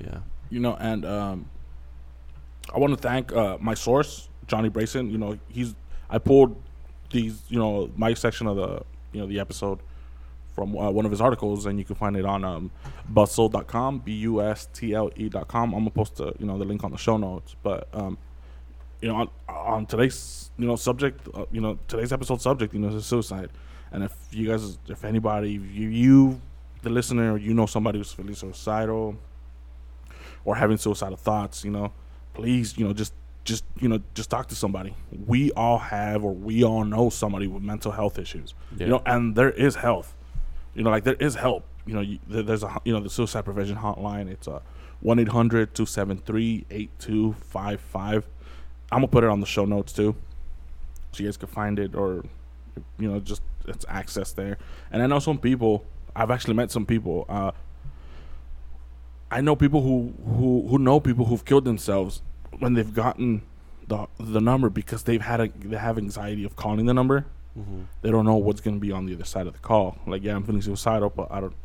Yeah. 0.01 0.19
you 0.49 0.61
know 0.61 0.75
and 0.79 1.03
um 1.05 1.49
i 2.73 2.79
want 2.79 2.93
to 2.93 2.97
thank 2.97 3.33
uh 3.33 3.57
my 3.59 3.73
source 3.73 4.28
johnny 4.49 4.69
brayson 4.69 5.11
you 5.11 5.17
know 5.17 5.37
he's 5.47 5.75
i 6.09 6.17
pulled 6.17 6.55
these 7.11 7.41
you 7.49 7.57
know 7.57 7.89
my 7.95 8.13
section 8.13 8.47
of 8.47 8.55
the 8.55 8.81
you 9.11 9.19
know 9.19 9.27
the 9.27 9.39
episode 9.39 9.79
from 10.53 10.77
uh, 10.77 10.89
one 10.89 11.05
of 11.05 11.11
his 11.11 11.21
articles 11.21 11.65
and 11.65 11.79
you 11.79 11.85
can 11.85 11.95
find 11.95 12.17
it 12.17 12.25
on 12.25 12.43
um 12.43 12.71
bustle.com 13.07 13.99
b-u-s-t-l-e.com 13.99 15.73
i'm 15.73 15.79
gonna 15.79 15.89
post 15.89 16.15
the 16.15 16.33
you 16.39 16.45
know 16.45 16.57
the 16.57 16.65
link 16.65 16.83
on 16.83 16.91
the 16.91 16.97
show 16.97 17.17
notes 17.17 17.55
but 17.63 17.87
um 17.93 18.17
you 19.01 19.07
know 19.07 19.15
on, 19.15 19.29
on 19.47 19.85
today's 19.85 20.51
you 20.57 20.67
know 20.67 20.75
subject 20.75 21.27
uh, 21.33 21.45
you 21.51 21.61
know 21.61 21.79
today's 21.87 22.11
episode 22.11 22.41
subject 22.41 22.73
you 22.73 22.79
know 22.79 22.89
is 22.89 23.05
suicide 23.05 23.49
and 23.91 24.03
if 24.03 24.13
you 24.31 24.47
guys 24.47 24.77
if 24.87 25.05
anybody 25.05 25.55
if 25.55 25.61
you, 25.71 25.87
you 25.89 26.41
the 26.81 26.89
listener 26.89 27.37
you 27.37 27.53
know 27.53 27.65
somebody 27.65 27.97
who's 27.97 28.11
feeling 28.11 28.35
suicidal 28.35 29.15
or 30.45 30.55
having 30.55 30.77
suicidal 30.77 31.17
thoughts, 31.17 31.63
you 31.63 31.71
know, 31.71 31.91
please, 32.33 32.77
you 32.77 32.85
know, 32.85 32.93
just 32.93 33.13
just 33.43 33.63
you 33.79 33.87
know, 33.87 34.01
just 34.13 34.29
talk 34.29 34.47
to 34.47 34.55
somebody. 34.55 34.95
We 35.25 35.51
all 35.51 35.77
have 35.77 36.23
or 36.23 36.33
we 36.33 36.63
all 36.63 36.83
know 36.83 37.09
somebody 37.09 37.47
with 37.47 37.63
mental 37.63 37.91
health 37.91 38.19
issues. 38.19 38.53
Yeah. 38.77 38.85
You 38.85 38.91
know, 38.91 39.01
and 39.05 39.35
there 39.35 39.51
is 39.51 39.75
health. 39.75 40.15
You 40.75 40.83
know, 40.83 40.89
like 40.89 41.03
there 41.03 41.15
is 41.15 41.35
help. 41.35 41.65
You 41.85 41.95
know, 41.95 42.01
you, 42.01 42.19
there's 42.27 42.63
a 42.63 42.79
you 42.85 42.93
know 42.93 42.99
the 42.99 43.09
suicide 43.09 43.45
prevention 43.45 43.77
hotline. 43.77 44.29
It's 44.29 44.47
a 44.47 44.61
one 45.01 45.17
273 45.17 46.65
8255 46.69 48.27
I'm 48.91 48.97
gonna 48.97 49.07
put 49.07 49.23
it 49.23 49.29
on 49.29 49.39
the 49.39 49.45
show 49.45 49.65
notes 49.65 49.93
too, 49.93 50.15
so 51.11 51.23
you 51.23 51.27
guys 51.27 51.37
can 51.37 51.47
find 51.47 51.77
it 51.79 51.95
or 51.95 52.23
you 52.97 53.11
know 53.11 53.19
just 53.19 53.41
it's 53.67 53.85
access 53.87 54.31
there. 54.31 54.57
And 54.91 55.01
I 55.03 55.07
know 55.07 55.19
some 55.19 55.37
people. 55.37 55.85
I've 56.15 56.31
actually 56.31 56.55
met 56.55 56.71
some 56.71 56.85
people. 56.85 57.25
Uh, 57.29 57.51
I 59.31 59.41
know 59.41 59.55
people 59.55 59.83
who, 59.83 60.13
who, 60.25 60.67
who 60.67 60.79
know 60.79 60.99
people 60.99 61.25
who've 61.25 61.45
killed 61.45 61.63
themselves 61.63 62.23
when 62.59 62.73
they've 62.73 62.93
gotten 62.93 63.41
the 63.87 64.07
the 64.19 64.39
number 64.39 64.69
because 64.69 65.03
they've 65.03 65.21
had 65.21 65.41
a 65.41 65.49
they 65.63 65.77
have 65.77 65.97
anxiety 65.97 66.43
of 66.43 66.55
calling 66.55 66.85
the 66.85 66.93
number. 66.93 67.25
Mm-hmm. 67.57 67.81
They 68.01 68.11
don't 68.11 68.25
know 68.25 68.35
what's 68.35 68.61
going 68.61 68.77
to 68.77 68.79
be 68.79 68.91
on 68.91 69.05
the 69.05 69.15
other 69.15 69.25
side 69.25 69.47
of 69.47 69.53
the 69.53 69.59
call. 69.59 69.97
Like, 70.05 70.23
yeah, 70.23 70.35
I'm 70.35 70.43
feeling 70.43 70.61
suicidal, 70.61 71.09
but 71.09 71.31
I 71.31 71.41
don't. 71.41 71.55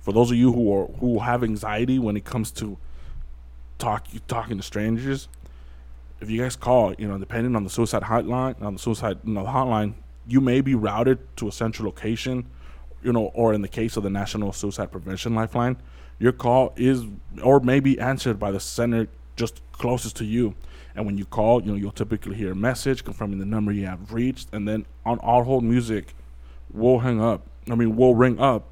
For 0.00 0.12
those 0.12 0.30
of 0.30 0.36
you 0.36 0.52
who 0.52 0.72
are 0.74 0.86
who 0.98 1.18
have 1.20 1.42
anxiety 1.42 1.98
when 1.98 2.16
it 2.16 2.24
comes 2.24 2.50
to 2.52 2.78
talk 3.78 4.06
talking 4.28 4.58
to 4.58 4.62
strangers, 4.62 5.28
if 6.20 6.30
you 6.30 6.40
guys 6.40 6.56
call, 6.56 6.94
you 6.94 7.08
know, 7.08 7.18
depending 7.18 7.56
on 7.56 7.64
the 7.64 7.70
suicide 7.70 8.02
hotline, 8.02 8.60
on 8.62 8.74
the 8.74 8.78
suicide 8.78 9.18
you 9.24 9.32
know, 9.32 9.44
hotline, 9.44 9.94
you 10.28 10.40
may 10.40 10.60
be 10.60 10.74
routed 10.74 11.18
to 11.36 11.48
a 11.48 11.52
central 11.52 11.86
location, 11.86 12.46
you 13.02 13.12
know, 13.12 13.30
or 13.34 13.54
in 13.54 13.62
the 13.62 13.68
case 13.68 13.96
of 13.96 14.02
the 14.02 14.10
National 14.10 14.52
Suicide 14.52 14.92
Prevention 14.92 15.34
Lifeline, 15.34 15.76
your 16.18 16.32
call 16.32 16.72
is 16.76 17.04
or 17.42 17.60
may 17.60 17.80
be 17.80 17.98
answered 17.98 18.38
by 18.38 18.50
the 18.50 18.60
center 18.60 19.08
just 19.40 19.60
closest 19.72 20.16
to 20.16 20.24
you. 20.24 20.54
And 20.94 21.06
when 21.06 21.16
you 21.16 21.24
call, 21.24 21.62
you 21.62 21.72
know, 21.72 21.76
you'll 21.76 21.92
typically 21.92 22.36
hear 22.36 22.52
a 22.52 22.56
message 22.56 23.04
confirming 23.04 23.38
the 23.38 23.46
number 23.46 23.72
you 23.72 23.86
have 23.86 24.12
reached, 24.12 24.48
and 24.52 24.68
then 24.68 24.86
on 25.04 25.18
our 25.20 25.44
hold 25.44 25.64
music, 25.64 26.14
we'll 26.72 26.98
hang 27.00 27.20
up. 27.20 27.46
I 27.70 27.74
mean, 27.74 27.96
we'll 27.96 28.14
ring 28.14 28.38
up 28.38 28.68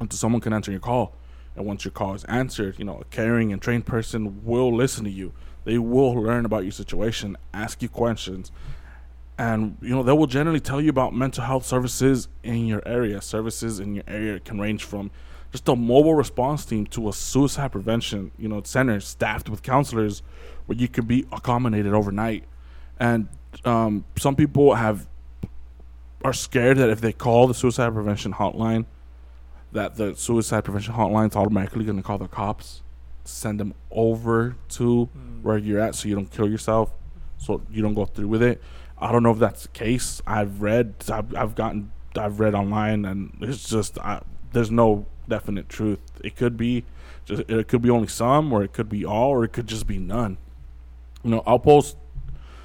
until 0.00 0.16
someone 0.16 0.40
can 0.40 0.52
answer 0.52 0.70
your 0.70 0.80
call. 0.80 1.12
And 1.54 1.66
once 1.66 1.84
your 1.84 1.92
call 1.92 2.14
is 2.14 2.24
answered, 2.24 2.78
you 2.78 2.84
know, 2.84 2.98
a 3.00 3.04
caring 3.04 3.52
and 3.52 3.60
trained 3.60 3.84
person 3.84 4.44
will 4.44 4.74
listen 4.74 5.04
to 5.04 5.10
you. 5.10 5.32
They 5.64 5.78
will 5.78 6.14
learn 6.14 6.44
about 6.46 6.62
your 6.62 6.72
situation, 6.72 7.36
ask 7.52 7.82
you 7.82 7.88
questions, 7.88 8.50
and 9.36 9.76
you 9.80 9.90
know 9.90 10.02
they 10.02 10.12
will 10.12 10.26
generally 10.26 10.60
tell 10.60 10.80
you 10.80 10.90
about 10.90 11.14
mental 11.14 11.44
health 11.44 11.66
services 11.66 12.28
in 12.42 12.66
your 12.66 12.82
area. 12.86 13.20
Services 13.20 13.80
in 13.80 13.94
your 13.94 14.04
area 14.06 14.40
can 14.40 14.58
range 14.58 14.84
from 14.84 15.10
just 15.52 15.68
a 15.68 15.76
mobile 15.76 16.14
response 16.14 16.64
team 16.64 16.86
to 16.86 17.08
a 17.08 17.12
suicide 17.12 17.72
prevention, 17.72 18.30
you 18.38 18.48
know, 18.48 18.62
center 18.62 19.00
staffed 19.00 19.48
with 19.48 19.62
counselors 19.62 20.22
where 20.66 20.78
you 20.78 20.88
could 20.88 21.08
be 21.08 21.26
accommodated 21.32 21.92
overnight. 21.92 22.44
And 22.98 23.28
um, 23.64 24.04
some 24.16 24.36
people 24.36 24.74
have 24.74 25.06
are 26.22 26.32
scared 26.32 26.76
that 26.76 26.90
if 26.90 27.00
they 27.00 27.12
call 27.12 27.46
the 27.46 27.54
suicide 27.54 27.92
prevention 27.94 28.34
hotline, 28.34 28.84
that 29.72 29.96
the 29.96 30.14
suicide 30.14 30.64
prevention 30.64 30.94
hotline 30.94 31.30
is 31.30 31.36
automatically 31.36 31.84
going 31.84 31.96
to 31.96 32.02
call 32.02 32.18
the 32.18 32.28
cops, 32.28 32.82
send 33.24 33.58
them 33.58 33.74
over 33.90 34.56
to 34.68 35.06
where 35.42 35.56
you're 35.56 35.80
at, 35.80 35.94
so 35.94 36.08
you 36.08 36.14
don't 36.14 36.30
kill 36.30 36.48
yourself, 36.48 36.92
so 37.38 37.62
you 37.70 37.80
don't 37.80 37.94
go 37.94 38.04
through 38.04 38.28
with 38.28 38.42
it. 38.42 38.60
I 38.98 39.12
don't 39.12 39.22
know 39.22 39.30
if 39.30 39.38
that's 39.38 39.62
the 39.62 39.68
case. 39.68 40.20
I've 40.26 40.60
read, 40.60 40.94
I've, 41.10 41.34
I've 41.34 41.54
gotten, 41.54 41.90
I've 42.16 42.38
read 42.38 42.54
online, 42.54 43.06
and 43.06 43.36
it's 43.40 43.68
just 43.68 43.98
I, 43.98 44.20
there's 44.52 44.70
no 44.70 45.06
definite 45.30 45.68
truth. 45.68 46.00
It 46.22 46.36
could 46.36 46.58
be, 46.58 46.84
just 47.24 47.44
it 47.48 47.68
could 47.68 47.80
be 47.80 47.88
only 47.88 48.08
some, 48.08 48.52
or 48.52 48.62
it 48.62 48.74
could 48.74 48.90
be 48.90 49.04
all, 49.04 49.30
or 49.30 49.44
it 49.44 49.52
could 49.54 49.66
just 49.66 49.86
be 49.86 49.98
none. 49.98 50.36
You 51.22 51.30
know, 51.30 51.42
I'll 51.46 51.58
post, 51.58 51.96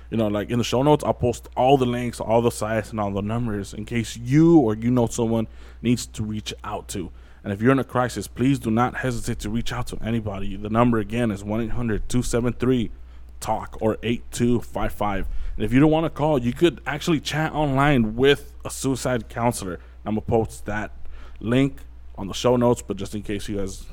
you 0.10 0.18
know, 0.18 0.28
like 0.28 0.50
in 0.50 0.58
the 0.58 0.66
show 0.66 0.84
notes, 0.84 1.04
I'll 1.04 1.14
post 1.14 1.48
all 1.56 1.78
the 1.78 1.86
links, 1.86 2.20
all 2.20 2.42
the 2.42 2.52
sites, 2.52 2.92
and 2.92 3.00
all 3.00 3.12
the 3.12 3.22
numbers 3.22 3.74
in 3.74 3.86
case 3.86 4.18
you 4.18 4.60
or 4.60 4.76
you 4.76 4.92
know 4.92 5.08
someone 5.08 5.48
needs 5.82 6.06
to 6.08 6.24
reach 6.24 6.54
out 6.64 6.90
to. 6.90 7.12
And 7.46 7.54
if 7.54 7.62
you're 7.62 7.72
in 7.72 7.80
a 7.80 7.84
crisis, 7.84 8.28
please 8.28 8.58
do 8.58 8.72
not 8.72 8.98
hesitate 8.98 9.40
to 9.40 9.50
reach 9.50 9.72
out 9.72 9.88
to 9.88 9.98
anybody. 10.04 10.58
The 10.58 10.70
number 10.70 10.98
again 10.98 11.30
is 11.30 11.44
1 11.44 11.62
800 11.62 12.10
273 12.10 12.92
TALK 13.40 13.78
or 13.82 13.98
8255. 14.02 15.28
And 15.56 15.64
if 15.64 15.72
you 15.72 15.80
don't 15.80 15.92
want 15.92 16.06
to 16.06 16.10
call, 16.10 16.40
you 16.40 16.54
could 16.54 16.82
actually 16.88 17.20
chat 17.20 17.54
online 17.54 18.16
with 18.16 18.54
a 18.66 18.72
suicide 18.72 19.30
counselor. 19.30 19.80
I'm 20.06 20.16
going 20.16 20.26
to 20.26 20.28
post 20.28 20.66
that 20.66 20.92
link 21.40 21.82
on 22.18 22.28
the 22.28 22.34
show 22.34 22.56
notes, 22.56 22.82
but 22.82 22.98
just 22.98 23.16
in 23.16 23.22
case 23.22 23.48
you 23.50 23.58
guys, 23.58 23.86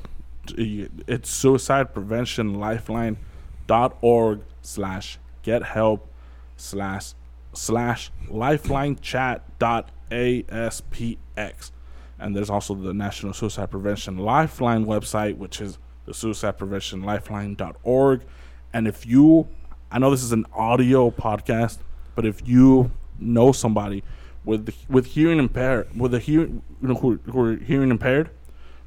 it's 0.57 1.29
suicide 1.29 1.93
prevention 1.93 2.55
lifeline.org 2.59 4.41
slash 4.61 5.17
get 5.41 5.63
help 5.63 6.09
slash 6.57 7.13
slash 7.53 8.11
lifeline 8.29 8.97
chat 8.99 9.43
dot 9.59 9.89
aspx 10.09 11.71
and 12.19 12.35
there's 12.35 12.49
also 12.49 12.73
the 12.73 12.93
national 12.93 13.33
suicide 13.33 13.69
prevention 13.69 14.17
lifeline 14.17 14.85
website 14.85 15.37
which 15.37 15.61
is 15.61 15.77
the 16.05 16.13
suicide 16.13 16.57
prevention 16.57 17.01
lifeline.org 17.03 18.21
and 18.73 18.87
if 18.87 19.05
you 19.05 19.47
i 19.91 19.99
know 19.99 20.09
this 20.09 20.23
is 20.23 20.31
an 20.31 20.45
audio 20.53 21.11
podcast 21.11 21.79
but 22.15 22.25
if 22.25 22.47
you 22.47 22.91
know 23.19 23.51
somebody 23.51 24.03
with 24.45 24.65
the, 24.65 24.73
with 24.89 25.05
hearing 25.07 25.39
impaired 25.39 25.87
with 25.97 26.11
the 26.11 26.19
hearing 26.19 26.61
you 26.81 26.87
know 26.89 26.95
who, 26.95 27.19
who 27.31 27.39
are 27.41 27.55
hearing 27.55 27.89
impaired 27.91 28.29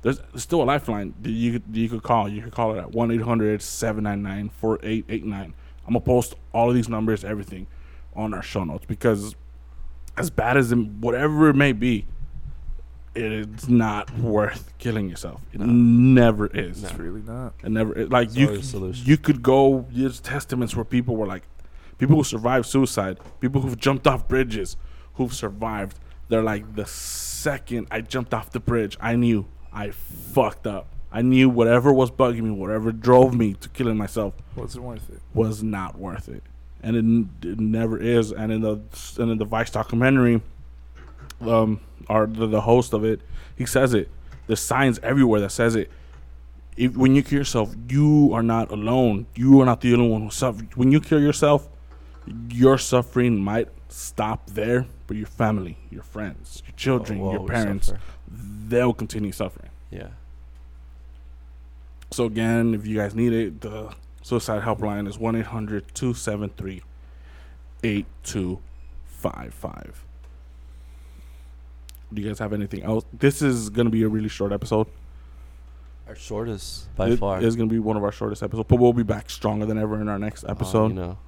there's 0.03 0.21
still 0.37 0.63
a 0.63 0.65
lifeline 0.65 1.15
that 1.23 1.31
you 1.31 1.53
could, 1.55 1.65
you 1.77 1.89
could 1.89 2.03
call. 2.05 2.29
You 2.29 2.41
could 2.43 2.53
call 2.53 2.73
it 2.77 2.79
at 2.79 2.93
1 2.93 3.11
800 3.11 3.61
799 3.61 4.51
4889. 4.51 5.43
I'm 5.43 5.93
going 5.93 5.95
to 5.95 6.01
post 6.01 6.35
all 6.53 6.69
of 6.69 6.77
these 6.77 6.89
numbers, 6.89 7.25
everything 7.25 7.67
on 8.15 8.33
our 8.33 8.43
show 8.43 8.63
notes 8.63 8.85
because 8.87 9.35
as 10.17 10.31
bad 10.31 10.57
as 10.59 10.71
it, 10.71 10.77
whatever 10.77 11.49
it 11.51 11.55
may 11.57 11.73
be, 11.73 12.07
it's 13.17 13.67
not 13.69 14.17
worth 14.19 14.73
killing 14.79 15.09
yourself. 15.09 15.41
It 15.53 15.59
No. 15.61 15.67
never 15.67 16.47
is. 16.49 16.85
It's 16.85 16.95
really 16.95 17.23
not. 17.23 17.55
It 17.65 17.71
never 17.71 17.97
it, 17.99 18.11
like 18.11 18.29
It's 18.29 18.37
you. 18.37 18.79
always. 18.79 19.07
You 19.09 19.17
could 19.17 19.43
go. 19.43 19.87
There's 19.91 20.21
testaments 20.21 20.77
where 20.77 20.85
people 20.85 21.17
were 21.17 21.27
like, 21.27 21.43
people 21.99 22.15
who 22.17 22.25
survived 22.25 22.67
suicide, 22.67 23.19
people 23.41 23.63
who've 23.63 23.79
jumped 23.79 24.07
off 24.07 24.29
bridges, 24.29 24.77
who've 25.17 25.35
survived. 25.35 25.99
They're 26.29 26.43
like 26.43 26.75
the 26.77 26.87
second 26.87 27.89
I 27.91 28.01
jumped 28.01 28.33
off 28.35 28.51
the 28.51 28.61
bridge, 28.61 28.97
I 29.01 29.17
knew 29.17 29.47
I 29.73 29.91
fucked 29.91 30.67
up. 30.67 30.89
I 31.13 31.23
knew 31.23 31.49
whatever 31.49 31.93
was 31.93 32.11
bugging 32.11 32.43
me, 32.43 32.51
whatever 32.51 32.93
drove 32.93 33.35
me 33.35 33.55
to 33.55 33.69
killing 33.71 33.97
myself, 33.97 34.35
Wasn't 34.57 34.85
worth 34.85 35.09
it. 35.09 35.21
was 35.33 35.63
not 35.63 35.97
worth 35.99 36.29
it, 36.29 36.43
and 36.83 36.97
it, 36.97 36.99
n- 37.01 37.31
it 37.43 37.59
never 37.61 37.97
is. 37.99 38.33
And 38.33 38.51
in 38.53 38.61
the 38.61 38.81
and 39.19 39.31
in 39.31 39.39
the 39.39 39.45
Vice 39.45 39.71
documentary, 39.71 40.43
um, 41.41 41.81
or 42.09 42.27
the, 42.27 42.47
the 42.47 42.61
host 42.63 42.93
of 42.93 43.05
it, 43.05 43.21
he 43.57 43.65
says 43.67 43.95
it. 43.95 44.11
There's 44.47 44.61
signs 44.61 44.99
everywhere 45.03 45.41
that 45.41 45.53
says 45.53 45.75
it. 45.77 45.91
If, 46.77 46.97
when 46.97 47.15
you 47.15 47.23
kill 47.23 47.39
yourself, 47.39 47.75
you 47.89 48.31
are 48.35 48.43
not 48.43 48.71
alone. 48.71 49.27
You 49.35 49.61
are 49.63 49.65
not 49.65 49.81
the 49.81 49.95
only 49.95 50.09
one 50.11 50.23
who 50.23 50.31
suffers. 50.31 50.67
When 50.75 50.93
you 50.93 51.01
kill 51.01 51.21
yourself, 51.23 51.69
your 52.51 52.77
suffering 52.77 53.39
might 53.43 53.69
stop 53.89 54.51
there, 54.51 54.87
but 55.07 55.17
your 55.17 55.27
family, 55.27 55.79
your 55.91 56.03
friends, 56.03 56.63
your 56.67 56.75
children, 56.77 57.19
will 57.21 57.33
your 57.33 57.47
parents, 57.47 57.89
suffer. 57.89 58.01
they'll 58.29 58.95
continue 58.95 59.33
suffering. 59.33 59.71
Yeah. 59.91 60.09
So 62.11 62.25
again, 62.25 62.75
if 62.75 62.87
you 62.87 62.97
guys 62.97 63.15
need 63.15 63.33
it, 63.33 63.61
the 63.61 63.93
suicide 64.23 64.63
helpline 64.63 65.09
is 65.09 65.19
1-800-273-8255. 67.83 69.93
Do 72.13 72.23
you 72.23 72.29
guys 72.29 72.39
have 72.39 72.53
anything 72.53 72.83
else? 72.85 73.05
This 73.13 73.43
is 73.43 73.69
going 73.71 73.87
to 73.87 73.91
be 73.91 74.05
a 74.05 74.09
really 74.09 74.29
short 74.29 74.53
episode. 74.53 74.87
Our 76.07 76.15
shortest 76.15 76.95
by 76.95 77.09
It 77.11 77.19
far. 77.19 77.43
is 77.43 77.57
going 77.57 77.69
to 77.69 77.73
be 77.73 77.81
one 77.81 77.97
of 77.97 78.05
our 78.05 78.13
shortest 78.13 78.43
episodes, 78.45 78.67
but 78.69 78.79
we'll 78.79 78.93
be 78.93 79.03
back 79.03 79.29
stronger 79.29 79.67
than 79.67 79.77
ever 79.77 80.01
in 80.01 80.09
our 80.09 80.19
next 80.19 80.45
Uh, 80.45 80.53
episode. 80.53 80.89
you 80.89 80.95
know, 80.95 81.19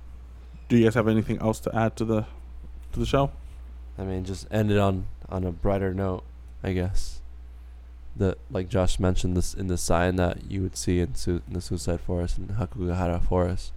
Do 0.69 0.77
you 0.77 0.85
guys 0.85 0.95
have 0.95 1.09
anything 1.09 1.39
else 1.39 1.59
to 1.61 1.75
add 1.75 1.97
to 1.97 2.05
the 2.05 2.27
to 2.93 3.01
the 3.01 3.07
show? 3.07 3.33
I 3.99 4.05
mean, 4.05 4.25
just 4.25 4.47
end 4.51 4.71
it 4.71 4.79
on 4.79 5.07
on 5.29 5.45
a 5.45 5.53
brighter 5.53 5.93
note, 5.93 6.23
I 6.63 6.73
guess. 6.73 7.21
The 8.17 8.37
like 8.51 8.69
Josh 8.69 8.99
mentioned 8.99 9.37
this 9.37 9.55
in 9.55 9.67
the 9.69 9.79
sign 9.79 10.17
that 10.17 10.51
you 10.51 10.63
would 10.63 10.77
see 10.77 11.01
in, 11.01 11.15
su- 11.15 11.43
in 11.47 11.55
the 11.55 11.61
suicide 11.61 12.01
forest 12.01 12.39
in 12.39 12.49
Aokigahara 12.49 13.23
forest. 13.23 13.73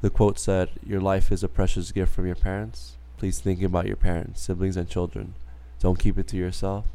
The 0.00 0.10
quote 0.10 0.38
said, 0.38 0.70
"Your 0.86 1.00
life 1.00 1.30
is 1.30 1.42
a 1.42 1.48
precious 1.48 1.92
gift 1.92 2.12
from 2.14 2.26
your 2.26 2.36
parents. 2.36 2.96
Please 3.18 3.38
think 3.38 3.62
about 3.62 3.86
your 3.86 3.96
parents, 3.96 4.40
siblings, 4.40 4.76
and 4.76 4.88
children. 4.88 5.34
Don't 5.80 5.98
keep 5.98 6.16
it 6.18 6.26
to 6.28 6.36
yourself. 6.36 6.86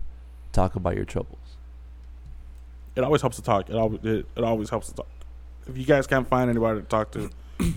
Talk 0.51 0.75
about 0.75 0.95
your 0.95 1.05
troubles." 1.05 1.37
It 2.95 3.03
always 3.03 3.21
helps 3.21 3.35
to 3.35 3.41
talk. 3.43 3.69
It 3.69 3.75
always 3.75 3.99
it, 4.03 4.25
it 4.35 4.43
always 4.43 4.69
helps 4.69 4.87
to 4.87 4.95
talk. 4.95 5.07
If 5.67 5.77
you 5.77 5.85
guys 5.85 6.07
can't 6.07 6.27
find 6.27 6.49
anybody 6.49 6.79
to 6.81 6.85
talk 6.85 7.11
to, 7.11 7.29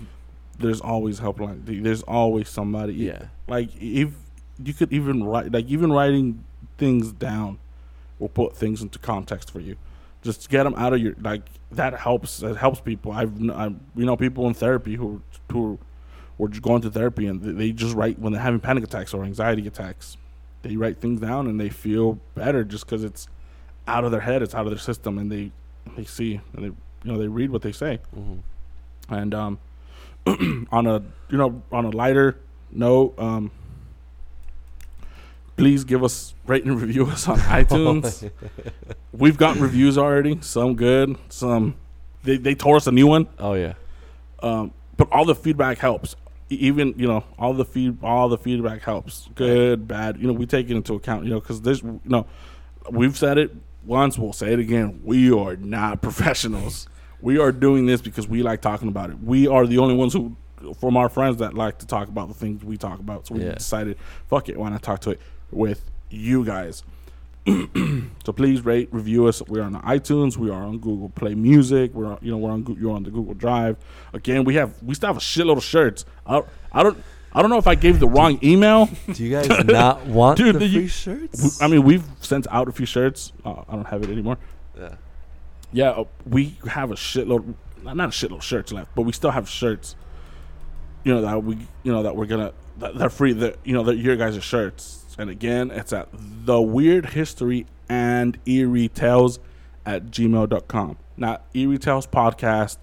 there's 0.59 0.79
always 0.81 1.19
helpline. 1.19 1.83
There's 1.83 2.03
always 2.03 2.49
somebody. 2.49 2.93
Yeah. 2.93 3.25
like 3.47 3.69
if 3.75 4.11
you 4.63 4.73
could 4.73 4.91
even 4.91 5.23
write 5.23 5.51
like 5.51 5.65
even 5.67 5.91
writing 5.91 6.43
things 6.77 7.11
down 7.11 7.57
will 8.19 8.29
put 8.29 8.55
things 8.55 8.81
into 8.81 8.99
context 8.99 9.51
for 9.51 9.59
you. 9.59 9.75
Just 10.21 10.49
get 10.49 10.63
them 10.63 10.75
out 10.75 10.93
of 10.93 10.99
your 10.99 11.15
like 11.21 11.43
that 11.71 11.93
helps 11.97 12.39
that 12.39 12.57
helps 12.57 12.81
people. 12.81 13.11
I've 13.11 13.33
I, 13.49 13.67
you 13.95 14.05
know 14.05 14.17
people 14.17 14.47
in 14.47 14.53
therapy 14.53 14.95
who 14.95 15.21
who 15.51 15.79
were 16.37 16.49
just 16.49 16.61
going 16.61 16.81
to 16.81 16.89
therapy 16.91 17.27
and 17.27 17.41
they- 17.41 17.71
just 17.71 17.95
write 17.95 18.19
when 18.19 18.33
they're 18.33 18.41
having 18.41 18.59
panic 18.59 18.83
attacks 18.83 19.13
or 19.13 19.23
anxiety 19.25 19.67
attacks 19.67 20.15
they 20.61 20.75
write 20.75 20.97
things 20.99 21.19
down 21.21 21.47
and 21.47 21.59
they 21.59 21.69
feel 21.69 22.19
better 22.35 22.63
just 22.63 22.85
because 22.85 23.03
it's 23.03 23.27
out 23.87 24.03
of 24.03 24.11
their 24.11 24.21
head 24.21 24.41
it's 24.41 24.53
out 24.53 24.65
of 24.65 24.71
their 24.71 24.79
system 24.79 25.17
and 25.17 25.31
they 25.31 25.51
they 25.97 26.03
see 26.03 26.39
and 26.53 26.63
they 26.63 26.67
you 26.67 27.11
know 27.11 27.17
they 27.17 27.27
read 27.27 27.49
what 27.49 27.61
they 27.61 27.71
say. 27.71 27.99
Hmm 28.13 28.35
and 29.09 29.33
um, 29.33 29.59
on 30.71 30.85
a 30.87 31.01
you 31.29 31.37
know 31.37 31.61
on 31.71 31.85
a 31.85 31.89
lighter 31.89 32.37
note, 32.71 33.17
um, 33.17 33.51
please 35.59 35.83
give 35.83 36.03
us 36.03 36.33
rate 36.47 36.65
and 36.65 36.79
review 36.81 37.05
us 37.07 37.27
on 37.27 37.37
iTunes. 37.39 38.29
We've 39.11 39.37
gotten 39.37 39.61
reviews 39.61 39.97
already, 39.97 40.39
some 40.41 40.75
good, 40.75 41.17
some 41.29 41.75
they 42.23 42.37
they 42.37 42.55
tore 42.55 42.77
us 42.77 42.87
a 42.87 42.91
new 42.91 43.07
one. 43.07 43.27
Oh 43.37 43.53
yeah. 43.53 43.73
Um, 44.41 44.73
but 44.97 45.11
all 45.11 45.25
the 45.25 45.35
feedback 45.35 45.77
helps. 45.77 46.15
Even 46.49 46.93
you 46.97 47.07
know 47.07 47.23
all 47.37 47.53
the 47.53 47.65
feed 47.65 47.97
all 48.03 48.29
the 48.29 48.37
feedback 48.37 48.81
helps. 48.81 49.29
Good, 49.35 49.87
bad. 49.87 50.17
You 50.19 50.27
know 50.27 50.33
we 50.33 50.45
take 50.45 50.69
it 50.69 50.75
into 50.75 50.95
account. 50.95 51.25
You 51.25 51.31
know 51.31 51.39
because 51.39 51.61
there's 51.61 51.83
you 51.83 51.99
know 52.05 52.25
we've 52.89 53.17
said 53.17 53.37
it 53.37 53.51
once. 53.85 54.17
We'll 54.17 54.33
say 54.33 54.53
it 54.53 54.59
again. 54.59 55.01
We 55.03 55.31
are 55.31 55.55
not 55.57 56.01
professionals. 56.07 56.87
We 57.21 57.37
are 57.37 57.51
doing 57.51 57.85
this 57.85 58.01
because 58.01 58.27
we 58.27 58.41
like 58.43 58.61
talking 58.61 58.87
about 58.87 59.09
it. 59.09 59.19
We 59.21 59.47
are 59.47 59.67
the 59.67 59.77
only 59.79 59.93
ones 59.93 60.13
who, 60.13 60.35
from 60.79 60.95
our 60.95 61.09
friends, 61.09 61.37
that 61.37 61.53
like 61.53 61.79
to 61.79 61.85
talk 61.85 62.07
about 62.07 62.29
the 62.29 62.33
things 62.33 62.63
we 62.63 62.77
talk 62.77 62.99
about. 62.99 63.27
So 63.27 63.35
we 63.35 63.43
Yeah. 63.43 63.55
decided, 63.55 63.97
fuck 64.29 64.47
it, 64.47 64.57
why 64.57 64.69
not 64.69 64.81
talk 64.81 65.01
to 65.01 65.11
it 65.11 65.19
with 65.51 65.89
you 66.09 66.43
guys? 66.45 66.83
so 67.47 68.31
please 68.35 68.63
rate, 68.65 68.89
review 68.91 69.27
us. 69.27 69.41
We're 69.47 69.63
on 69.63 69.73
iTunes. 69.81 70.37
We 70.37 70.49
are 70.49 70.61
on 70.63 70.77
Google 70.79 71.09
Play 71.09 71.33
Music. 71.35 71.93
We're 71.93 72.05
on, 72.07 72.19
you 72.21 72.31
know 72.31 72.37
we're 72.37 72.51
on 72.51 72.77
you're 72.79 72.91
on 72.93 73.03
the 73.03 73.09
Google 73.11 73.33
Drive. 73.33 73.77
Again, 74.13 74.43
we 74.43 74.55
have 74.55 74.81
we 74.83 74.93
still 74.93 75.07
have 75.07 75.17
a 75.17 75.21
shitload 75.21 75.57
of 75.57 75.63
shirts. 75.63 76.05
I 76.25 76.33
don't 76.33 76.47
I 76.71 76.83
don't 76.83 77.03
I 77.31 77.41
don't 77.41 77.49
know 77.49 77.57
if 77.57 77.67
I 77.67 77.75
gave 77.75 77.99
the 77.99 78.07
wrong 78.07 78.39
email. 78.43 78.89
Do 79.13 79.23
you 79.23 79.31
guys 79.31 79.47
not 79.65 80.05
want 80.05 80.37
Dude, 80.37 80.55
the 80.55 80.59
the- 80.59 80.67
free 80.69 80.81
you- 80.83 80.87
shirts? 80.87 81.61
I 81.61 81.67
mean, 81.67 81.83
we've 81.83 82.03
sent 82.19 82.45
out 82.51 82.67
a 82.67 82.71
few 82.71 82.85
shirts. 82.85 83.31
Uh, 83.45 83.63
I 83.67 83.75
don't 83.75 83.87
have 83.87 84.03
it 84.03 84.09
anymore. 84.09 84.37
yeah. 84.77 84.95
Yeah, 85.71 85.89
uh, 85.91 86.05
we 86.25 86.57
have 86.67 86.89
a 86.91 86.95
shitload, 86.95 87.53
not 87.83 87.95
not 87.95 88.09
a 88.09 88.11
shitload 88.11 88.37
of 88.37 88.43
shirts 88.43 88.71
left, 88.71 88.93
but 88.95 89.03
we 89.03 89.11
still 89.13 89.29
have 89.31 89.47
shirts. 89.47 89.95
You 91.03 91.13
know 91.13 91.21
that 91.21 91.43
we, 91.43 91.55
you 91.83 91.91
know 91.91 92.03
that 92.03 92.15
we're 92.15 92.25
gonna 92.25 92.53
that 92.79 92.97
they're 92.97 93.09
free. 93.11 93.33
That 93.33 93.57
you 93.63 93.73
know 93.73 93.83
that 93.83 93.97
your 93.97 94.15
guys' 94.15 94.43
shirts. 94.43 94.98
And 95.19 95.29
again, 95.29 95.69
it's 95.69 95.91
at 95.91 96.07
the 96.13 96.61
weird 96.61 97.07
history 97.07 97.65
and 97.89 98.37
eerie 98.45 98.87
tales 98.87 99.39
at 99.85 100.05
gmail.com. 100.05 100.97
Not 101.17 101.45
eerie 101.53 101.77
tales 101.77 102.07
podcast. 102.07 102.77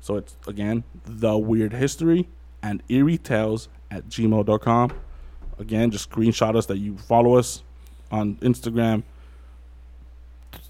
So 0.00 0.16
it's 0.16 0.36
again 0.46 0.84
the 1.04 1.36
weird 1.36 1.74
history 1.74 2.28
and 2.62 2.82
eerie 2.88 3.18
tales 3.18 3.68
at 3.90 4.08
gmail.com. 4.08 4.92
Again, 5.58 5.90
just 5.90 6.10
screenshot 6.10 6.56
us 6.56 6.64
that 6.66 6.78
you 6.78 6.96
follow 6.96 7.36
us 7.36 7.62
on 8.10 8.36
Instagram. 8.36 9.02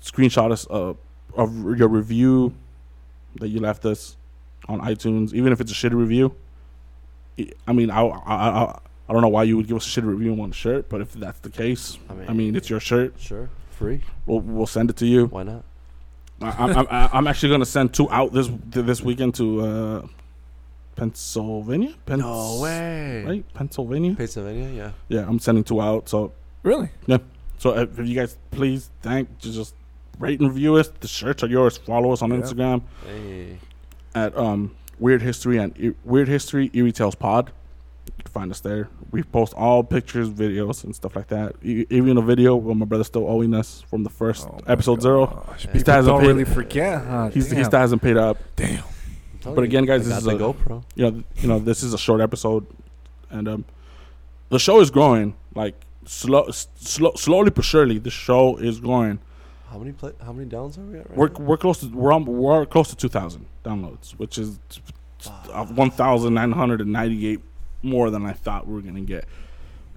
Screenshot 0.02 0.50
us 0.50 0.66
uh, 0.70 0.94
of 1.34 1.78
your 1.78 1.88
review 1.88 2.52
that 3.36 3.48
you 3.48 3.60
left 3.60 3.84
us 3.84 4.16
on 4.68 4.80
iTunes, 4.80 5.32
even 5.34 5.52
if 5.52 5.60
it's 5.60 5.70
a 5.70 5.74
shitty 5.74 5.94
review. 5.94 6.34
I- 7.68 7.72
mean, 7.72 7.90
I, 7.90 8.00
I, 8.02 8.48
I, 8.64 8.78
I 9.08 9.12
don't 9.12 9.22
know 9.22 9.28
why 9.28 9.44
you 9.44 9.56
would 9.56 9.66
give 9.68 9.76
us 9.76 9.86
a 9.86 10.00
shitty 10.00 10.06
review 10.06 10.32
on 10.32 10.38
one 10.38 10.52
shirt, 10.52 10.88
but 10.88 11.00
if 11.00 11.12
that's 11.12 11.38
the 11.40 11.50
case, 11.50 11.98
I 12.08 12.12
I 12.12 12.16
mean- 12.28 12.36
mean, 12.36 12.56
it's 12.56 12.68
your 12.68 12.80
shirt. 12.80 13.14
Sure. 13.18 13.48
Free. 13.70 14.00
We'll, 14.26 14.40
we'll 14.40 14.66
send 14.66 14.90
it 14.90 14.96
to 14.96 15.06
you. 15.06 15.26
Why 15.26 15.42
not? 15.42 15.62
I, 16.40 16.50
I'm, 16.50 16.76
I'm, 16.78 16.86
I'm 17.12 17.26
actually 17.26 17.50
gonna 17.50 17.64
send 17.66 17.94
two 17.94 18.10
out 18.10 18.32
this 18.32 18.48
this 18.70 19.00
weekend 19.02 19.34
to 19.36 19.60
uh, 19.60 20.06
Pennsylvania. 20.96 21.94
Pens- 22.06 22.20
No 22.20 22.60
way. 22.62 23.24
Right, 23.24 23.54
Pennsylvania. 23.54 24.14
Pennsylvania. 24.14 24.68
Yeah. 24.70 24.90
Yeah, 25.20 25.28
I'm 25.28 25.38
sending 25.38 25.64
two 25.64 25.80
out. 25.80 26.08
So 26.08 26.32
Really? 26.62 26.88
Yeah. 27.06 27.18
So 27.58 27.76
if, 27.78 27.98
if 27.98 28.06
you 28.06 28.14
guys 28.14 28.36
please 28.50 28.90
thank 29.02 29.38
just, 29.38 29.54
just 29.56 29.74
rate 30.18 30.40
and 30.40 30.48
review 30.48 30.76
us. 30.76 30.88
The 31.00 31.08
shirts 31.08 31.42
are 31.42 31.46
yours. 31.48 31.76
Follow 31.78 32.12
us 32.12 32.22
on 32.22 32.30
Yeah. 32.30 32.38
Instagram 32.38 32.82
Hey. 33.06 33.58
at 34.14 34.36
um 34.36 34.74
Weird 34.98 35.20
History 35.22 35.58
and 35.58 35.78
E- 35.78 35.94
Weird 36.04 36.28
History 36.28 36.70
Eerie 36.74 36.92
Tales 36.92 37.14
Pod. 37.14 37.52
You 38.06 38.24
can 38.24 38.32
find 38.32 38.50
us 38.50 38.60
there. 38.60 38.88
We 39.10 39.22
post 39.22 39.52
all 39.54 39.82
pictures, 39.82 40.28
videos, 40.30 40.84
and 40.84 40.94
stuff 40.94 41.16
like 41.16 41.28
that. 41.28 41.54
E- 41.62 41.86
even 41.90 42.16
a 42.16 42.22
video 42.22 42.56
where 42.56 42.74
my 42.74 42.84
brother's 42.86 43.06
still 43.08 43.28
owing 43.28 43.52
us 43.54 43.82
from 43.88 44.04
the 44.04 44.10
first 44.10 44.46
Oh 44.48 44.58
my 44.66 44.72
episode 44.72 45.02
zero. 45.02 45.26
gosh, 45.26 45.62
He 45.62 45.66
People 45.68 45.80
still 45.80 45.94
hasn't 45.94 46.12
don't 46.12 46.20
paid- 46.20 46.26
really 46.28 46.44
forget, 46.44 47.04
huh? 47.04 47.28
He's, 47.30 47.48
he 47.50 47.56
Damn. 47.56 47.64
still 47.64 47.80
hasn't 47.80 48.02
paid 48.02 48.16
up. 48.16 48.38
Damn. 48.56 48.84
But 49.44 49.62
again, 49.64 49.84
guys, 49.84 50.00
I 50.00 50.04
this 50.04 50.24
got 50.24 50.32
is 50.32 50.38
the 50.38 50.44
a- 50.44 50.54
GoPro. 50.54 50.82
you 50.96 51.10
know, 51.10 51.22
you 51.36 51.48
know, 51.48 51.58
this 51.58 51.82
is 51.82 51.92
a 51.94 51.98
short 51.98 52.20
episode, 52.20 52.66
and 53.30 53.46
um, 53.48 53.64
the 54.48 54.58
show 54.58 54.80
is 54.80 54.90
growing. 54.90 55.34
Like 55.54 55.74
slow, 56.04 56.44
s- 56.44 56.68
slow, 56.76 57.12
slowly 57.16 57.50
but 57.50 57.64
surely, 57.64 57.98
the 57.98 58.10
show 58.10 58.56
is 58.56 58.80
growing. 58.80 59.20
How 59.70 59.78
many 59.78 59.92
play? 59.92 60.12
How 60.24 60.32
many 60.32 60.48
downs 60.48 60.78
are 60.78 60.82
we 60.82 60.98
at 60.98 61.08
right 61.10 61.16
We're 61.18 61.28
now? 61.28 61.40
we're 61.40 61.56
close 61.56 61.78
to 61.80 61.86
we're 61.88 62.12
on, 62.12 62.24
we're 62.24 62.66
close 62.66 62.88
to 62.90 62.96
two 62.96 63.08
thousand 63.08 63.46
downloads, 63.64 64.12
which 64.12 64.36
is 64.38 64.58
uh, 65.52 65.64
one 65.66 65.90
thousand 65.90 66.34
nine 66.34 66.52
hundred 66.52 66.80
and 66.80 66.92
ninety 66.92 67.26
eight 67.28 67.40
more 67.86 68.10
than 68.10 68.26
I 68.26 68.32
thought 68.32 68.66
we 68.66 68.74
were 68.74 68.82
gonna 68.82 69.00
get. 69.00 69.24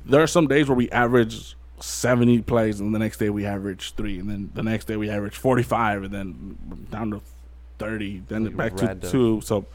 There 0.06 0.22
are 0.22 0.28
some 0.28 0.48
days 0.48 0.70
where 0.70 0.76
we 0.78 0.90
average 0.92 1.56
seventy 1.80 2.42
plays, 2.42 2.80
and 2.80 2.96
the 2.96 3.00
next 3.00 3.18
day 3.18 3.30
we 3.30 3.46
average 3.46 3.94
three, 3.96 4.20
and 4.20 4.30
then 4.30 4.50
the 4.54 4.64
next 4.64 4.86
day 4.86 4.96
we 4.96 5.10
average 5.10 5.36
forty 5.36 5.64
five, 5.64 6.04
and 6.04 6.14
then 6.14 6.88
down 6.92 7.12
to 7.12 7.22
thirty, 7.78 8.24
then 8.28 8.46
Like 8.56 8.56
back 8.56 8.76
to 9.02 9.10
two. 9.10 9.42
So, 9.42 9.66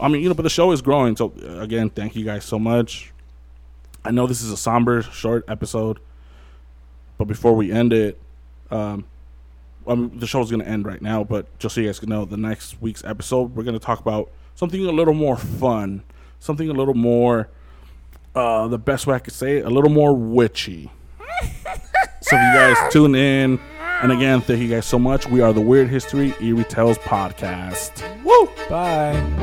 I 0.00 0.08
mean, 0.08 0.22
you 0.22 0.28
know, 0.28 0.34
but 0.34 0.42
the 0.42 0.50
show 0.50 0.72
is 0.72 0.82
growing. 0.82 1.16
So 1.16 1.32
again, 1.58 1.90
thank 1.90 2.14
you 2.14 2.24
guys 2.24 2.44
so 2.44 2.58
much. 2.58 3.12
I 4.04 4.10
know 4.10 4.26
this 4.26 4.42
is 4.42 4.50
a 4.50 4.56
somber, 4.56 5.02
short 5.02 5.44
episode, 5.48 6.00
but 7.18 7.26
before 7.26 7.54
we 7.54 7.70
end 7.72 7.92
it, 7.92 8.18
Um, 8.70 9.04
um, 9.86 10.18
the 10.18 10.26
show's 10.26 10.50
going 10.50 10.62
to 10.62 10.68
end 10.68 10.86
right 10.86 11.02
now, 11.02 11.24
but 11.24 11.46
just 11.58 11.74
so 11.74 11.80
you 11.80 11.88
guys 11.88 11.98
can 11.98 12.08
know, 12.08 12.24
the 12.24 12.36
next 12.36 12.80
week's 12.80 13.04
episode, 13.04 13.54
we're 13.54 13.64
going 13.64 13.78
to 13.78 13.84
talk 13.84 14.00
about 14.00 14.30
something 14.54 14.86
a 14.86 14.92
little 14.92 15.12
more 15.12 15.36
fun, 15.36 16.02
something 16.40 16.70
a 16.70 16.72
little 16.72 16.94
more, 16.94 17.48
uh, 18.34 18.68
the 18.68 18.78
best 18.78 19.06
way 19.06 19.14
I 19.14 19.18
could 19.18 19.34
say 19.34 19.58
it, 19.58 19.66
a 19.66 19.70
little 19.70 19.90
more 19.90 20.14
witchy. 20.14 20.90
so 22.20 22.30
if 22.30 22.32
you 22.32 22.38
guys 22.38 22.76
tune 22.92 23.14
in, 23.14 23.60
and 24.02 24.10
again, 24.12 24.40
thank 24.40 24.60
you 24.60 24.68
guys 24.68 24.86
so 24.86 24.98
much. 24.98 25.28
We 25.28 25.40
are 25.40 25.52
the 25.52 25.60
Weird 25.60 25.88
History 25.88 26.34
Eerie 26.40 26.64
Tales 26.64 26.98
podcast. 26.98 28.02
Woo! 28.24 28.48
Bye. 28.68 29.38